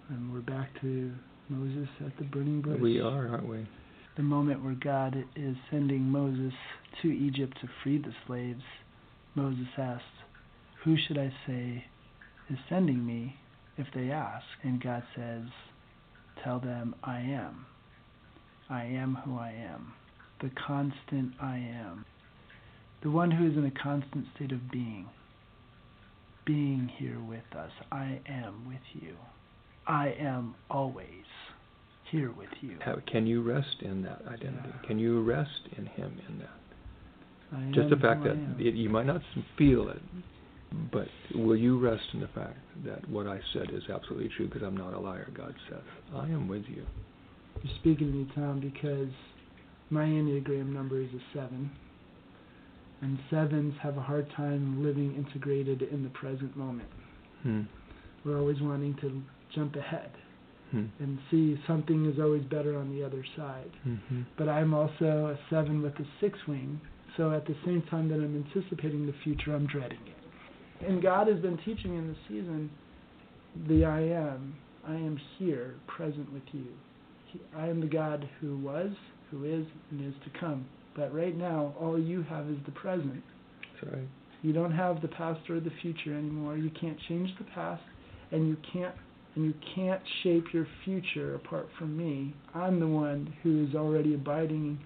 And 0.09 0.33
we're 0.33 0.41
back 0.41 0.69
to 0.83 1.13
Moses 1.49 1.89
at 2.07 2.17
the 2.19 2.25
burning 2.25 2.61
bush. 2.61 2.81
We 2.81 3.01
are, 3.01 3.29
aren't 3.29 3.49
we? 3.49 3.67
the 4.17 4.23
moment 4.23 4.63
where 4.63 4.75
God 4.75 5.25
is 5.35 5.57
sending 5.71 6.03
Moses 6.03 6.53
to 7.03 7.09
Egypt 7.09 7.57
to 7.61 7.69
free 7.83 7.99
the 7.99 8.15
slaves, 8.27 8.63
Moses 9.35 9.67
asks, 9.77 10.05
Who 10.85 10.97
should 10.97 11.19
I 11.19 11.33
say 11.47 11.85
is 12.49 12.59
sending 12.69 13.05
me 13.05 13.37
if 13.77 13.87
they 13.95 14.11
ask? 14.11 14.45
And 14.63 14.83
God 14.83 15.03
says, 15.17 15.43
Tell 16.45 16.61
them, 16.61 16.95
I 17.03 17.19
am. 17.19 17.67
I 18.71 18.85
am 18.85 19.17
who 19.25 19.37
I 19.37 19.51
am. 19.51 19.93
The 20.41 20.51
constant 20.67 21.33
I 21.41 21.57
am. 21.57 22.05
The 23.03 23.11
one 23.11 23.31
who 23.31 23.51
is 23.51 23.57
in 23.57 23.67
a 23.67 23.83
constant 23.83 24.27
state 24.37 24.53
of 24.53 24.71
being. 24.71 25.07
Being 26.47 26.91
here 26.99 27.21
with 27.21 27.57
us. 27.57 27.71
I 27.91 28.21
am 28.29 28.67
with 28.69 29.03
you. 29.03 29.15
I 29.87 30.15
am 30.19 30.55
always 30.71 31.07
here 32.11 32.31
with 32.33 32.49
you. 32.61 32.77
How, 32.85 32.97
can 33.11 33.27
you 33.27 33.43
rest 33.43 33.77
in 33.81 34.03
that 34.03 34.23
identity? 34.27 34.69
Yeah. 34.69 34.87
Can 34.87 34.99
you 34.99 35.23
rest 35.23 35.69
in 35.77 35.87
Him 35.87 36.21
in 36.29 36.39
that? 36.39 37.57
I 37.57 37.71
Just 37.73 37.91
the 37.91 37.97
fact 37.97 38.25
that 38.25 38.37
it, 38.59 38.75
you 38.75 38.89
might 38.89 39.07
not 39.07 39.21
feel 39.57 39.89
it, 39.89 40.01
but 40.93 41.09
will 41.35 41.57
you 41.57 41.79
rest 41.79 42.03
in 42.13 42.21
the 42.21 42.29
fact 42.29 42.59
that 42.85 43.09
what 43.09 43.27
I 43.27 43.41
said 43.53 43.71
is 43.73 43.83
absolutely 43.93 44.31
true 44.37 44.47
because 44.47 44.63
I'm 44.63 44.77
not 44.77 44.95
a 44.95 44.99
liar, 44.99 45.31
God 45.35 45.55
says. 45.71 45.83
I 46.15 46.25
am 46.25 46.49
with 46.49 46.65
you. 46.69 46.85
You're 47.63 47.75
speaking 47.81 48.09
to 48.09 48.13
me, 48.13 48.27
Tom, 48.35 48.61
because 48.61 49.13
my 49.91 50.05
Enneagram 50.05 50.73
number 50.73 51.01
is 51.01 51.09
a 51.15 51.37
seven. 51.37 51.71
And 53.05 53.19
sevens 53.31 53.75
have 53.83 53.99
a 53.99 54.01
hard 54.01 54.31
time 54.35 54.83
living 54.83 55.15
integrated 55.15 55.83
in 55.83 56.03
the 56.03 56.09
present 56.09 56.57
moment. 56.57 56.89
Hmm. 57.43 57.63
We're 58.25 58.39
always 58.39 58.57
wanting 58.63 58.97
to 59.03 59.23
jump 59.55 59.77
ahead 59.77 60.11
Hmm. 60.71 60.87
and 60.99 61.19
see 61.31 61.61
something 61.67 62.07
is 62.07 62.19
always 62.19 62.43
better 62.45 62.79
on 62.79 62.91
the 62.91 63.05
other 63.05 63.23
side. 63.37 63.71
hmm 63.83 64.23
But 64.39 64.49
I'm 64.49 64.73
also 64.73 65.37
a 65.37 65.39
seven 65.51 65.83
with 65.83 65.93
a 66.01 66.07
six 66.19 66.39
wing, 66.49 66.81
so 67.19 67.31
at 67.33 67.45
the 67.47 67.55
same 67.67 67.83
time 67.91 68.09
that 68.09 68.15
I'm 68.15 68.43
anticipating 68.43 69.05
the 69.07 69.13
future, 69.23 69.55
I'm 69.55 69.67
dreading 69.67 70.01
it. 70.07 70.87
And 70.89 71.03
God 71.03 71.29
has 71.29 71.39
been 71.41 71.59
teaching 71.59 71.95
in 71.97 72.09
this 72.09 72.17
season 72.27 72.71
the 73.69 73.85
I 73.85 74.01
am. 74.01 74.55
I 74.89 74.95
am 74.95 75.21
here, 75.39 75.75
present 75.87 76.33
with 76.33 76.43
you. 76.53 76.67
He, 77.27 77.41
I 77.55 77.69
am 77.69 77.81
the 77.81 77.87
God 77.87 78.27
who 78.41 78.57
was, 78.57 78.91
who 79.31 79.45
is, 79.45 79.67
and 79.91 80.01
is 80.01 80.15
to 80.25 80.31
come. 80.41 80.65
But 80.95 81.15
right 81.15 81.37
now, 81.37 81.75
all 81.79 81.99
you 81.99 82.23
have 82.23 82.49
is 82.49 82.59
the 82.65 82.73
present. 82.73 83.23
That's 83.81 83.93
right. 83.93 84.09
You 84.43 84.53
don't 84.53 84.73
have 84.73 85.01
the 85.01 85.09
past 85.09 85.49
or 85.49 85.59
the 85.59 85.73
future 85.83 86.17
anymore. 86.17 86.57
You 86.57 86.71
can't 86.79 86.99
change 87.09 87.31
the 87.39 87.45
past, 87.45 87.83
and 88.31 88.49
you 88.49 88.57
can't 88.73 88.95
and 89.35 89.45
you 89.45 89.55
can't 89.75 90.01
shape 90.23 90.45
your 90.53 90.67
future 90.85 91.35
apart 91.35 91.69
from 91.79 91.97
me. 91.97 92.35
I'm 92.55 92.79
the 92.79 92.87
one 92.87 93.35
who 93.43 93.67
is 93.67 93.75
already 93.75 94.15
abiding 94.15 94.79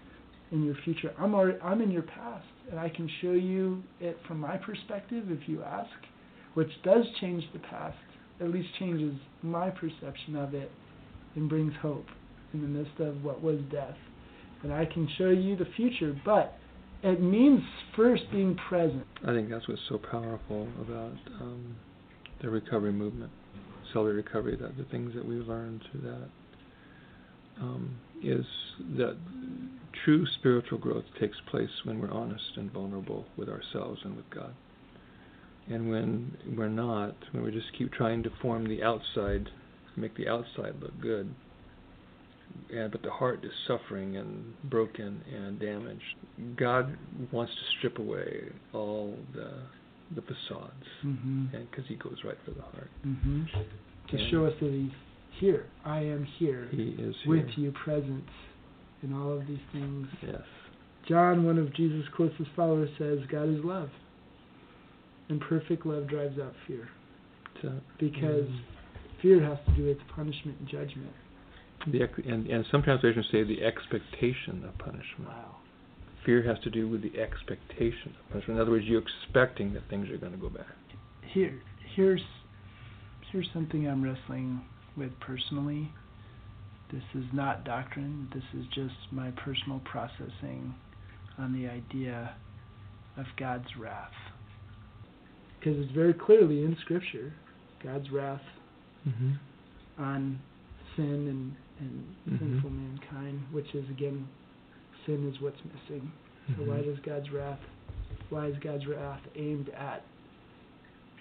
in 0.52 0.64
your 0.64 0.74
future. 0.84 1.12
I'm 1.18 1.34
already, 1.34 1.58
I'm 1.60 1.82
in 1.82 1.90
your 1.90 2.02
past, 2.02 2.46
and 2.70 2.80
I 2.80 2.88
can 2.88 3.10
show 3.20 3.32
you 3.32 3.82
it 4.00 4.18
from 4.26 4.40
my 4.40 4.56
perspective 4.56 5.24
if 5.28 5.46
you 5.48 5.62
ask, 5.62 5.90
which 6.54 6.70
does 6.82 7.04
change 7.20 7.44
the 7.52 7.58
past. 7.58 7.98
At 8.40 8.50
least 8.50 8.68
changes 8.78 9.14
my 9.42 9.68
perception 9.68 10.36
of 10.36 10.54
it, 10.54 10.70
and 11.34 11.48
brings 11.48 11.74
hope 11.82 12.06
in 12.54 12.62
the 12.62 12.68
midst 12.68 13.00
of 13.00 13.22
what 13.22 13.42
was 13.42 13.58
death. 13.70 13.96
And 14.62 14.72
I 14.72 14.84
can 14.84 15.08
show 15.16 15.30
you 15.30 15.56
the 15.56 15.68
future, 15.76 16.18
but 16.24 16.58
it 17.02 17.20
means 17.20 17.62
first 17.94 18.24
being 18.32 18.56
present. 18.68 19.06
I 19.26 19.32
think 19.32 19.50
that's 19.50 19.68
what's 19.68 19.80
so 19.88 19.98
powerful 19.98 20.66
about 20.80 21.16
um, 21.40 21.76
the 22.42 22.50
recovery 22.50 22.92
movement, 22.92 23.30
Celebrate 23.92 24.14
Recovery. 24.14 24.56
That 24.56 24.76
the 24.76 24.84
things 24.84 25.14
that 25.14 25.24
we've 25.24 25.46
learned 25.46 25.82
through 25.90 26.00
that 26.00 26.28
um, 27.60 27.96
is 28.22 28.44
that 28.96 29.16
true 30.04 30.26
spiritual 30.38 30.78
growth 30.78 31.04
takes 31.20 31.36
place 31.50 31.70
when 31.84 32.00
we're 32.00 32.12
honest 32.12 32.56
and 32.56 32.72
vulnerable 32.72 33.26
with 33.36 33.48
ourselves 33.48 34.00
and 34.04 34.16
with 34.16 34.28
God. 34.30 34.54
And 35.68 35.90
when 35.90 36.36
we're 36.56 36.68
not, 36.68 37.14
when 37.32 37.44
we 37.44 37.50
just 37.50 37.66
keep 37.76 37.92
trying 37.92 38.22
to 38.22 38.30
form 38.40 38.68
the 38.68 38.82
outside, 38.82 39.48
make 39.96 40.16
the 40.16 40.28
outside 40.28 40.74
look 40.80 40.98
good, 41.00 41.34
and 42.70 42.90
but 42.92 43.02
the 43.02 43.10
heart 43.10 43.44
is 43.44 43.52
suffering 43.66 44.16
and 44.16 44.54
broken 44.70 45.22
and 45.34 45.58
damaged. 45.58 46.02
God 46.56 46.96
wants 47.32 47.52
to 47.52 47.78
strip 47.78 47.98
away 47.98 48.44
all 48.72 49.16
the 49.34 49.50
the 50.14 50.22
facades, 50.22 50.86
Mm-hmm. 51.04 51.54
and 51.54 51.70
because 51.70 51.84
He 51.88 51.94
goes 51.96 52.16
right 52.24 52.38
for 52.44 52.52
the 52.52 52.62
heart. 52.62 52.90
Mm-hmm. 53.06 53.42
To 54.10 54.16
And 54.16 54.30
show 54.30 54.46
us 54.46 54.54
that 54.60 54.70
He's 54.70 54.90
here. 55.40 55.66
I 55.84 55.98
am 56.00 56.24
here 56.38 56.68
He 56.70 56.96
is 56.98 57.14
with 57.26 57.46
you, 57.56 57.72
present 57.84 58.24
in 59.02 59.12
all 59.12 59.32
of 59.38 59.46
these 59.46 59.60
things. 59.72 60.06
Yes. 60.22 60.40
John, 61.08 61.44
one 61.44 61.58
of 61.58 61.74
Jesus' 61.74 62.06
closest 62.16 62.48
followers, 62.56 62.90
says, 62.98 63.18
God 63.30 63.48
is 63.48 63.62
love. 63.64 63.90
And 65.28 65.40
perfect 65.40 65.84
love 65.86 66.08
drives 66.08 66.38
out 66.38 66.54
fear. 66.66 66.88
So, 67.62 67.72
Because 68.00 68.46
mm, 68.46 68.60
fear 69.22 69.42
has 69.44 69.58
to 69.66 69.72
do 69.76 69.84
with 69.86 69.98
punishment 70.14 70.58
and 70.58 70.68
judgment. 70.68 71.12
The 71.86 72.02
and 72.26 72.46
and 72.46 72.64
some 72.70 72.82
translations 72.82 73.26
say 73.30 73.44
the 73.44 73.62
expectation 73.62 74.64
of 74.64 74.76
punishment. 74.78 75.28
Wow. 75.28 75.56
Fear 76.26 76.42
has 76.42 76.58
to 76.64 76.70
do 76.70 76.88
with 76.88 77.02
the 77.02 77.18
expectation 77.18 78.14
of 78.18 78.30
punishment. 78.30 78.58
In 78.58 78.60
other 78.60 78.70
words, 78.72 78.84
you're 78.86 79.02
expecting 79.02 79.72
that 79.74 79.88
things 79.88 80.10
are 80.10 80.18
going 80.18 80.32
to 80.32 80.38
go 80.38 80.50
bad. 80.50 80.66
Here, 81.32 81.60
here's, 81.94 82.20
here's 83.30 83.48
something 83.54 83.88
I'm 83.88 84.02
wrestling 84.02 84.60
with 84.96 85.12
personally. 85.20 85.90
This 86.92 87.04
is 87.14 87.24
not 87.32 87.64
doctrine. 87.64 88.28
This 88.34 88.42
is 88.58 88.66
just 88.74 88.94
my 89.10 89.30
personal 89.32 89.80
processing 89.84 90.74
on 91.38 91.52
the 91.52 91.68
idea 91.68 92.34
of 93.16 93.24
God's 93.38 93.68
wrath. 93.78 94.10
Because 95.58 95.78
it's 95.78 95.92
very 95.92 96.14
clearly 96.14 96.62
in 96.62 96.76
Scripture, 96.82 97.32
God's 97.82 98.10
wrath 98.10 98.42
Mm-hmm. 99.08 100.02
on 100.02 100.40
sin 100.96 101.28
and, 101.28 101.56
and 101.78 102.14
Mhm. 102.26 102.38
sinful 102.38 102.70
mankind, 102.70 103.40
which 103.52 103.74
is 103.74 103.88
again, 103.90 104.26
sin 105.06 105.28
is 105.32 105.40
what's 105.40 105.60
missing. 105.64 106.10
So 106.56 106.62
Mm-hmm. 106.62 106.70
why 106.70 106.82
does 106.82 106.98
God's 107.00 107.30
wrath, 107.30 107.60
why 108.30 108.46
is 108.46 108.56
God's 108.58 108.86
wrath 108.86 109.20
aimed 109.36 109.68
at 109.70 110.02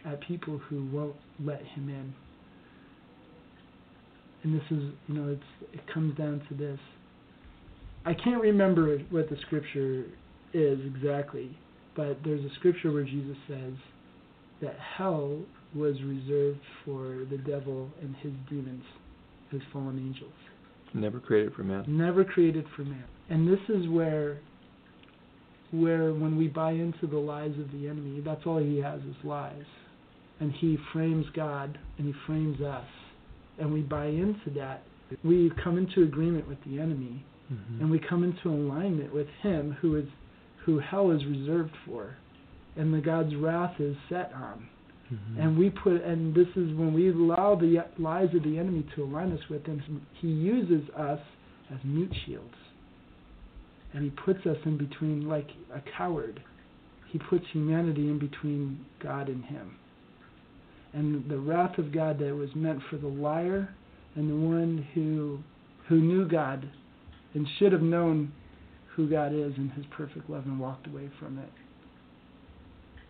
at 0.06 0.20
people 0.22 0.58
who 0.58 0.86
won't 0.86 1.16
let 1.44 1.62
Him 1.62 1.90
in? 1.90 2.14
And 4.44 4.54
this 4.54 4.64
is, 4.72 4.94
you 5.08 5.16
know, 5.16 5.30
it's 5.30 5.74
it 5.74 5.86
comes 5.88 6.16
down 6.18 6.42
to 6.50 6.54
this. 6.56 6.80
I 8.06 8.14
can't 8.14 8.42
remember 8.42 8.98
what 9.10 9.30
the 9.30 9.38
scripture 9.48 10.06
is 10.54 10.80
exactly, 10.86 11.58
but 11.96 12.18
there's 12.24 12.44
a 12.46 12.54
scripture 12.56 12.92
where 12.92 13.04
Jesus 13.04 13.36
says 13.48 13.74
that 14.62 14.78
hell 14.80 15.40
was 15.76 16.02
reserved 16.04 16.60
for 16.86 17.26
the 17.30 17.38
devil 17.38 17.90
and 18.02 18.16
his 18.18 18.32
demons, 18.50 18.84
his 19.52 19.62
fallen 19.72 19.98
angels 20.00 20.32
Never 20.94 21.20
created 21.20 21.54
for 21.54 21.64
man. 21.64 21.84
never 21.88 22.24
created 22.24 22.66
for 22.76 22.84
man. 22.84 23.04
And 23.30 23.48
this 23.48 23.60
is 23.70 23.88
where 23.90 24.40
where 25.72 26.14
when 26.14 26.38
we 26.38 26.48
buy 26.48 26.72
into 26.72 27.08
the 27.08 27.18
lies 27.18 27.52
of 27.60 27.70
the 27.74 27.88
enemy, 27.88 28.22
that's 28.24 28.46
all 28.46 28.58
he 28.58 28.78
has 28.78 29.02
is 29.02 29.16
lies. 29.26 29.66
And 30.40 30.52
he 30.54 30.78
frames 30.94 31.26
God 31.36 31.78
and 31.98 32.08
he 32.08 32.14
frames 32.26 32.62
us. 32.62 32.86
And 33.60 33.74
we 33.74 33.82
buy 33.82 34.06
into 34.06 34.50
that. 34.56 34.84
We 35.24 35.52
come 35.64 35.78
into 35.78 36.04
agreement 36.04 36.48
with 36.48 36.60
the 36.66 36.80
enemy 36.80 37.24
Mm-hmm. 37.52 37.80
and 37.82 37.90
we 37.90 37.98
come 37.98 38.26
into 38.26 38.50
alignment 38.50 39.14
with 39.14 39.28
him 39.42 39.78
who 39.80 39.96
is 39.96 40.04
who 40.66 40.80
hell 40.80 41.12
is 41.12 41.24
reserved 41.26 41.72
for 41.86 42.18
and 42.76 42.94
the 42.94 43.00
God's 43.00 43.34
wrath 43.38 43.80
is 43.80 43.96
set 44.10 44.34
on. 44.36 44.68
Mm-hmm. 45.12 45.42
And 45.42 45.58
we 45.58 45.70
put, 45.70 46.04
and 46.04 46.36
this 46.36 46.48
is 46.56 46.76
when 46.76 46.94
we 46.94 47.10
allow 47.10 47.56
the 47.56 47.86
lies 47.98 48.30
of 48.36 48.44
the 48.44 48.58
enemy 48.58 48.86
to 48.96 49.04
align 49.04 49.32
us 49.32 49.40
with 49.50 49.66
him. 49.66 50.06
He 50.20 50.28
uses 50.28 50.90
us 50.96 51.20
as 51.74 51.78
mute 51.84 52.14
shields, 52.26 52.56
and 53.94 54.04
he 54.04 54.10
puts 54.10 54.46
us 54.46 54.58
in 54.66 54.78
between, 54.78 55.28
like 55.28 55.50
a 55.74 55.82
coward. 55.98 56.42
He 57.10 57.20
puts 57.20 57.46
humanity 57.54 58.10
in 58.10 58.20
between 58.20 58.86
God 59.02 59.30
and 59.30 59.46
him. 59.46 59.78
And 60.94 61.30
the 61.30 61.38
wrath 61.38 61.78
of 61.78 61.94
God 61.94 62.20
that 62.20 62.36
was 62.36 62.50
meant 62.56 62.82
for 62.90 62.98
the 62.98 63.08
liar 63.08 63.70
and 64.16 64.30
the 64.30 64.36
one 64.36 64.86
who 64.94 65.40
who 65.88 66.02
knew 66.02 66.28
God 66.28 66.70
and 67.34 67.48
should 67.58 67.72
have 67.72 67.82
known 67.82 68.32
who 68.96 69.10
God 69.10 69.32
is 69.34 69.54
and 69.58 69.72
His 69.72 69.86
perfect 69.92 70.30
love 70.30 70.46
and 70.46 70.60
walked 70.60 70.88
away 70.88 71.10
from 71.20 71.38
it. 71.38 71.52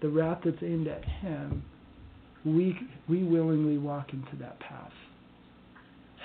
The 0.02 0.10
wrath 0.10 0.42
that's 0.44 0.62
aimed 0.62 0.88
at 0.88 1.04
him 1.04 1.64
we 2.56 2.78
we 3.08 3.24
willingly 3.24 3.78
walk 3.78 4.14
into 4.14 4.36
that 4.40 4.60
path. 4.60 4.92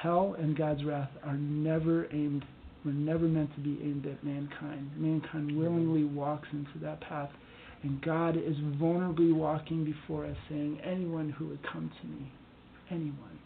Hell 0.00 0.36
and 0.38 0.56
God's 0.56 0.84
wrath 0.84 1.10
are 1.24 1.36
never 1.36 2.06
aimed 2.12 2.44
were 2.84 2.92
never 2.92 3.26
meant 3.26 3.54
to 3.54 3.60
be 3.60 3.78
aimed 3.82 4.06
at 4.06 4.24
mankind. 4.24 4.90
Mankind 4.96 5.56
willingly 5.56 6.04
walks 6.04 6.48
into 6.52 6.78
that 6.80 7.00
path 7.00 7.30
and 7.82 8.00
God 8.02 8.36
is 8.36 8.56
vulnerably 8.80 9.34
walking 9.34 9.84
before 9.84 10.26
us 10.26 10.36
saying, 10.48 10.80
Anyone 10.84 11.30
who 11.30 11.48
would 11.48 11.62
come 11.64 11.90
to 12.00 12.06
me, 12.06 12.32
anyone. 12.90 13.38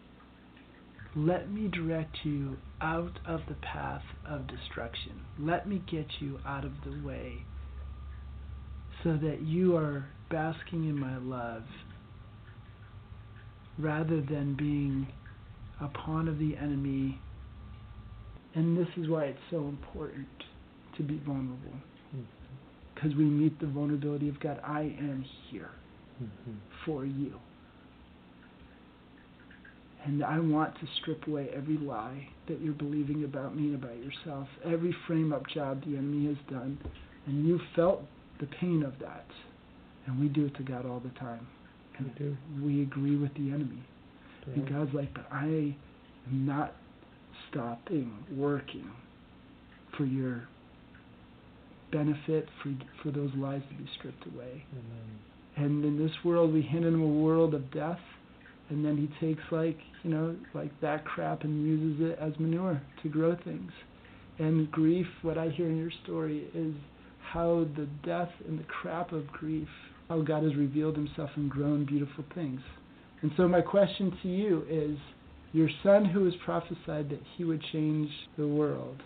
let 1.15 1.51
me 1.51 1.69
direct 1.69 2.15
you 2.25 2.57
out 2.83 3.19
of 3.27 3.41
the 3.49 3.55
path 3.55 4.03
of 4.29 4.47
destruction. 4.47 5.13
Let 5.39 5.67
me 5.67 5.83
get 5.91 6.07
you 6.21 6.39
out 6.47 6.65
of 6.65 6.73
the 6.85 7.07
way 7.07 7.45
so 9.03 9.17
that 9.17 9.41
you 9.43 9.77
are 9.77 10.07
basking 10.31 10.89
in 10.89 10.99
my 10.99 11.17
love 11.17 11.63
rather 13.79 14.21
than 14.21 14.55
being 14.57 15.07
a 15.81 15.89
pawn 15.89 16.29
of 16.29 16.39
the 16.39 16.57
enemy. 16.57 17.19
And 18.55 18.77
this 18.77 18.89
is 18.97 19.09
why 19.09 19.25
it's 19.25 19.39
so 19.51 19.69
important 19.69 20.27
to 20.97 21.03
be 21.03 21.21
vulnerable. 21.27 21.75
Because 22.95 23.15
we 23.17 23.25
meet 23.25 23.59
the 23.61 23.67
vulnerability 23.67 24.29
of 24.29 24.41
God. 24.41 24.61
I 24.65 24.81
am 24.81 25.25
here 25.51 25.71
Mm-hmm. 26.23 26.53
for 26.87 27.05
you. 27.05 27.35
And 30.07 30.25
I 30.25 30.39
want 30.39 30.75
to 30.77 30.87
strip 31.03 31.27
away 31.27 31.51
every 31.55 31.77
lie 31.77 32.27
that 32.49 32.63
you're 32.63 32.73
believing 32.73 33.25
about 33.25 33.55
me 33.55 33.65
and 33.65 33.75
about 33.75 33.99
yourself, 33.99 34.49
every 34.65 34.97
frame 35.07 35.35
up 35.35 35.47
job 35.53 35.85
the 35.85 35.99
enemy 35.99 36.29
has 36.29 36.37
done. 36.49 36.79
And 37.27 37.47
you 37.47 37.61
felt 37.75 38.03
the 38.41 38.47
pain 38.47 38.83
of 38.83 38.99
that. 39.01 39.27
And 40.07 40.19
we 40.19 40.29
do 40.29 40.47
it 40.47 40.55
to 40.57 40.63
God 40.63 40.87
all 40.87 41.01
the 41.01 41.11
time. 41.21 41.47
And 41.99 42.07
We 42.07 42.13
do. 42.19 42.37
we 42.63 42.83
agree 42.83 43.17
with 43.17 43.33
the 43.35 43.51
enemy. 43.53 43.83
And 44.55 44.69
God's 44.69 44.95
like, 44.95 45.13
but 45.13 45.27
I 45.33 45.45
am 45.45 46.47
not 46.47 46.75
stopping 47.51 48.13
working 48.33 48.89
for 49.97 50.05
your 50.05 50.47
benefit, 51.91 52.49
for, 52.63 52.73
for 53.03 53.11
those 53.11 53.31
lies 53.37 53.63
to 53.71 53.75
be 53.75 53.89
stripped 53.99 54.25
away. 54.27 54.65
And 55.57 55.85
in 55.85 55.99
this 55.99 56.13
world, 56.25 56.53
we 56.53 56.63
hand 56.63 56.85
him 56.85 57.03
a 57.03 57.07
world 57.07 57.55
of 57.55 57.73
death, 57.73 57.99
and 58.69 58.85
then 58.85 58.97
he 58.97 59.27
takes 59.27 59.43
like 59.51 59.79
you 60.03 60.11
know 60.11 60.37
like 60.55 60.71
that 60.81 61.05
crap 61.05 61.45
and 61.45 61.67
uses 61.67 62.11
it 62.13 62.19
as 62.21 62.33
manure 62.39 62.81
to 63.03 63.09
grow 63.09 63.37
things. 63.45 63.73
And 64.39 64.71
grief, 64.71 65.07
what 65.23 65.39
I 65.39 65.49
hear 65.49 65.67
in 65.67 65.79
your 65.79 65.93
story 66.05 66.47
is 66.55 66.75
how 67.33 67.67
the 67.77 67.89
death 68.05 68.31
and 68.47 68.59
the 68.59 68.65
crap 68.65 69.13
of 69.13 69.27
grief, 69.29 69.69
how 70.09 70.21
God 70.21 70.43
has 70.43 70.55
revealed 70.55 70.97
Himself 70.97 71.31
and 71.37 71.51
grown 71.51 71.85
beautiful 71.85 72.25
things. 72.35 72.61
And 73.23 73.31
so 73.37 73.49
my 73.49 73.61
question 73.61 74.17
to 74.23 74.29
you 74.29 74.65
is, 74.69 74.99
your 75.53 75.71
son 75.83 76.05
who 76.05 76.21
was 76.21 76.35
prophesied 76.45 77.09
that 77.11 77.23
he 77.37 77.45
would 77.45 77.63
change 77.73 78.11
the 78.37 78.47
world, 78.47 79.03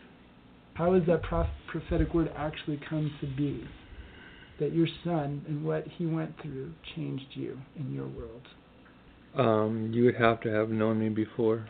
how 0.75 0.95
has 0.95 1.03
that 1.07 1.23
proph- 1.23 1.47
prophetic 1.69 2.13
word 2.13 2.33
actually 2.37 2.81
come 2.89 3.11
to 3.21 3.27
be? 3.37 3.65
that 4.61 4.75
your 4.75 4.87
son 5.03 5.43
and 5.49 5.65
what 5.65 5.87
he 5.97 6.07
went 6.07 6.31
through 6.43 6.71
changed 6.95 7.25
you 7.33 7.59
in 7.77 7.93
your 7.93 8.07
world. 8.07 8.43
Um, 9.35 9.91
you 9.93 10.05
would 10.05 10.17
have 10.17 10.41
to 10.43 10.51
have 10.51 10.69
known 10.69 11.01
me 11.01 11.09
before 11.09 11.67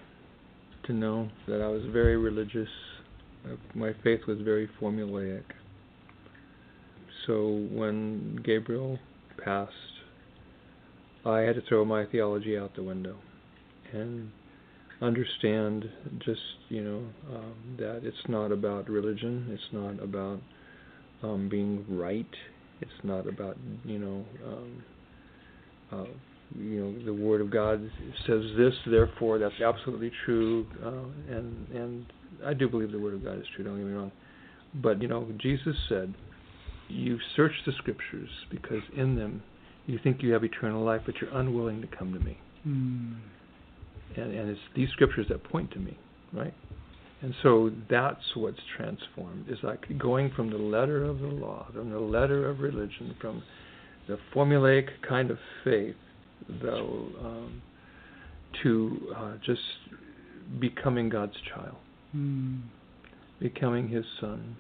to 0.85 0.93
know 0.93 1.28
that 1.47 1.62
I 1.62 1.68
was 1.68 1.83
very 1.93 2.16
religious. 2.16 2.68
Uh, 3.47 3.57
My 3.74 3.95
faith 4.03 4.20
was 4.26 4.39
very 4.41 4.68
formulaic. 4.81 5.45
So 7.26 7.68
when 7.70 8.41
Gabriel 8.45 8.99
passed, 9.45 9.72
I 11.24 11.41
had 11.41 11.57
to 11.57 11.62
throw 11.68 11.84
my 11.84 12.07
theology 12.07 12.57
out 12.57 12.74
the 12.74 12.82
window 12.82 13.16
and 13.93 14.30
understand 15.03 15.91
just, 16.24 16.41
you 16.68 16.82
know, 16.82 17.36
um, 17.36 17.55
that 17.78 18.01
it's 18.05 18.28
not 18.28 18.53
about 18.53 18.88
religion, 18.88 19.49
it's 19.51 19.72
not 19.72 20.03
about 20.03 20.41
um, 21.22 21.49
being 21.49 21.84
right, 21.88 22.26
it's 22.80 22.91
not 23.03 23.26
about, 23.26 23.57
you 23.84 23.99
know, 23.99 24.24
um, 24.47 24.84
uh, 25.93 26.05
you 26.59 26.80
know 26.80 27.05
the 27.05 27.14
word 27.14 27.41
of 27.41 27.51
God 27.51 27.80
says 28.26 28.43
this, 28.57 28.74
therefore 28.86 29.38
that's 29.38 29.61
absolutely 29.61 30.11
true, 30.24 30.66
uh, 30.84 31.34
and 31.34 31.68
and 31.68 32.07
I 32.45 32.55
do 32.55 32.68
believe 32.68 32.91
the 32.91 32.99
word 32.99 33.14
of 33.14 33.24
God 33.24 33.38
is 33.38 33.45
true. 33.55 33.64
Don't 33.64 33.76
get 33.76 33.86
me 33.86 33.93
wrong, 33.93 34.12
but 34.82 35.01
you 35.01 35.09
know 35.09 35.28
Jesus 35.38 35.76
said, 35.88 36.12
"You 36.91 37.18
search 37.36 37.53
the 37.64 37.72
scriptures 37.72 38.30
because 38.51 38.82
in 38.97 39.16
them 39.16 39.43
you 39.86 39.99
think 40.03 40.22
you 40.22 40.32
have 40.32 40.45
eternal 40.45 40.84
life, 40.84 41.03
but 41.07 41.20
you're 41.20 41.30
unwilling 41.30 41.80
to 41.80 41.86
come 41.86 42.12
to 42.12 42.20
me." 42.20 42.38
Mm. 42.66 43.16
And 44.16 44.34
and 44.34 44.51
it's 44.51 44.61
these 44.74 44.91
scriptures 44.91 45.26
that 45.28 45.43
point 45.45 45.70
to 45.72 45.78
me, 45.78 45.97
right? 46.32 46.55
And 47.22 47.34
so 47.43 47.70
that's 47.88 48.34
what's 48.34 48.61
transformed. 48.76 49.47
Is 49.49 49.59
like 49.62 49.86
going 49.99 50.30
from 50.30 50.51
the 50.51 50.59
letter 50.59 51.05
of 51.05 51.20
the 51.20 51.26
law, 51.26 51.66
from 51.72 51.91
the 51.91 52.01
letter 52.01 52.49
of 52.49 52.61
religion, 52.61 53.14
from 53.20 53.43
the 54.09 54.18
formulaic 54.34 54.88
kind 55.07 55.30
of 55.30 55.38
faith, 55.62 55.97
though, 56.62 57.07
um, 57.22 57.62
to 58.62 59.14
uh, 59.14 59.32
just 59.45 59.61
becoming 60.59 61.09
God's 61.09 61.36
child, 61.55 61.76
Mm. 62.16 62.62
becoming 63.38 63.88
His 63.88 64.05
son. 64.20 64.57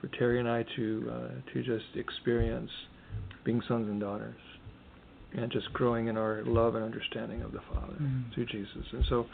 For 0.00 0.08
Terry 0.18 0.38
and 0.38 0.48
I 0.48 0.64
to 0.76 1.10
uh, 1.10 1.52
to 1.52 1.62
just 1.62 1.96
experience 1.96 2.70
being 3.44 3.60
sons 3.66 3.88
and 3.88 4.00
daughters, 4.00 4.40
and 5.32 5.50
just 5.50 5.72
growing 5.72 6.08
in 6.08 6.16
our 6.16 6.42
love 6.44 6.74
and 6.74 6.84
understanding 6.84 7.42
of 7.42 7.52
the 7.52 7.60
Father 7.72 7.94
Mm. 8.00 8.32
through 8.34 8.46
Jesus. 8.46 8.84
And 8.92 9.04
so 9.08 9.26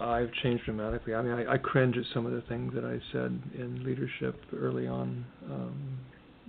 I've 0.00 0.32
changed 0.42 0.64
dramatically. 0.64 1.14
I 1.14 1.22
mean, 1.22 1.32
I, 1.32 1.54
I 1.54 1.58
cringe 1.58 1.96
at 1.96 2.04
some 2.14 2.24
of 2.24 2.32
the 2.32 2.42
things 2.42 2.72
that 2.74 2.84
I 2.84 3.00
said 3.12 3.40
in 3.58 3.82
leadership 3.84 4.40
early 4.56 4.86
on, 4.86 5.24
um, 5.50 5.98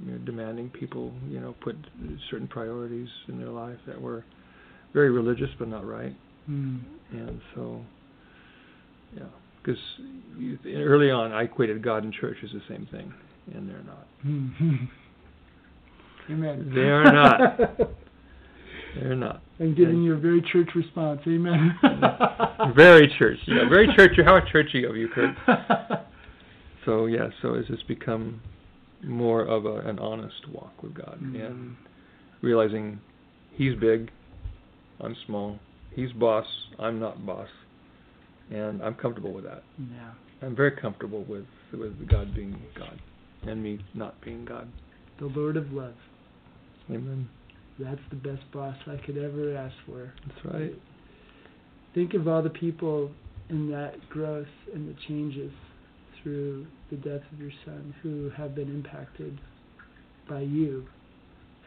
you 0.05 0.11
know, 0.11 0.17
demanding 0.19 0.69
people, 0.69 1.11
you 1.27 1.39
know, 1.39 1.55
put 1.61 1.75
certain 2.30 2.47
priorities 2.47 3.09
in 3.27 3.39
their 3.39 3.49
life 3.49 3.80
that 3.88 3.99
were 3.99 4.23
very 4.93 5.09
religious 5.09 5.49
but 5.57 5.67
not 5.67 5.86
right. 5.86 6.15
Mm. 6.49 6.82
And 7.11 7.41
so, 7.55 7.82
yeah, 9.17 9.23
because 9.62 9.80
early 10.68 11.12
on 11.12 11.32
I 11.32 11.43
equated 11.43 11.84
God 11.84 12.03
and 12.03 12.14
church 12.14 12.38
as 12.43 12.51
the 12.51 12.62
same 12.68 12.88
thing, 12.91 13.14
and 13.53 13.70
they're 13.70 13.84
not. 13.84 14.07
Amen. 16.30 16.72
They 16.74 16.82
are 16.82 17.12
not. 17.12 17.70
They're 18.95 19.16
not. 19.16 19.43
I'm 19.60 19.76
giving 19.76 20.01
you 20.01 20.14
a 20.16 20.18
very 20.18 20.41
church 20.41 20.70
response. 20.76 21.22
Amen. 21.28 21.78
Very 22.76 23.07
churchy. 23.20 23.41
Yeah, 23.47 23.70
very 23.70 23.88
churchy. 23.95 24.24
How 24.24 24.39
churchy 24.51 24.84
of 24.84 24.97
you, 24.97 25.07
Kurt. 25.10 25.36
So 26.86 27.05
yeah, 27.05 27.28
so 27.41 27.53
it's 27.53 27.68
just 27.68 27.88
become 27.88 28.41
more 29.03 29.43
of 29.43 29.66
a, 29.66 29.76
an 29.88 29.99
honest 29.99 30.47
walk 30.51 30.82
with 30.82 30.95
God 30.95 31.20
Mm. 31.22 31.45
and 31.45 31.76
realizing 32.41 32.99
He's 33.51 33.76
big, 33.76 34.10
I'm 35.01 35.16
small. 35.26 35.60
He's 35.95 36.12
boss, 36.14 36.45
I'm 36.80 36.99
not 36.99 37.26
boss, 37.26 37.49
and 38.52 38.82
I'm 38.82 38.95
comfortable 38.95 39.34
with 39.34 39.45
that. 39.45 39.64
yeah. 39.78 40.12
I'm 40.41 40.56
very 40.56 40.72
comfortable 40.72 41.26
with 41.28 41.45
with 41.74 42.08
God 42.08 42.34
being 42.34 42.60
God 42.78 43.00
and 43.43 43.62
me 43.62 43.80
not 43.93 44.20
being 44.22 44.45
God. 44.45 44.68
The 45.20 45.26
Lord 45.26 45.58
of 45.58 45.72
love. 45.74 45.93
Amen. 46.89 47.30
That's 47.78 48.02
the 48.10 48.16
best 48.16 48.41
boss 48.52 48.76
I 48.88 48.97
could 49.06 49.18
ever 49.18 49.56
ask 49.56 49.76
for. 49.86 50.14
That's 50.28 50.45
right. 50.54 50.74
Think 51.93 52.14
of 52.14 52.28
all 52.28 52.41
the 52.41 52.50
people 52.50 53.12
in 53.50 53.70
that 53.72 53.95
growth 54.10 54.47
and 54.74 54.88
the 54.88 54.95
changes 55.08 55.52
through 56.22 56.68
the 56.89 56.97
death 56.97 57.22
of 57.32 57.39
your 57.39 57.52
son 57.66 57.93
who 58.02 58.30
have 58.36 58.56
been 58.56 58.70
impacted 58.70 59.39
by 60.30 60.41
you 60.41 60.86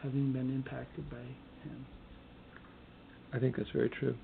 having 0.01 0.31
been 0.33 0.53
impacted 0.53 1.09
by 1.09 1.17
him. 1.17 1.85
I 3.33 3.39
think 3.39 3.55
that's 3.57 3.69
very 3.71 3.89
true. 3.89 4.15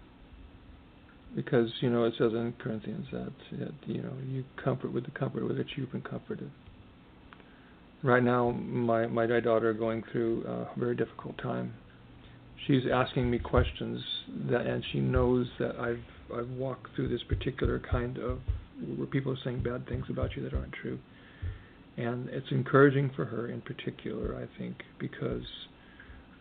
Because 1.36 1.70
you 1.82 1.90
know 1.90 2.06
it 2.06 2.14
says 2.18 2.34
in 2.34 2.54
Corinthians 2.58 3.06
that, 3.12 3.32
that 3.60 3.74
you 3.86 4.02
know 4.02 4.14
you 4.28 4.44
comfort 4.64 4.92
with 4.92 5.06
the 5.06 5.12
comfort 5.12 5.48
with 5.48 5.58
which 5.58 5.70
you've 5.76 5.92
been 5.92 6.02
comforted. 6.02 6.50
Right 8.02 8.24
now, 8.24 8.52
my 8.52 9.08
my 9.08 9.28
daughter 9.28 9.74
going 9.74 10.04
through 10.12 10.44
a 10.46 10.80
very 10.80 10.96
difficult 10.96 11.38
time. 11.38 11.74
She's 12.66 12.84
asking 12.92 13.30
me 13.30 13.40
questions 13.40 14.02
that, 14.50 14.66
and 14.66 14.84
she 14.92 15.00
knows 15.00 15.48
that 15.60 15.76
I've 15.78 16.04
I've 16.36 16.50
walked 16.50 16.96
through 16.96 17.10
this 17.10 17.24
particular 17.28 17.80
kind 17.80 18.18
of 18.18 18.40
where 18.98 19.08
people 19.08 19.32
are 19.32 19.38
saying 19.44 19.62
bad 19.62 19.88
things 19.88 20.06
about 20.10 20.36
you 20.36 20.44
that 20.44 20.54
aren't 20.54 20.74
true, 20.74 20.98
and 21.98 22.28
it's 22.30 22.52
encouraging 22.52 23.12
for 23.16 23.26
her 23.26 23.48
in 23.48 23.62
particular. 23.62 24.36
I 24.36 24.48
think 24.58 24.78
because 24.98 25.46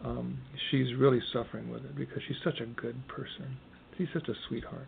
um, 0.05 0.39
she's 0.71 0.95
really 0.95 1.21
suffering 1.33 1.71
with 1.71 1.85
it 1.85 1.97
because 1.97 2.23
she's 2.27 2.37
such 2.45 2.61
a 2.61 2.67
good 2.67 3.07
person. 3.09 3.57
She's 3.99 4.09
such 4.15 4.29
a 4.29 4.35
sweetheart. 4.49 4.87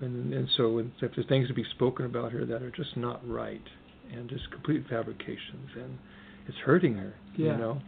And 0.00 0.34
and 0.34 0.48
so 0.56 0.72
when, 0.72 0.92
if 1.00 1.12
there's 1.14 1.28
things 1.28 1.48
to 1.48 1.54
be 1.54 1.64
spoken 1.74 2.04
about 2.04 2.32
her 2.32 2.44
that 2.44 2.62
are 2.62 2.70
just 2.70 2.96
not 2.96 3.26
right 3.28 3.62
and 4.12 4.28
just 4.28 4.50
complete 4.50 4.84
fabrications 4.90 5.70
and 5.76 5.98
it's 6.48 6.58
hurting 6.58 6.94
her, 6.96 7.14
Yeah. 7.36 7.52
you 7.52 7.58
know. 7.58 7.80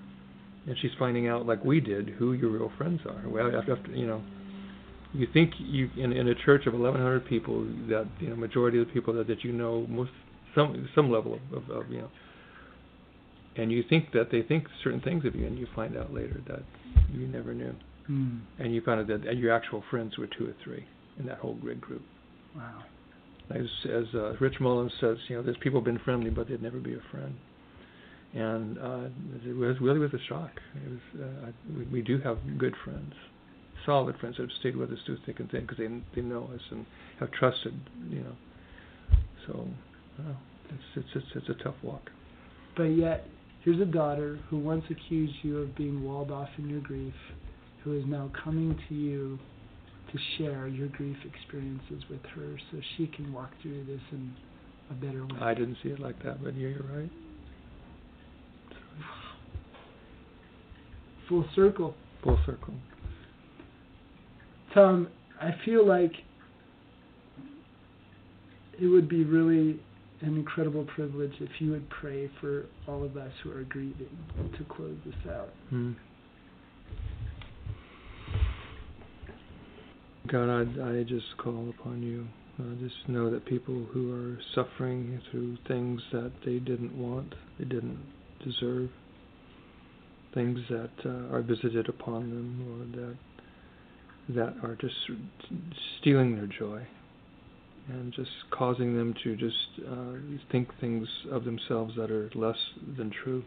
And 0.67 0.77
she's 0.81 0.93
finding 0.99 1.29
out 1.29 1.45
like 1.45 1.63
we 1.65 1.81
did 1.81 2.09
who 2.09 2.33
your 2.33 2.51
real 2.51 2.73
friends 2.79 3.01
are. 3.05 3.29
Well, 3.29 3.55
after, 3.55 3.73
after 3.73 3.91
you 3.91 4.07
know, 4.07 4.23
you 5.13 5.27
think 5.33 5.53
you 5.59 5.91
in 5.97 6.13
in 6.13 6.29
a 6.29 6.35
church 6.35 6.67
of 6.67 6.73
1100 6.73 7.27
people 7.27 7.65
that 7.89 8.07
you 8.21 8.31
know 8.31 8.37
majority 8.37 8.81
of 8.81 8.87
the 8.87 8.93
people 8.93 9.13
that 9.15 9.27
that 9.27 9.45
you 9.45 9.53
know 9.53 9.87
most 9.89 10.13
some 10.55 10.89
some 10.95 11.11
level 11.11 11.35
of, 11.35 11.65
of, 11.65 11.71
of 11.71 11.91
you 11.91 11.99
know 11.99 12.11
and 13.57 13.71
you 13.71 13.85
think 13.89 14.13
that 14.13 14.31
they 14.31 14.43
think 14.43 14.67
certain 14.83 15.01
things 15.01 15.25
of 15.25 15.35
you, 15.35 15.47
and 15.47 15.59
you 15.59 15.67
find 15.75 15.97
out 15.97 16.13
later 16.13 16.41
that 16.49 16.63
you 17.13 17.27
never 17.29 17.55
knew, 17.55 17.73
Mm. 18.11 18.41
and 18.59 18.75
you 18.75 18.83
found 18.83 19.01
out 19.11 19.25
that 19.25 19.37
your 19.39 19.53
actual 19.53 19.83
friends 19.91 20.19
were 20.19 20.27
two 20.27 20.47
or 20.47 20.55
three. 20.63 20.85
in 21.19 21.27
that 21.27 21.39
whole 21.39 21.55
grid 21.55 21.81
group. 21.81 22.03
Wow. 22.57 22.85
As, 23.51 23.67
as 23.85 24.05
uh, 24.15 24.35
Rich 24.41 24.55
Mullins 24.61 24.93
says, 25.01 25.19
you 25.29 25.37
know, 25.37 25.43
there's 25.43 25.57
people 25.59 25.81
been 25.81 25.99
friendly, 25.99 26.31
but 26.31 26.49
they'd 26.49 26.63
never 26.63 26.79
be 26.79 26.95
a 26.95 27.03
friend. 27.11 27.35
And 28.35 28.79
uh, 28.79 29.09
it 29.47 29.55
was 29.57 29.77
really 29.81 30.01
was 30.01 30.13
a 30.13 30.19
shock. 30.29 30.51
It 30.75 30.91
was, 30.91 31.23
uh, 31.23 31.47
I, 31.47 31.79
we, 31.79 31.85
we 31.87 32.03
do 32.03 32.19
have 32.21 32.39
good 32.59 32.75
friends, 32.85 33.13
solid 33.87 34.17
friends 34.19 34.37
that 34.39 34.45
have 34.45 34.59
stayed 34.59 34.77
with 34.77 34.91
us 34.91 34.99
through 35.07 35.19
thick 35.25 35.39
and 35.39 35.51
thin 35.51 35.61
because 35.63 35.79
they 35.79 35.87
they 36.21 36.27
know 36.27 36.51
us 36.53 36.61
and 36.71 36.85
have 37.21 37.31
trusted, 37.31 37.75
you 38.11 38.21
know. 38.21 38.37
So, 39.47 39.69
well, 40.19 40.37
it's, 40.71 40.83
it's 40.97 41.09
it's 41.15 41.27
it's 41.37 41.49
a 41.61 41.63
tough 41.63 41.77
walk. 41.83 42.11
But 42.77 42.85
yet, 42.85 43.29
here's 43.63 43.81
a 43.81 43.85
daughter 43.85 44.41
who 44.51 44.59
once 44.59 44.85
accused 44.91 45.35
you 45.43 45.59
of 45.59 45.77
being 45.77 46.03
walled 46.03 46.33
off 46.33 46.49
in 46.59 46.69
your 46.69 46.81
grief, 46.81 47.15
who 47.85 47.99
is 47.99 48.05
now 48.07 48.31
coming 48.43 48.77
to 48.89 48.95
you 48.95 49.39
to 50.11 50.19
share 50.39 50.67
your 50.67 50.89
grief 50.89 51.17
experiences 51.25 52.03
with 52.09 52.23
her 52.35 52.59
so 52.71 52.79
she 52.97 53.07
can 53.07 53.33
walk 53.33 53.51
through 53.63 53.85
this 53.85 54.01
in 54.11 54.33
a 54.91 54.95
better 54.95 55.25
way. 55.25 55.39
I 55.41 55.55
didn't 55.55 55.77
see 55.83 55.91
it 55.91 56.01
like 56.01 56.23
that, 56.25 56.43
but 56.43 56.55
yeah, 56.57 56.69
you're 56.69 56.83
right. 56.97 57.11
Full 61.29 61.45
circle. 61.55 61.95
Full 62.23 62.39
circle. 62.47 62.75
Tom, 64.73 65.09
I 65.41 65.51
feel 65.65 65.87
like 65.87 66.13
it 68.81 68.87
would 68.87 69.09
be 69.09 69.25
really 69.25 69.81
an 70.21 70.37
incredible 70.37 70.85
privilege 70.85 71.33
if 71.41 71.51
you 71.61 71.71
would 71.73 71.89
pray 71.91 72.31
for 72.41 72.67
all 72.89 73.05
of 73.05 73.17
us 73.17 73.31
who 73.43 73.51
are 73.53 73.65
grieving 73.65 74.09
to 74.59 74.65
close 74.65 74.97
this 75.05 75.15
out. 75.31 75.51
Hmm. 75.71 75.93
God, 80.27 80.49
I, 80.49 81.01
I 81.01 81.03
just 81.03 81.37
call 81.37 81.69
upon 81.79 82.03
you. 82.03 82.27
I 82.59 82.83
just 82.83 83.09
know 83.09 83.31
that 83.31 83.45
people 83.45 83.85
who 83.93 84.13
are 84.13 84.39
suffering 84.55 85.21
through 85.31 85.59
things 85.69 86.01
that 86.13 86.33
they 86.47 86.59
didn't 86.59 86.97
want, 86.97 87.35
they 87.59 87.65
didn't 87.65 87.99
deserve, 88.43 88.89
things 90.33 90.61
that 90.71 90.91
uh, 91.05 91.35
are 91.35 91.43
visited 91.43 91.89
upon 91.89 92.31
them, 92.31 92.65
or 92.71 93.01
that 93.01 93.17
that 94.27 94.55
are 94.67 94.77
just 94.77 94.95
stealing 96.01 96.35
their 96.35 96.47
joy 96.47 96.81
and 97.89 98.13
just 98.15 98.31
causing 98.51 98.97
them 98.97 99.15
to 99.23 99.37
just 99.37 99.57
uh, 99.87 100.15
think 100.51 100.69
things 100.81 101.07
of 101.31 101.45
themselves 101.45 101.95
that 101.97 102.11
are 102.11 102.31
less 102.35 102.57
than 102.97 103.11
true. 103.11 103.45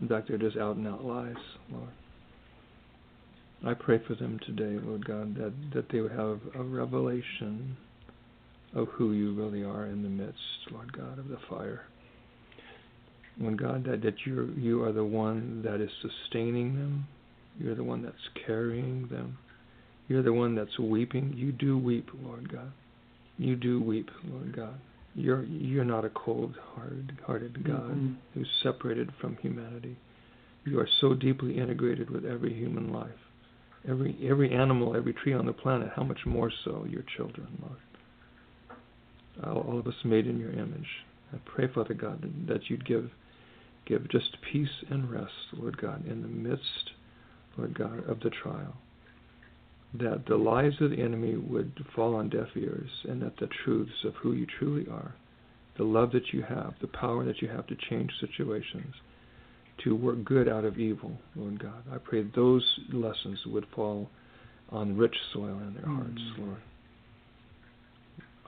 In 0.00 0.08
fact, 0.08 0.28
they're 0.28 0.38
just 0.38 0.56
out 0.56 0.74
and 0.76 0.88
out 0.88 1.04
lies, 1.04 1.36
Lord. 1.70 1.90
I 3.64 3.74
pray 3.74 4.00
for 4.06 4.14
them 4.14 4.38
today, 4.44 4.78
Lord 4.84 5.04
God, 5.06 5.34
that, 5.36 5.52
that 5.74 5.88
they 5.90 6.00
would 6.00 6.12
have 6.12 6.40
a 6.54 6.62
revelation 6.62 7.76
of 8.74 8.88
who 8.88 9.12
you 9.12 9.34
really 9.34 9.64
are 9.64 9.86
in 9.86 10.02
the 10.02 10.08
midst, 10.08 10.38
Lord 10.70 10.92
God, 10.92 11.18
of 11.18 11.28
the 11.28 11.38
fire. 11.48 11.82
When 13.38 13.56
God, 13.56 13.84
that, 13.84 14.02
that 14.02 14.14
you 14.24 14.54
you 14.56 14.82
are 14.82 14.92
the 14.92 15.04
one 15.04 15.62
that 15.62 15.80
is 15.80 15.90
sustaining 16.00 16.74
them, 16.74 17.06
you're 17.58 17.74
the 17.74 17.84
one 17.84 18.02
that's 18.02 18.44
carrying 18.46 19.08
them, 19.08 19.38
you're 20.08 20.22
the 20.22 20.32
one 20.32 20.54
that's 20.54 20.78
weeping. 20.78 21.34
You 21.36 21.52
do 21.52 21.76
weep, 21.78 22.08
Lord 22.22 22.50
God. 22.50 22.72
You 23.38 23.56
do 23.56 23.82
weep, 23.82 24.10
Lord 24.24 24.56
God. 24.56 24.78
You're 25.14 25.44
you're 25.44 25.84
not 25.84 26.04
a 26.04 26.10
cold-hearted 26.10 27.18
hearted 27.26 27.64
God 27.66 27.90
mm-hmm. 27.90 28.14
who's 28.34 28.48
separated 28.62 29.10
from 29.20 29.36
humanity. 29.36 29.96
You 30.64 30.80
are 30.80 30.88
so 31.00 31.14
deeply 31.14 31.58
integrated 31.58 32.10
with 32.10 32.24
every 32.24 32.54
human 32.54 32.92
life 32.92 33.10
every 33.88 34.16
every 34.28 34.52
animal, 34.54 34.96
every 34.96 35.12
tree 35.14 35.32
on 35.32 35.46
the 35.46 35.52
planet, 35.52 35.90
how 35.94 36.02
much 36.02 36.20
more 36.26 36.50
so 36.64 36.86
your 36.88 37.04
children, 37.16 37.46
Lord. 37.60 37.80
All, 39.44 39.78
of 39.78 39.86
us 39.86 39.94
made 40.04 40.26
in 40.26 40.38
your 40.38 40.52
image. 40.52 40.88
I 41.32 41.36
pray, 41.44 41.68
Father 41.72 41.92
God, 41.92 42.22
that, 42.22 42.46
that 42.48 42.70
you'd 42.70 42.86
give 42.86 43.10
give 43.86 44.08
just 44.10 44.36
peace 44.52 44.82
and 44.90 45.10
rest, 45.10 45.32
Lord 45.52 45.76
God, 45.80 46.06
in 46.06 46.22
the 46.22 46.28
midst, 46.28 46.90
Lord 47.56 47.78
God, 47.78 48.08
of 48.08 48.20
the 48.20 48.30
trial. 48.30 48.74
That 49.94 50.24
the 50.26 50.36
lies 50.36 50.72
of 50.80 50.90
the 50.90 51.02
enemy 51.02 51.36
would 51.36 51.72
fall 51.94 52.14
on 52.16 52.28
deaf 52.28 52.48
ears, 52.56 52.90
and 53.04 53.22
that 53.22 53.36
the 53.38 53.48
truths 53.64 54.04
of 54.04 54.14
who 54.14 54.32
you 54.32 54.46
truly 54.58 54.86
are, 54.90 55.14
the 55.76 55.84
love 55.84 56.12
that 56.12 56.32
you 56.32 56.42
have, 56.42 56.74
the 56.80 56.88
power 56.88 57.24
that 57.24 57.40
you 57.40 57.48
have 57.48 57.66
to 57.68 57.76
change 57.88 58.10
situations, 58.20 58.94
to 59.84 59.94
work 59.94 60.24
good 60.24 60.48
out 60.48 60.64
of 60.64 60.78
evil, 60.78 61.12
Lord 61.34 61.62
God. 61.62 61.82
I 61.92 61.98
pray 61.98 62.24
those 62.34 62.64
lessons 62.92 63.38
would 63.46 63.66
fall 63.74 64.08
on 64.70 64.96
rich 64.96 65.14
soil 65.32 65.58
in 65.58 65.74
their 65.74 65.86
hearts, 65.86 66.20
mm. 66.38 66.46
Lord. 66.46 66.62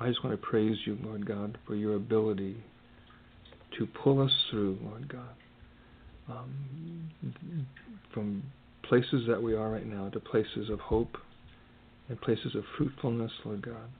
I 0.01 0.09
just 0.09 0.23
want 0.25 0.41
to 0.41 0.47
praise 0.47 0.77
you, 0.85 0.97
Lord 1.03 1.27
God, 1.27 1.59
for 1.67 1.75
your 1.75 1.97
ability 1.97 2.57
to 3.79 3.87
pull 3.87 4.23
us 4.23 4.31
through, 4.51 4.79
Lord 4.83 5.09
God, 5.13 5.35
um, 6.31 7.11
from 8.13 8.43
places 8.85 9.27
that 9.29 9.43
we 9.43 9.55
are 9.55 9.71
right 9.71 9.87
now 9.87 10.09
to 10.11 10.21
places 10.21 10.71
of 10.71 10.81
hope 10.81 11.17
and 12.09 12.21
places 12.21 12.55
of 12.55 12.65
fruitfulness, 12.77 13.33
Lord 13.45 13.63
God, 13.63 13.91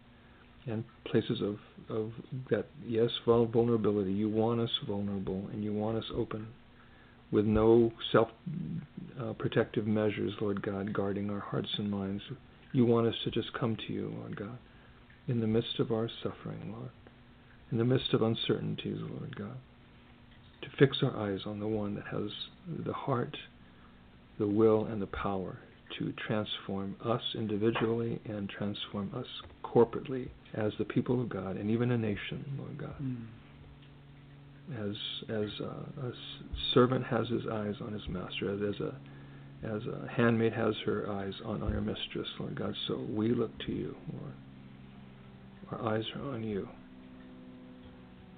and 0.67 0.85
places 1.05 1.41
of, 1.43 1.57
of 1.95 2.13
that, 2.51 2.67
yes, 2.87 3.11
vulnerability. 3.27 4.13
You 4.13 4.29
want 4.29 4.61
us 4.61 4.71
vulnerable 4.87 5.49
and 5.53 5.63
you 5.65 5.73
want 5.73 5.99
us 5.99 6.05
open 6.15 6.47
with 7.31 7.45
no 7.45 7.93
self 8.13 8.29
uh, 9.21 9.33
protective 9.35 9.87
measures, 9.87 10.33
Lord 10.41 10.63
God, 10.63 10.93
guarding 10.93 11.31
our 11.31 11.41
hearts 11.41 11.69
and 11.79 11.91
minds. 11.91 12.23
You 12.73 12.87
want 12.87 13.07
us 13.07 13.15
to 13.25 13.31
just 13.31 13.53
come 13.55 13.77
to 13.87 13.93
you, 13.93 14.13
Lord 14.19 14.37
God, 14.37 14.59
in 15.27 15.41
the 15.41 15.47
midst 15.47 15.79
of 15.79 15.91
our 15.91 16.09
suffering, 16.23 16.75
Lord, 16.77 16.91
in 17.73 17.79
the 17.79 17.85
midst 17.85 18.13
of 18.13 18.23
uncertainties, 18.23 18.99
Lord 19.01 19.35
God, 19.37 19.57
to 20.63 20.69
fix 20.79 20.99
our 21.03 21.17
eyes 21.17 21.41
on 21.47 21.61
the 21.61 21.67
one 21.67 21.95
that 21.95 22.05
has 22.11 22.31
the 22.85 22.93
heart, 22.93 23.37
the 24.39 24.47
will, 24.47 24.85
and 24.87 25.01
the 25.01 25.07
power 25.07 25.59
to 25.99 26.13
transform 26.27 26.95
us 27.05 27.23
individually 27.35 28.21
and 28.27 28.49
transform 28.51 29.11
us 29.17 29.27
corporately 29.65 30.29
as 30.55 30.73
the 30.79 30.85
people 30.85 31.21
of 31.21 31.31
God 31.31 31.57
and 31.57 31.71
even 31.71 31.91
a 31.91 31.99
nation, 31.99 32.45
Lord 32.59 32.79
God. 32.79 33.03
Mm 33.03 33.25
as 34.75 34.95
as 35.29 35.51
uh, 35.61 36.03
a, 36.03 36.09
a 36.09 36.13
servant 36.75 37.05
has 37.05 37.29
his 37.29 37.43
eyes 37.51 37.75
on 37.81 37.93
his 37.93 38.03
master, 38.09 38.53
as, 38.53 38.75
as 38.75 38.81
a 38.81 38.95
as 39.65 39.83
a 39.87 40.09
handmaid 40.13 40.53
has 40.53 40.75
her 40.87 41.11
eyes 41.11 41.33
on, 41.45 41.63
on 41.63 41.73
her 41.73 41.81
mistress, 41.81 42.29
Lord 42.39 42.55
God. 42.57 42.75
So 42.87 43.05
we 43.11 43.35
look 43.35 43.51
to 43.67 43.73
you, 43.73 43.97
Lord. 44.13 44.35
Our 45.73 45.95
eyes 45.95 46.05
are 46.15 46.35
on 46.35 46.45
you. 46.45 46.69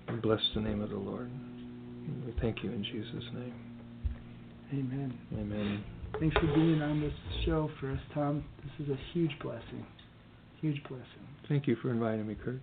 And 0.09 0.21
bless 0.23 0.41
the 0.55 0.61
name 0.61 0.81
of 0.81 0.91
the 0.91 0.97
Lord. 0.97 1.31
And 1.31 2.25
we 2.25 2.35
thank 2.41 2.65
you 2.65 2.73
in 2.73 2.83
Jesus' 2.83 3.25
name. 3.35 3.55
Amen. 4.73 5.19
Amen. 5.35 5.85
Thanks 6.19 6.37
for 6.37 6.47
being 6.55 6.81
on 6.81 7.01
this 7.01 7.13
show 7.45 7.71
for 7.79 7.91
us, 7.91 8.01
Tom. 8.15 8.45
This 8.65 8.87
is 8.87 8.93
a 8.93 8.99
huge 9.13 9.33
blessing. 9.43 9.87
Huge 10.61 10.83
blessing. 10.85 11.05
Thank 11.49 11.67
you 11.67 11.77
for 11.77 11.91
inviting 11.91 12.27
me, 12.27 12.35
Kurt. 12.43 12.61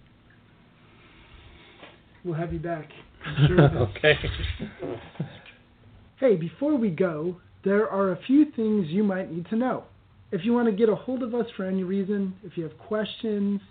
We'll 2.25 2.35
have 2.35 2.51
you 2.51 2.59
back. 2.59 2.89
okay. 3.49 4.13
hey, 6.19 6.35
before 6.35 6.77
we 6.77 6.89
go, 6.89 7.37
there 7.63 7.89
are 7.89 8.11
a 8.11 8.19
few 8.27 8.51
things 8.55 8.87
you 8.89 9.03
might 9.03 9.31
need 9.31 9.47
to 9.49 9.55
know. 9.55 9.85
If 10.31 10.43
you 10.43 10.53
want 10.53 10.67
to 10.67 10.73
get 10.73 10.89
a 10.89 10.95
hold 10.95 11.23
of 11.23 11.33
us 11.33 11.47
for 11.55 11.65
any 11.65 11.83
reason, 11.83 12.35
if 12.43 12.57
you 12.57 12.63
have 12.63 12.77
questions, 12.77 13.61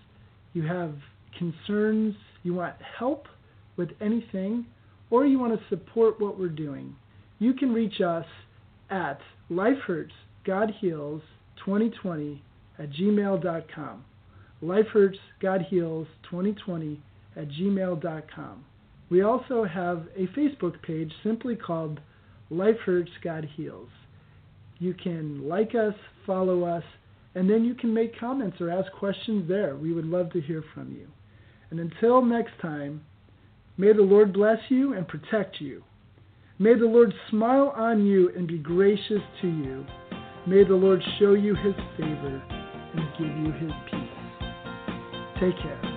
you 0.53 0.63
have 0.63 0.95
concerns, 1.37 2.15
you 2.43 2.55
want 2.55 2.73
help 2.97 3.27
with 3.77 3.89
anything, 4.01 4.65
or 5.09 5.25
you 5.25 5.39
want 5.39 5.57
to 5.59 5.67
support 5.69 6.19
what 6.19 6.37
we're 6.39 6.49
doing, 6.49 6.95
you 7.39 7.53
can 7.53 7.73
reach 7.73 8.01
us 8.01 8.25
at 8.89 9.19
lifehurtsgodheals2020 9.51 12.39
at 12.79 12.91
gmail.com. 12.91 14.03
Lifehurtsgodheals2020 14.63 16.97
at 17.35 17.47
gmail.com. 17.49 18.65
We 19.09 19.21
also 19.21 19.63
have 19.63 20.07
a 20.15 20.27
Facebook 20.37 20.81
page 20.81 21.11
simply 21.23 21.55
called 21.55 21.99
Life 22.49 22.77
Hurts 22.85 23.11
God 23.23 23.47
Heals. 23.55 23.89
You 24.79 24.93
can 24.93 25.47
like 25.47 25.75
us, 25.75 25.95
follow 26.25 26.63
us, 26.63 26.83
and 27.35 27.49
then 27.49 27.63
you 27.63 27.73
can 27.73 27.93
make 27.93 28.19
comments 28.19 28.59
or 28.59 28.69
ask 28.69 28.91
questions 28.93 29.47
there. 29.47 29.75
We 29.75 29.93
would 29.93 30.05
love 30.05 30.31
to 30.31 30.41
hear 30.41 30.63
from 30.73 30.91
you. 30.91 31.07
And 31.69 31.79
until 31.79 32.21
next 32.21 32.53
time, 32.61 33.01
may 33.77 33.93
the 33.93 34.01
Lord 34.01 34.33
bless 34.33 34.59
you 34.69 34.93
and 34.93 35.07
protect 35.07 35.61
you. 35.61 35.83
May 36.59 36.73
the 36.73 36.85
Lord 36.85 37.13
smile 37.29 37.73
on 37.75 38.05
you 38.05 38.31
and 38.35 38.47
be 38.47 38.57
gracious 38.57 39.21
to 39.41 39.47
you. 39.47 39.85
May 40.47 40.63
the 40.63 40.75
Lord 40.75 41.01
show 41.19 41.33
you 41.33 41.55
his 41.55 41.75
favor 41.97 42.41
and 42.95 43.07
give 43.17 43.37
you 43.37 43.51
his 43.51 43.71
peace. 43.91 44.07
Take 45.39 45.57
care. 45.61 45.96